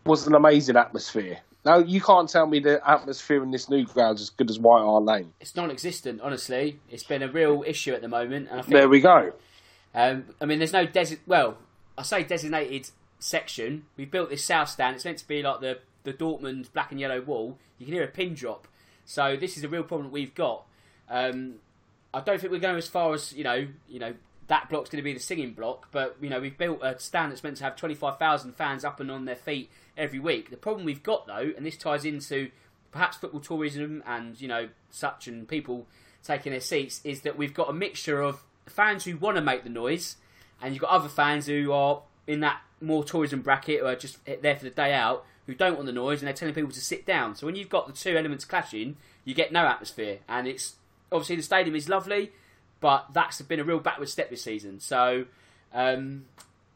was 0.07 0.27
an 0.29 0.35
amazing 0.37 0.77
atmosphere. 0.77 1.39
Now, 1.65 1.79
you 1.79 2.01
can't 2.01 2.27
tell 2.29 2.47
me 2.47 2.61
the 2.61 2.81
atmosphere 2.89 3.43
in 3.43 3.51
this 3.51 3.69
new 3.69 3.85
ground 3.85 4.17
is 4.17 4.23
as 4.23 4.31
good 4.31 4.49
as 4.49 4.59
White 4.59 4.81
Hart 4.83 5.03
Lane. 5.05 5.33
It's 5.41 5.57
non-existent, 5.57 6.21
honestly. 6.23 6.79
It's 6.89 7.03
been 7.03 7.23
a 7.23 7.29
real 7.29 7.65
issue 7.67 7.93
at 7.93 8.01
the 8.01 8.09
moment, 8.09 8.49
and 8.51 8.61
I 8.61 8.63
think 8.63 8.75
There 8.75 8.89
we 8.89 9.01
go. 9.01 9.33
Um, 9.95 10.25
I 10.41 10.47
mean, 10.47 10.59
there's 10.61 10.73
no 10.73 10.87
desi- 10.87 11.19
well, 11.27 11.59
I 11.99 12.03
say 12.03 12.23
designated 12.23 12.91
section. 13.21 13.85
We've 13.97 14.11
built 14.11 14.31
this 14.31 14.45
south 14.45 14.71
stand. 14.71 14.97
It's 14.97 15.05
meant 15.05 15.19
to 15.19 15.29
be 15.29 15.43
like 15.43 15.61
the 15.61 15.79
the 16.03 16.13
Dortmund 16.13 16.73
black 16.73 16.91
and 16.91 16.99
yellow 16.99 17.21
wall. 17.21 17.59
You 17.79 17.87
can 17.87 17.95
hear 17.95 18.05
a 18.05 18.09
pin 18.09 18.35
drop. 18.35 18.67
So 19.05 19.37
this 19.37 19.57
is 19.57 19.65
a 19.65 19.69
real 19.69 19.83
problem 19.83 20.11
we've 20.11 20.35
got. 20.35 20.65
Um, 21.09 21.57
I 22.13 22.21
don't 22.21 22.41
think 22.41 22.53
we're 22.53 22.59
going 22.59 22.77
as 22.77 22.89
far 22.89 23.13
as 23.15 23.33
you 23.33 23.45
know, 23.45 23.69
you 23.89 23.99
know, 23.99 24.15
that 24.49 24.69
block's 24.69 24.91
going 24.91 24.99
to 24.99 25.05
be 25.05 25.13
the 25.13 25.21
singing 25.21 25.53
block. 25.53 25.89
But 25.93 26.17
you 26.21 26.31
know, 26.31 26.41
we've 26.41 26.57
built 26.57 26.81
a 26.83 26.99
stand 26.99 27.31
that's 27.31 27.45
meant 27.45 27.59
to 27.59 27.65
have 27.65 27.77
twenty 27.77 27.95
five 27.95 28.19
thousand 28.19 28.57
fans 28.57 28.85
up 28.85 28.99
and 28.99 29.11
on 29.11 29.27
their 29.27 29.37
feet 29.37 29.71
every 29.97 30.19
week. 30.19 30.51
The 30.51 30.57
problem 30.57 30.85
we've 30.85 31.03
got 31.03 31.27
though, 31.27 31.53
and 31.57 31.65
this 31.65 31.77
ties 31.77 32.05
into 32.05 32.51
perhaps 32.91 33.19
football 33.19 33.41
tourism 33.41 34.03
and 34.07 34.41
you 34.41 34.49
know 34.49 34.69
such 34.91 35.29
and 35.29 35.47
people 35.47 35.87
taking 36.23 36.53
their 36.53 36.61
seats, 36.61 37.01
is 37.05 37.23
that 37.23 37.37
we've 37.37 37.55
got 37.55 37.71
a 37.71 37.73
mixture 37.73 38.21
of 38.21 38.43
fans 38.67 39.05
who 39.05 39.17
want 39.17 39.37
to 39.37 39.43
make 39.43 39.65
the 39.65 39.71
noise, 39.71 40.17
and 40.63 40.75
you've 40.75 40.83
got 40.83 40.91
other 40.91 41.09
fans 41.09 41.47
who 41.47 41.73
are 41.73 42.03
in 42.31 42.41
that 42.41 42.61
more 42.81 43.03
tourism 43.05 43.43
bracket 43.43 43.83
or 43.83 43.87
are 43.89 43.97
just 43.97 44.19
there 44.41 44.57
for 44.57 44.65
the 44.65 44.71
day 44.71 44.95
out 44.95 45.25
who 45.47 45.55
don't 45.55 45.75
want 45.75 45.87
the 45.87 45.93
noise 45.93 46.21
and 46.21 46.27
they're 46.29 46.35
telling 46.35 46.55
people 46.55 46.71
to 46.71 46.81
sit 46.81 47.05
down. 47.05 47.35
So 47.35 47.47
when 47.47 47.57
you've 47.57 47.69
got 47.69 47.87
the 47.87 47.93
two 47.93 48.17
elements 48.17 48.45
clashing, 48.45 48.97
you 49.25 49.35
get 49.35 49.53
no 49.53 49.67
atmosphere. 49.67 50.19
And 50.29 50.47
it's 50.47 50.77
obviously 51.11 51.37
the 51.37 51.43
stadium 51.43 51.75
is 51.75 51.89
lovely, 51.89 52.31
but 52.81 53.07
that's 53.13 53.41
been 53.43 53.59
a 53.59 53.65
real 53.65 53.81
backward 53.81 54.09
step 54.09 54.31
this 54.31 54.43
season. 54.43 54.79
So 54.81 55.25
um, 55.75 56.27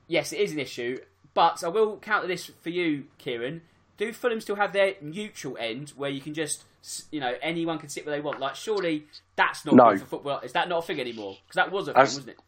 yes, 0.08 0.32
it 0.32 0.40
is 0.40 0.52
an 0.52 0.58
issue. 0.58 0.98
But 1.34 1.62
I 1.64 1.68
will 1.68 1.98
counter 1.98 2.26
this 2.28 2.50
for 2.60 2.70
you, 2.70 3.04
Kieran. 3.18 3.62
Do 3.96 4.12
Fulham 4.12 4.40
still 4.40 4.56
have 4.56 4.72
their 4.72 4.94
neutral 5.00 5.56
end 5.58 5.90
where 5.96 6.10
you 6.10 6.20
can 6.20 6.34
just, 6.34 6.64
you 7.12 7.20
know, 7.20 7.34
anyone 7.42 7.78
can 7.78 7.88
sit 7.88 8.04
where 8.04 8.14
they 8.14 8.20
want? 8.20 8.40
Like, 8.40 8.56
surely 8.56 9.06
that's 9.36 9.64
not 9.64 9.74
No. 9.76 9.90
good 9.90 10.00
for 10.00 10.06
football. 10.06 10.40
Is 10.40 10.52
that 10.52 10.68
not 10.68 10.78
a 10.78 10.82
thing 10.82 11.00
anymore? 11.00 11.36
Because 11.46 11.56
that 11.56 11.70
was 11.70 11.84
a 11.84 11.92
thing, 11.92 11.94
That's- 11.94 12.14
wasn't 12.16 12.28
it? 12.30 12.38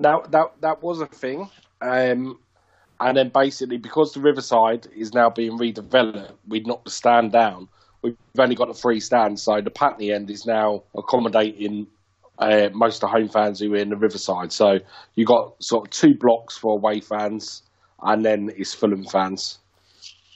That 0.00 0.30
that 0.32 0.60
that 0.60 0.82
was 0.82 1.00
a 1.00 1.06
thing, 1.06 1.48
um, 1.80 2.38
and 3.02 3.16
then 3.16 3.30
basically 3.30 3.78
because 3.78 4.12
the 4.12 4.20
Riverside 4.20 4.86
is 4.94 5.12
now 5.12 5.28
being 5.28 5.58
redeveloped, 5.58 6.32
we 6.46 6.60
knocked 6.60 6.84
the 6.84 6.90
stand 6.90 7.32
down. 7.32 7.68
We've 8.02 8.16
only 8.38 8.54
got 8.54 8.68
the 8.68 8.74
three 8.74 9.00
stands, 9.00 9.42
so 9.42 9.60
the 9.60 9.70
Putney 9.70 10.12
end 10.12 10.30
is 10.30 10.46
now 10.46 10.82
accommodating 10.96 11.86
uh, 12.38 12.68
most 12.72 12.96
of 12.96 13.00
the 13.02 13.08
home 13.08 13.28
fans 13.28 13.60
who 13.60 13.74
are 13.74 13.78
in 13.78 13.90
the 13.90 13.96
Riverside. 13.96 14.52
So 14.52 14.78
you've 15.14 15.28
got 15.28 15.62
sort 15.62 15.86
of 15.86 15.90
two 15.90 16.14
blocks 16.18 16.56
for 16.56 16.74
away 16.74 17.00
fans, 17.00 17.62
and 18.02 18.24
then 18.24 18.50
it's 18.56 18.74
Fulham 18.74 19.04
fans. 19.04 19.58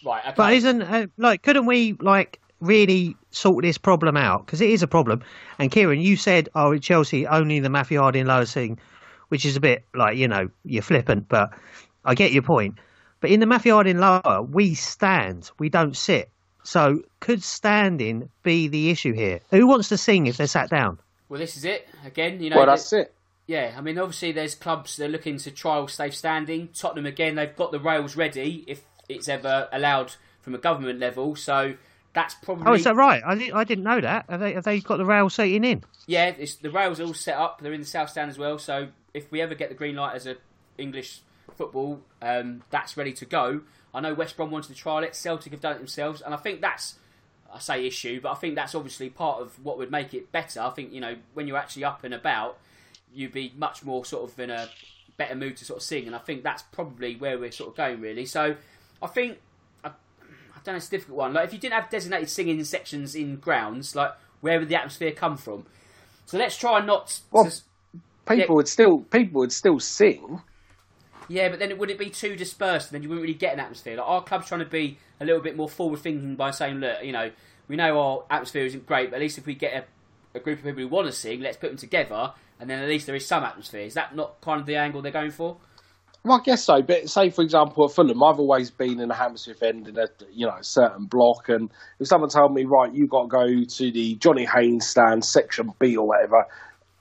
Right. 0.05 0.25
Okay. 0.25 0.35
But 0.37 0.53
isn't 0.55 0.83
uh, 0.83 1.07
like 1.17 1.43
couldn't 1.43 1.67
we 1.67 1.95
like 1.95 2.41
really 2.61 3.17
sort 3.31 3.63
this 3.63 3.79
problem 3.79 4.17
out 4.17 4.47
because 4.47 4.61
it 4.61 4.71
is 4.71 4.83
a 4.83 4.89
problem? 4.89 5.23
And 5.59 5.71
Kieran, 5.71 6.01
you 6.01 6.17
said, 6.17 6.49
"Oh, 6.55 6.73
at 6.73 6.83
Chelsea 6.83 7.27
only 7.27 7.61
the 7.61 7.71
Matthew 7.71 7.99
Harding 7.99 8.27
Lower 8.27 8.47
Sing," 8.47 8.79
which 9.29 9.45
is 9.45 9.57
a 9.57 9.61
bit 9.61 9.85
like 9.95 10.17
you 10.17 10.29
know 10.29 10.49
you're 10.65 10.83
flippant, 10.83 11.29
but 11.29 11.53
I 12.07 12.15
get 12.15 12.33
your 12.33 12.43
point. 12.43 12.77
But 13.21 13.31
in 13.31 13.41
the 13.41 13.47
Matthew 13.47 13.73
Harding 13.73 13.99
Lower, 13.99 14.43
we 14.43 14.75
stand, 14.75 15.51
we 15.59 15.69
don't 15.69 15.97
sit. 15.97 16.31
So 16.63 17.03
could 17.21 17.43
standing 17.43 18.29
be 18.43 18.69
the 18.69 18.91
issue 18.91 19.13
here? 19.13 19.41
Who 19.51 19.67
wants 19.67 19.89
to 19.91 19.97
sing 19.99 20.27
if 20.27 20.37
they're 20.37 20.47
sat 20.47 20.69
down? 20.71 20.99
Well, 21.29 21.41
this 21.41 21.57
is 21.57 21.65
it 21.65 21.89
again. 22.05 22.41
You 22.43 22.51
know, 22.51 22.57
Well, 22.57 22.67
that's 22.67 22.93
it. 22.93 23.13
Yeah, 23.47 23.75
I 23.77 23.81
mean, 23.81 23.97
obviously, 23.99 24.33
there's 24.33 24.57
clubs 24.57 24.97
that 24.97 25.07
are 25.07 25.09
looking 25.09 25.39
to 25.39 25.51
trial 25.53 25.87
safe 25.87 26.17
standing. 26.17 26.69
Tottenham 26.75 27.07
again, 27.07 27.37
they've 27.37 27.55
got 27.55 27.71
the 27.71 27.79
rails 27.79 28.17
ready 28.17 28.65
if 28.67 28.83
it's 29.09 29.29
ever 29.29 29.69
allowed 29.73 30.15
from 30.41 30.55
a 30.57 30.59
government 30.59 30.99
level. 30.99 31.37
So 31.37 31.75
that's 32.13 32.35
probably 32.35 32.65
Oh, 32.67 32.75
is 32.75 32.83
that 32.85 32.97
right? 32.97 33.23
I, 33.25 33.35
di- 33.37 33.53
I 33.53 33.63
didn't 33.63 33.85
know 33.85 34.01
that. 34.01 34.27
Have 34.29 34.41
they, 34.41 34.55
have 34.55 34.65
they 34.65 34.81
got 34.81 34.97
the 34.97 35.05
rail 35.05 35.31
seating 35.31 35.63
in? 35.65 35.85
yeah. 36.07 36.27
It's, 36.37 36.57
the 36.57 36.71
rails 36.71 36.99
are 36.99 37.05
all 37.05 37.15
set 37.15 37.37
up. 37.37 37.61
They're 37.61 37.73
in 37.73 37.81
the 37.81 37.87
south 37.87 38.11
stand 38.11 38.31
as 38.31 38.39
well. 38.39 38.59
So 38.59 38.89
if 39.15 39.31
we 39.31 39.41
ever 39.41 39.55
get 39.55 39.69
the 39.69 39.77
green 39.77 39.95
light 39.95 40.17
as 40.17 40.27
a 40.27 40.37
English 40.77 41.21
football, 41.57 42.01
um, 42.23 42.63
that's 42.71 42.97
ready 42.97 43.13
to 43.15 43.25
go. 43.25 43.63
I 43.95 44.01
know 44.01 44.15
West 44.15 44.37
Brom 44.37 44.51
wanted 44.51 44.69
to 44.69 44.75
trial 44.75 45.03
it. 45.03 45.15
Celtic 45.15 45.53
have 45.53 45.61
done 45.61 45.73
it 45.77 45.79
themselves, 45.79 46.21
and 46.21 46.35
I 46.35 46.37
think 46.37 46.61
that's 46.61 46.97
I 47.53 47.59
say 47.59 47.87
issue, 47.87 48.21
but 48.21 48.33
I 48.33 48.35
think 48.35 48.55
that's 48.57 48.75
obviously 48.75 49.09
part 49.09 49.41
of 49.41 49.65
what 49.65 49.79
would 49.79 49.91
make 49.91 50.13
it 50.15 50.31
better. 50.33 50.61
I 50.61 50.71
think 50.71 50.93
you 50.93 51.01
know 51.01 51.17
when 51.35 51.47
you're 51.49 51.57
actually 51.57 51.85
up 51.85 52.05
and 52.05 52.13
about, 52.13 52.59
you'd 53.15 53.33
be 53.33 53.53
much 53.57 53.85
more 53.85 54.05
sort 54.05 54.31
of 54.31 54.39
in 54.39 54.51
a 54.51 54.69
better 55.17 55.35
mood 55.35 55.57
to 55.59 55.65
sort 55.65 55.79
of 55.79 55.83
sing, 55.83 56.07
and 56.07 56.15
I 56.15 56.19
think 56.19 56.43
that's 56.43 56.63
probably 56.63 57.17
where 57.17 57.39
we're 57.39 57.53
sort 57.53 57.71
of 57.71 57.77
going 57.77 58.01
really. 58.01 58.27
So 58.27 58.57
I 59.03 59.07
think 59.07 59.39
I, 59.85 59.89
I 59.89 59.93
don't 60.65 60.75
know, 60.75 60.77
it's 60.77 60.89
a 60.89 60.91
difficult 60.91 61.17
one. 61.19 61.33
Like 61.33 61.47
if 61.47 61.53
you 61.55 61.59
didn't 61.59 61.81
have 61.81 61.89
designated 61.91 62.29
singing 62.29 62.63
sections 62.65 63.15
in 63.15 63.37
grounds, 63.37 63.97
like 63.97 64.13
where 64.43 64.59
would 64.59 64.69
the 64.69 64.77
atmosphere 64.77 65.13
come 65.13 65.37
from? 65.39 65.65
So 66.27 66.37
let's 66.37 66.57
try 66.59 66.79
and 66.79 66.87
not. 66.87 67.21
Well, 67.31 67.51
to, 67.51 67.63
People 68.29 68.37
Yeah. 68.41 68.53
would 68.57 68.69
still 68.69 68.99
people 68.99 69.39
would 69.41 69.53
still 69.53 69.79
sing. 69.79 70.43
Yeah, 71.29 71.49
but 71.49 71.59
then 71.59 71.71
it 71.71 71.79
would 71.79 71.91
it 71.91 71.99
be 71.99 72.11
too 72.11 72.37
dispersed? 72.37 72.89
And 72.89 72.95
Then 72.95 73.03
you 73.03 73.09
wouldn't 73.09 73.23
really 73.23 73.35
get 73.39 73.55
an 73.55 73.61
atmosphere. 73.61 73.97
Like 73.97 74.07
our 74.07 74.23
club's 74.23 74.49
trying 74.49 74.61
to 74.61 74.67
be 74.67 74.99
a 75.21 75.25
little 75.25 75.41
bit 75.41 75.57
more 75.57 75.69
forward 75.69 76.01
thinking 76.01 76.37
by 76.37 76.51
saying, 76.51 76.77
look, 76.77 77.03
you 77.03 77.13
know, 77.13 77.31
we 77.69 77.77
know 77.77 77.99
our 77.99 78.25
atmosphere 78.31 78.65
isn't 78.65 78.87
great, 78.87 79.11
but 79.11 79.17
at 79.17 79.23
least 79.23 79.39
if 79.39 79.47
we 79.47 79.55
get 79.55 79.75
a, 80.35 80.39
a 80.39 80.41
group 80.41 80.59
of 80.59 80.65
people 80.65 80.83
who 80.83 80.89
want 80.89 81.07
to 81.07 81.13
sing, 81.13 81.41
let's 81.41 81.57
put 81.57 81.69
them 81.69 81.77
together, 81.77 82.33
and 82.61 82.71
then 82.71 82.81
at 82.81 82.89
least 82.89 83.07
there 83.07 83.17
is 83.17 83.27
some 83.27 83.43
atmosphere. 83.43 83.83
Is 83.83 83.95
that 83.95 84.15
not 84.15 84.41
kind 84.41 84.61
of 84.61 84.67
the 84.67 84.77
angle 84.77 85.03
they're 85.03 85.13
going 85.13 85.31
for? 85.31 85.57
Well, 86.27 86.41
I 86.41 86.43
guess 86.43 86.65
so. 86.65 86.83
But 86.83 87.09
say, 87.09 87.31
for 87.31 87.43
example, 87.43 87.85
at 87.85 87.93
Fulham, 87.93 88.21
I've 88.21 88.41
always 88.41 88.73
been 88.73 88.99
in 88.99 89.11
a 89.13 89.15
Hammersmith 89.15 89.63
end 89.63 89.87
in 89.87 89.97
a 89.97 90.09
you 90.33 90.47
know 90.47 90.57
a 90.57 90.65
certain 90.65 91.05
block, 91.07 91.49
and 91.49 91.71
if 92.01 92.09
someone 92.09 92.31
told 92.31 92.53
me, 92.53 92.65
right, 92.65 92.93
you've 92.93 93.11
got 93.11 93.23
to 93.23 93.29
go 93.29 93.65
to 93.65 93.93
the 93.93 94.17
Johnny 94.17 94.45
Haynes 94.45 94.89
stand, 94.89 95.25
section 95.25 95.73
B 95.79 95.97
or 95.97 96.09
whatever, 96.09 96.47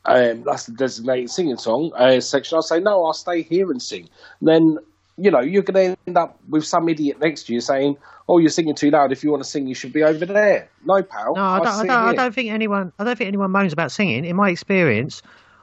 um, 0.05 0.43
that's 0.43 0.65
the 0.65 0.73
designated 0.73 1.29
singing 1.29 1.57
song 1.57 1.91
uh, 1.95 2.19
section, 2.19 2.55
I'll 2.55 2.61
say, 2.61 2.79
no, 2.79 3.05
I'll 3.05 3.13
stay 3.13 3.41
here 3.41 3.71
and 3.71 3.81
sing. 3.81 4.09
then 4.41 4.77
you 5.17 5.31
know 5.31 5.39
you're 5.39 5.63
going 5.63 5.95
to 5.95 5.97
end 6.07 6.17
up 6.17 6.37
with 6.49 6.65
some 6.65 6.89
idiot 6.89 7.19
next 7.19 7.43
to 7.43 7.53
you 7.53 7.61
saying, 7.61 7.97
"Oh, 8.27 8.37
you're 8.37 8.49
singing 8.49 8.75
too 8.75 8.89
loud. 8.89 9.11
If 9.11 9.23
you 9.23 9.31
want 9.31 9.43
to 9.43 9.49
sing, 9.49 9.67
you 9.67 9.75
should 9.75 9.93
be 9.93 10.03
over 10.03 10.25
there." 10.25 10.69
No, 10.83 11.01
pal. 11.03 11.35
No, 11.35 11.41
I 11.41 11.57
don't, 11.59 11.67
I 11.67 11.81
sit 11.81 11.87
don't, 11.87 12.03
I 12.03 12.13
don't 12.13 12.35
think 12.35 12.51
anyone. 12.51 12.91
I 12.99 13.03
don't 13.03 13.17
think 13.17 13.27
anyone 13.27 13.51
moans 13.51 13.73
about 13.73 13.91
singing. 13.91 14.25
In 14.25 14.35
my 14.35 14.49
experience, 14.49 15.21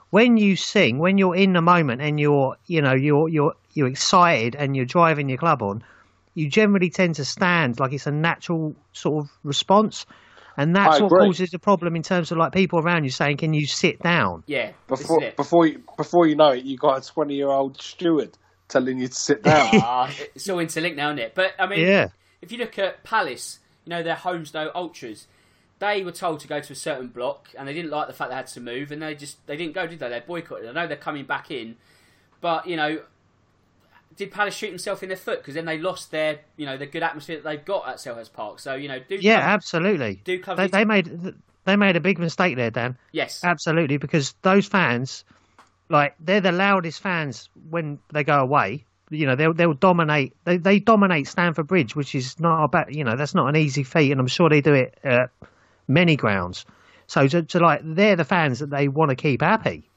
when 0.09 0.37
you 0.37 0.55
sing, 0.55 0.99
when 0.99 1.17
you're 1.17 1.35
in 1.35 1.53
the 1.53 1.61
moment 1.61 2.01
and 2.01 2.19
you're, 2.19 2.57
you 2.65 2.81
know, 2.81 2.93
you're 2.93 3.29
you're 3.29 3.53
you're 3.73 3.87
excited 3.87 4.55
and 4.55 4.75
you're 4.75 4.85
driving 4.85 5.29
your 5.29 5.37
club 5.37 5.61
on, 5.61 5.83
you 6.33 6.49
generally 6.49 6.89
tend 6.89 7.15
to 7.15 7.25
stand 7.25 7.79
like 7.79 7.93
it's 7.93 8.07
a 8.07 8.11
natural 8.11 8.75
sort 8.93 9.25
of 9.25 9.31
response, 9.43 10.05
and 10.57 10.75
that's 10.75 10.97
I 10.99 11.01
what 11.03 11.07
agree. 11.11 11.25
causes 11.27 11.51
the 11.51 11.59
problem 11.59 11.95
in 11.95 12.03
terms 12.03 12.31
of 12.31 12.37
like 12.37 12.51
people 12.51 12.79
around 12.79 13.03
you 13.03 13.09
saying, 13.09 13.37
"Can 13.37 13.53
you 13.53 13.65
sit 13.67 13.99
down?" 14.01 14.43
Yeah, 14.47 14.71
Before 14.87 15.19
this 15.19 15.27
is 15.27 15.29
it. 15.31 15.37
before 15.37 15.67
you, 15.67 15.83
before 15.97 16.27
you 16.27 16.35
know 16.35 16.49
it, 16.51 16.63
you 16.63 16.77
got 16.77 17.03
a 17.03 17.07
twenty 17.11 17.35
year 17.35 17.49
old 17.49 17.81
steward 17.81 18.37
telling 18.67 18.99
you 18.99 19.07
to 19.07 19.13
sit 19.13 19.43
down. 19.43 19.69
Ah, 19.73 20.11
it's 20.35 20.49
all 20.49 20.59
interlinked 20.59 20.97
now, 20.97 21.09
isn't 21.09 21.19
it? 21.19 21.35
But 21.35 21.51
I 21.59 21.67
mean, 21.67 21.79
Yeah. 21.79 22.07
if 22.41 22.51
you 22.51 22.57
look 22.57 22.77
at 22.79 23.03
Palace, 23.03 23.59
you 23.85 23.89
know 23.91 24.01
their 24.03 24.15
Holmesdale 24.15 24.71
Ultras, 24.73 25.27
they 25.79 26.03
were 26.03 26.11
told 26.11 26.39
to 26.41 26.47
go 26.47 26.59
to 26.59 26.73
a 26.73 26.75
certain 26.75 27.07
block, 27.07 27.49
and 27.57 27.67
they 27.67 27.73
didn't 27.73 27.91
like 27.91 28.07
the 28.07 28.13
fact 28.13 28.29
they 28.29 28.35
had 28.35 28.47
to 28.47 28.61
move, 28.61 28.91
and 28.91 29.01
they 29.01 29.15
just 29.15 29.45
they 29.47 29.57
didn't 29.57 29.73
go, 29.73 29.85
did 29.87 29.99
they? 29.99 30.09
They 30.09 30.21
boycotted. 30.21 30.67
I 30.69 30.71
know 30.71 30.87
they're 30.87 30.97
coming 30.97 31.25
back 31.25 31.51
in, 31.51 31.75
but 32.41 32.67
you 32.67 32.75
know, 32.77 33.01
did 34.15 34.31
Palace 34.31 34.53
shoot 34.55 34.69
themselves 34.69 35.01
in 35.03 35.09
the 35.09 35.15
foot 35.15 35.39
because 35.39 35.55
then 35.55 35.65
they 35.65 35.77
lost 35.77 36.11
their 36.11 36.39
you 36.57 36.65
know 36.65 36.77
the 36.77 36.85
good 36.85 37.03
atmosphere 37.03 37.37
that 37.37 37.43
they've 37.43 37.65
got 37.65 37.87
at 37.87 37.95
Selhurst 37.97 38.33
Park? 38.33 38.59
So 38.59 38.75
you 38.75 38.87
know, 38.87 38.99
do 38.99 39.15
Yeah, 39.15 39.35
clubs- 39.41 39.47
absolutely. 39.53 40.21
do 40.23 40.39
clubs 40.39 40.57
They, 40.59 40.67
they 40.67 40.85
made 40.85 41.33
they 41.65 41.75
made 41.75 41.95
a 41.95 41.99
big 42.01 42.19
mistake 42.19 42.55
there, 42.57 42.71
Dan. 42.71 42.97
yes, 43.11 43.41
Absolutely, 43.43 43.97
because 43.97 44.33
those 44.41 44.67
fans, 44.67 45.23
like 45.89 46.15
they're 46.19 46.41
the 46.41 46.51
loudest 46.51 47.01
fans 47.01 47.49
when 47.69 47.99
they 48.11 48.23
go 48.23 48.39
away. 48.39 48.85
You 49.09 49.27
know, 49.27 49.35
they'll 49.35 49.53
they'll 49.53 49.73
dominate. 49.73 50.33
They 50.43 50.57
they 50.57 50.79
dominate 50.79 51.27
Stamford 51.27 51.67
Bridge, 51.67 51.95
which 51.95 52.15
is 52.15 52.39
not 52.39 52.63
a 52.63 52.67
bad. 52.67 52.95
You 52.95 53.03
know, 53.03 53.15
that's 53.15 53.35
not 53.35 53.47
an 53.47 53.55
easy 53.55 53.83
feat, 53.83 54.11
and 54.11 54.19
I'm 54.19 54.27
sure 54.27 54.49
they 54.49 54.61
do 54.61 54.73
it 54.73 54.97
at 55.03 55.29
many 55.87 56.15
grounds. 56.15 56.65
So 57.07 57.27
to, 57.27 57.43
to 57.43 57.59
like, 57.59 57.81
they're 57.83 58.15
the 58.15 58.23
fans 58.25 58.59
that 58.59 58.69
they 58.71 58.87
want 58.87 59.09
to 59.09 59.15
keep 59.15 59.41
happy. 59.41 59.89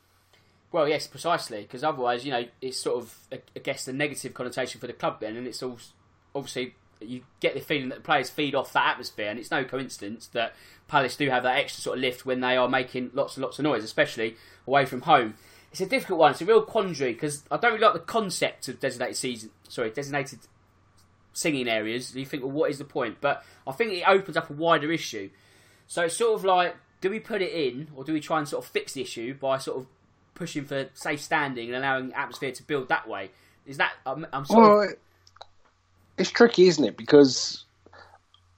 Well, 0.77 0.87
yes, 0.87 1.07
precisely, 1.07 1.63
because 1.63 1.83
otherwise, 1.83 2.27
you 2.27 2.33
know, 2.33 2.45
it's 2.61 2.77
sort 2.77 2.99
of, 2.99 3.19
I 3.33 3.61
guess, 3.61 3.87
the 3.87 3.95
negative 3.95 4.35
connotation 4.35 4.79
for 4.79 4.87
the 4.87 4.93
club 4.93 5.21
then, 5.21 5.35
and 5.35 5.47
it's 5.47 5.63
all 5.63 5.79
obviously 6.35 6.75
you 7.01 7.23
get 7.41 7.55
the 7.55 7.61
feeling 7.61 7.89
that 7.89 7.95
the 7.95 8.01
players 8.03 8.29
feed 8.29 8.55
off 8.55 8.75
that 8.75 8.87
atmosphere, 8.87 9.31
and 9.31 9.39
it's 9.39 9.51
no 9.51 9.65
coincidence 9.65 10.27
that 10.35 10.53
Palace 10.87 11.17
do 11.17 11.31
have 11.31 11.45
that 11.45 11.57
extra 11.57 11.81
sort 11.81 11.97
of 11.97 12.03
lift 12.03 12.27
when 12.27 12.41
they 12.43 12.59
are 12.59 12.69
making 12.69 13.11
lots 13.15 13.39
and 13.39 13.43
lots 13.43 13.59
of 13.59 13.63
noise, 13.63 13.85
especially 13.85 14.37
away 14.67 14.85
from 14.85 15.01
home. 15.01 15.37
It's 15.73 15.81
a 15.81 15.87
difficult 15.87 16.19
one. 16.19 16.33
It's 16.33 16.43
a 16.43 16.45
real 16.45 16.61
quandary 16.61 17.15
because 17.15 17.43
I 17.51 17.57
don't 17.57 17.73
really 17.73 17.83
like 17.83 17.95
the 17.95 18.01
concept 18.01 18.69
of 18.69 18.79
designated 18.79 19.17
season. 19.17 19.53
Sorry, 19.71 19.89
designated 19.89 20.41
singing 21.33 21.69
areas. 21.69 22.15
You 22.15 22.27
think, 22.27 22.43
well, 22.43 22.53
what 22.53 22.71
is 22.71 22.77
the 22.77 22.85
point? 22.85 23.23
But 23.23 23.43
I 23.67 23.73
think 23.73 23.93
it 23.93 24.05
opens 24.07 24.37
up 24.37 24.51
a 24.51 24.53
wider 24.53 24.93
issue. 24.93 25.31
So 25.87 26.03
it's 26.03 26.19
sort 26.19 26.35
of 26.35 26.45
like, 26.45 26.77
do 27.01 27.09
we 27.09 27.19
put 27.19 27.41
it 27.41 27.53
in, 27.53 27.89
or 27.97 28.05
do 28.05 28.13
we 28.13 28.21
try 28.21 28.41
and 28.41 28.47
sort 28.47 28.63
of 28.63 28.71
fix 28.71 28.93
the 28.93 29.01
issue 29.01 29.33
by 29.33 29.57
sort 29.57 29.79
of 29.79 29.87
pushing 30.37 30.65
for 30.65 30.87
safe 30.95 31.21
standing 31.21 31.75
and 31.75 31.85
allowing 31.85 32.13
atmosphere 32.13 32.53
to 32.53 32.63
build 32.63 32.89
that 32.91 33.09
way? 33.09 33.31
Is 33.67 33.79
that 33.79 33.93
I'm, 34.07 34.27
I'm 34.33 34.45
sort 34.45 34.63
Well, 34.63 34.83
of 34.83 34.95
it's 36.19 36.31
tricky, 36.31 36.69
isn't 36.69 36.85
it? 36.85 36.97
Because 36.97 37.65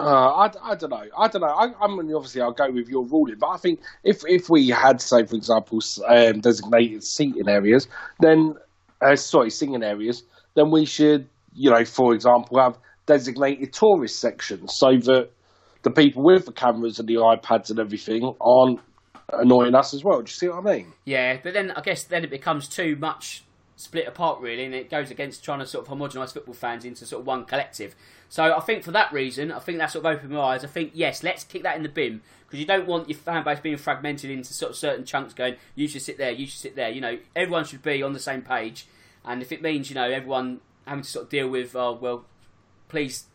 uh, 0.00 0.04
I, 0.04 0.50
I 0.62 0.74
don't 0.74 0.90
know. 0.90 1.04
I 1.16 1.28
don't 1.28 1.40
know. 1.40 1.48
I, 1.48 1.72
I 1.80 1.88
mean, 1.88 2.14
obviously, 2.14 2.40
I'll 2.40 2.52
go 2.52 2.70
with 2.70 2.88
your 2.88 3.04
ruling, 3.06 3.38
but 3.38 3.48
I 3.48 3.56
think 3.56 3.80
if 4.04 4.22
if 4.26 4.48
we 4.48 4.68
had, 4.68 5.00
say, 5.00 5.24
for 5.24 5.34
example, 5.34 5.80
um, 6.06 6.40
designated 6.40 7.02
seating 7.02 7.48
areas, 7.48 7.88
then 8.20 8.54
uh, 9.00 9.16
sorry, 9.16 9.50
singing 9.50 9.82
areas, 9.82 10.22
then 10.54 10.70
we 10.70 10.84
should, 10.84 11.28
you 11.54 11.70
know, 11.70 11.84
for 11.84 12.14
example, 12.14 12.60
have 12.60 12.78
designated 13.06 13.72
tourist 13.72 14.20
sections 14.20 14.74
so 14.76 14.96
that 14.98 15.30
the 15.82 15.90
people 15.90 16.22
with 16.22 16.46
the 16.46 16.52
cameras 16.52 16.98
and 16.98 17.08
the 17.08 17.14
iPads 17.14 17.70
and 17.70 17.78
everything 17.78 18.34
aren't 18.40 18.80
annoying 19.32 19.74
us 19.74 19.94
as 19.94 20.04
well. 20.04 20.18
Do 20.18 20.22
you 20.22 20.28
see 20.28 20.48
what 20.48 20.66
I 20.66 20.76
mean? 20.76 20.92
Yeah, 21.04 21.38
but 21.42 21.54
then 21.54 21.70
I 21.72 21.80
guess 21.80 22.04
then 22.04 22.24
it 22.24 22.30
becomes 22.30 22.68
too 22.68 22.96
much 22.96 23.44
split 23.76 24.08
apart 24.08 24.40
really, 24.40 24.64
and 24.64 24.74
it 24.74 24.90
goes 24.90 25.10
against 25.10 25.44
trying 25.44 25.60
to 25.60 25.66
sort 25.66 25.86
of 25.86 25.92
homogenise 25.92 26.32
football 26.32 26.54
fans 26.54 26.84
into 26.84 27.06
sort 27.06 27.20
of 27.20 27.26
one 27.26 27.44
collective. 27.44 27.94
So 28.28 28.56
I 28.56 28.60
think 28.60 28.82
for 28.82 28.90
that 28.90 29.12
reason, 29.12 29.52
I 29.52 29.60
think 29.60 29.78
that 29.78 29.92
sort 29.92 30.04
of 30.04 30.16
opened 30.16 30.32
my 30.32 30.40
eyes. 30.40 30.64
I 30.64 30.68
think 30.68 30.92
yes, 30.94 31.22
let's 31.22 31.44
kick 31.44 31.62
that 31.62 31.76
in 31.76 31.82
the 31.82 31.88
bin 31.88 32.20
because 32.44 32.58
you 32.58 32.66
don't 32.66 32.86
want 32.86 33.08
your 33.08 33.18
fan 33.18 33.44
base 33.44 33.60
being 33.60 33.76
fragmented 33.76 34.30
into 34.30 34.52
sort 34.52 34.70
of 34.70 34.76
certain 34.76 35.04
chunks. 35.04 35.34
Going, 35.34 35.56
you 35.74 35.86
should 35.86 36.02
sit 36.02 36.18
there, 36.18 36.32
you 36.32 36.46
should 36.46 36.60
sit 36.60 36.76
there. 36.76 36.90
You 36.90 37.00
know, 37.00 37.18
everyone 37.36 37.64
should 37.64 37.82
be 37.82 38.02
on 38.02 38.12
the 38.12 38.20
same 38.20 38.42
page, 38.42 38.86
and 39.24 39.42
if 39.42 39.52
it 39.52 39.62
means 39.62 39.88
you 39.88 39.94
know 39.94 40.10
everyone 40.10 40.60
having 40.86 41.04
to 41.04 41.08
sort 41.08 41.24
of 41.26 41.30
deal 41.30 41.48
with, 41.48 41.76
oh 41.76 41.92
well, 41.92 42.24
please 42.88 43.26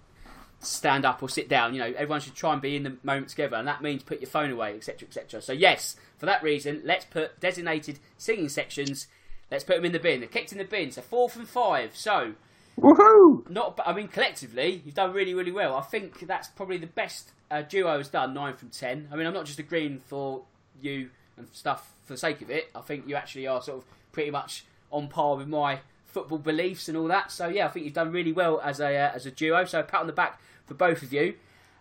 stand 0.66 1.06
up 1.06 1.22
or 1.22 1.30
sit 1.30 1.50
down. 1.50 1.74
You 1.74 1.80
know, 1.80 1.94
everyone 1.98 2.22
should 2.22 2.36
try 2.36 2.54
and 2.54 2.62
be 2.62 2.76
in 2.76 2.84
the 2.84 2.98
moment 3.04 3.30
together, 3.30 3.58
and 3.58 3.68
that 3.68 3.82
means 3.82 4.04
put 4.04 4.22
your 4.22 4.30
phone 4.30 4.52
away, 4.52 4.76
etc., 4.76 5.08
etc. 5.08 5.42
So 5.42 5.54
yes, 5.54 5.96
for 6.18 6.26
that 6.26 6.44
reason, 6.44 6.82
let's 6.86 7.06
put 7.06 7.40
designated 7.40 8.00
singing 8.18 8.50
sections. 8.50 9.08
Let's 9.52 9.64
put 9.64 9.76
them 9.76 9.86
in 9.86 9.92
the 9.92 10.00
bin. 10.00 10.20
They're 10.20 10.30
kicked 10.30 10.52
in 10.52 10.58
the 10.58 10.64
bin. 10.64 10.92
So 10.92 11.02
four 11.02 11.30
from 11.30 11.46
five. 11.46 11.96
So 11.96 12.34
Woohoo! 12.80 13.50
not. 13.50 13.80
I 13.86 13.94
mean, 13.94 14.08
collectively, 14.08 14.82
you've 14.86 14.96
done 14.96 15.14
really, 15.14 15.34
really 15.34 15.52
well. 15.52 15.76
I 15.76 15.82
think 15.82 16.20
that's 16.28 16.48
probably 16.50 16.78
the 16.78 16.88
best 16.88 17.32
uh, 17.52 17.62
duo 17.62 17.98
has 17.98 18.10
done. 18.10 18.34
Nine 18.34 18.56
from 18.56 18.70
ten. 18.70 19.08
I 19.12 19.16
mean, 19.16 19.28
I'm 19.28 19.34
not 19.34 19.46
just 19.46 19.60
agreeing 19.60 20.02
for 20.08 20.44
you 20.82 21.10
and 21.38 21.48
stuff 21.52 21.94
for 22.06 22.14
the 22.14 22.20
sake 22.20 22.42
of 22.42 22.50
it. 22.50 22.70
I 22.76 22.82
think 22.82 23.08
you 23.08 23.16
actually 23.16 23.48
are 23.48 23.62
sort 23.62 23.80
of 23.80 23.86
pretty 24.12 24.32
much 24.32 24.66
on 24.92 25.08
par 25.08 25.36
with 25.36 25.48
my 25.48 25.80
football 26.06 26.38
beliefs 26.38 26.88
and 26.88 26.98
all 26.98 27.08
that. 27.08 27.32
So 27.32 27.48
yeah, 27.48 27.66
I 27.66 27.70
think 27.70 27.86
you've 27.86 27.96
done 27.96 28.12
really 28.12 28.32
well 28.32 28.62
as 28.62 28.80
a 28.80 28.96
uh, 28.96 29.12
as 29.14 29.26
a 29.26 29.32
duo. 29.32 29.66
So 29.66 29.84
pat 29.84 30.02
on 30.02 30.08
the 30.08 30.14
back 30.14 30.40
for 30.66 30.74
both 30.74 31.02
of 31.04 31.12
you. 31.14 31.36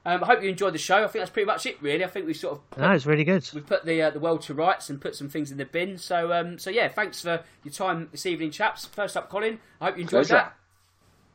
Um, 0.05 0.25
I 0.25 0.27
hope 0.27 0.43
you 0.43 0.49
enjoyed 0.49 0.75
the 0.75 0.79
show. 0.79 0.97
I 1.05 1.07
think 1.07 1.21
that's 1.23 1.31
pretty 1.31 1.47
much 1.47 1.65
it, 1.65 1.81
really. 1.81 2.05
I 2.05 2.09
think 2.09 2.27
we've 2.27 2.37
sort 2.37 2.55
of 2.55 2.71
put, 2.71 2.81
No, 2.81 2.91
it's 2.91 3.07
really 3.07 3.23
good. 3.23 3.49
we've 3.55 3.67
put 3.67 3.85
the 3.85 4.03
uh, 4.03 4.11
the 4.11 4.19
world 4.19 4.43
to 4.43 4.55
rights 4.55 4.91
and 4.91 5.01
put 5.01 5.15
some 5.15 5.29
things 5.29 5.53
in 5.53 5.59
the 5.59 5.65
bin. 5.65 5.97
So 5.97 6.33
um, 6.33 6.59
so 6.59 6.71
yeah, 6.71 6.89
thanks 6.89 7.21
for 7.21 7.45
your 7.63 7.73
time 7.73 8.09
this 8.11 8.27
evening, 8.27 8.51
chaps. 8.51 8.85
First 8.87 9.17
up, 9.17 9.29
Colin. 9.31 9.61
I 9.81 9.87
hope 9.87 9.97
you 9.97 10.03
enjoyed 10.03 10.27
Pleasure. 10.27 10.35
that. 10.35 10.57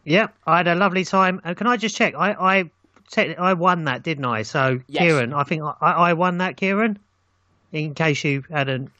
Yeah, 0.03 0.27
I 0.45 0.57
had 0.57 0.67
a 0.67 0.75
lovely 0.75 1.05
time. 1.05 1.39
And 1.45 1.55
can 1.55 1.65
I 1.67 1.77
just 1.77 1.95
check? 1.95 2.13
I 2.15 2.31
I 2.33 2.71
te- 3.09 3.35
I 3.37 3.53
won 3.53 3.85
that, 3.85 4.03
didn't 4.03 4.25
I? 4.25 4.41
So 4.41 4.81
Yes. 4.87 5.01
Kieran, 5.01 5.33
I 5.33 5.43
think 5.43 5.63
I, 5.63 5.73
I 5.81 6.13
won 6.13 6.39
that, 6.39 6.57
Kieran. 6.57 6.99
In 7.71 7.93
case 7.93 8.23
you 8.25 8.43
hadn't 8.49 8.91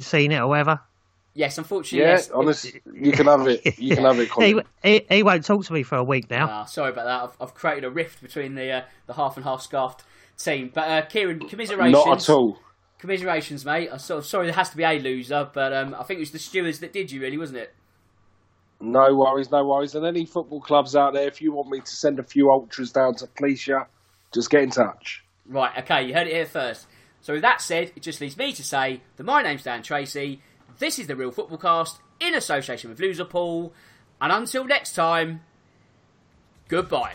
seen 0.00 0.32
it 0.32 0.38
or 0.40 0.48
whatever. 0.48 0.80
Yes, 1.36 1.58
unfortunately, 1.58 2.06
Yeah, 2.08 2.14
yes. 2.14 2.30
honest, 2.30 2.72
you 2.94 3.12
can 3.12 3.26
have 3.26 3.46
it. 3.46 3.78
You 3.78 3.94
can 3.94 4.04
have 4.04 4.18
it, 4.18 4.30
he, 4.38 4.58
he 4.82 5.06
he 5.08 5.22
won't 5.22 5.44
talk 5.44 5.66
to 5.66 5.72
me 5.74 5.82
for 5.82 5.96
a 5.96 6.02
week 6.02 6.30
now. 6.30 6.48
Ah, 6.50 6.64
sorry 6.64 6.90
about 6.90 7.04
that. 7.04 7.22
I've, 7.24 7.48
I've 7.48 7.54
created 7.54 7.84
a 7.84 7.90
rift 7.90 8.22
between 8.22 8.54
the 8.54 8.70
uh, 8.70 8.82
the 9.06 9.12
half 9.12 9.36
and 9.36 9.44
half 9.44 9.60
scarfed 9.60 10.02
team. 10.38 10.70
But 10.72 10.88
uh, 10.88 11.02
Kieran, 11.02 11.40
commiserations. 11.46 11.92
Not 11.92 12.22
at 12.22 12.30
all. 12.30 12.58
Commiserations, 12.98 13.66
mate. 13.66 13.90
I'm 13.92 13.98
sort 13.98 14.20
of 14.20 14.26
sorry 14.26 14.46
there 14.46 14.54
has 14.54 14.70
to 14.70 14.78
be 14.78 14.84
a 14.84 14.98
loser, 14.98 15.46
but 15.52 15.74
um, 15.74 15.94
I 15.94 16.04
think 16.04 16.16
it 16.16 16.22
was 16.22 16.30
the 16.30 16.38
stewards 16.38 16.78
that 16.80 16.94
did 16.94 17.12
you, 17.12 17.20
really, 17.20 17.36
wasn't 17.36 17.58
it? 17.58 17.74
No 18.80 19.14
worries, 19.14 19.50
no 19.50 19.62
worries. 19.66 19.94
And 19.94 20.06
any 20.06 20.24
football 20.24 20.62
clubs 20.62 20.96
out 20.96 21.12
there, 21.12 21.28
if 21.28 21.42
you 21.42 21.52
want 21.52 21.68
me 21.68 21.80
to 21.80 21.86
send 21.86 22.18
a 22.18 22.22
few 22.22 22.50
ultras 22.50 22.92
down 22.92 23.14
to 23.16 23.26
police 23.26 23.66
you, 23.66 23.82
just 24.32 24.48
get 24.50 24.62
in 24.62 24.70
touch. 24.70 25.22
Right, 25.46 25.76
okay, 25.80 26.06
you 26.06 26.14
heard 26.14 26.26
it 26.28 26.32
here 26.32 26.46
first. 26.46 26.86
So 27.20 27.34
with 27.34 27.42
that 27.42 27.60
said, 27.60 27.92
it 27.94 28.02
just 28.02 28.20
leaves 28.22 28.36
me 28.38 28.52
to 28.52 28.64
say 28.64 29.02
that 29.16 29.24
my 29.24 29.42
name's 29.42 29.64
Dan 29.64 29.82
Tracy. 29.82 30.40
This 30.78 30.98
is 30.98 31.06
the 31.06 31.16
Real 31.16 31.30
Football 31.30 31.58
Cast 31.58 32.00
in 32.20 32.34
association 32.34 32.90
with 32.90 32.98
Loserpool. 32.98 33.72
And 34.20 34.32
until 34.32 34.64
next 34.64 34.94
time, 34.94 35.40
goodbye. 36.68 37.14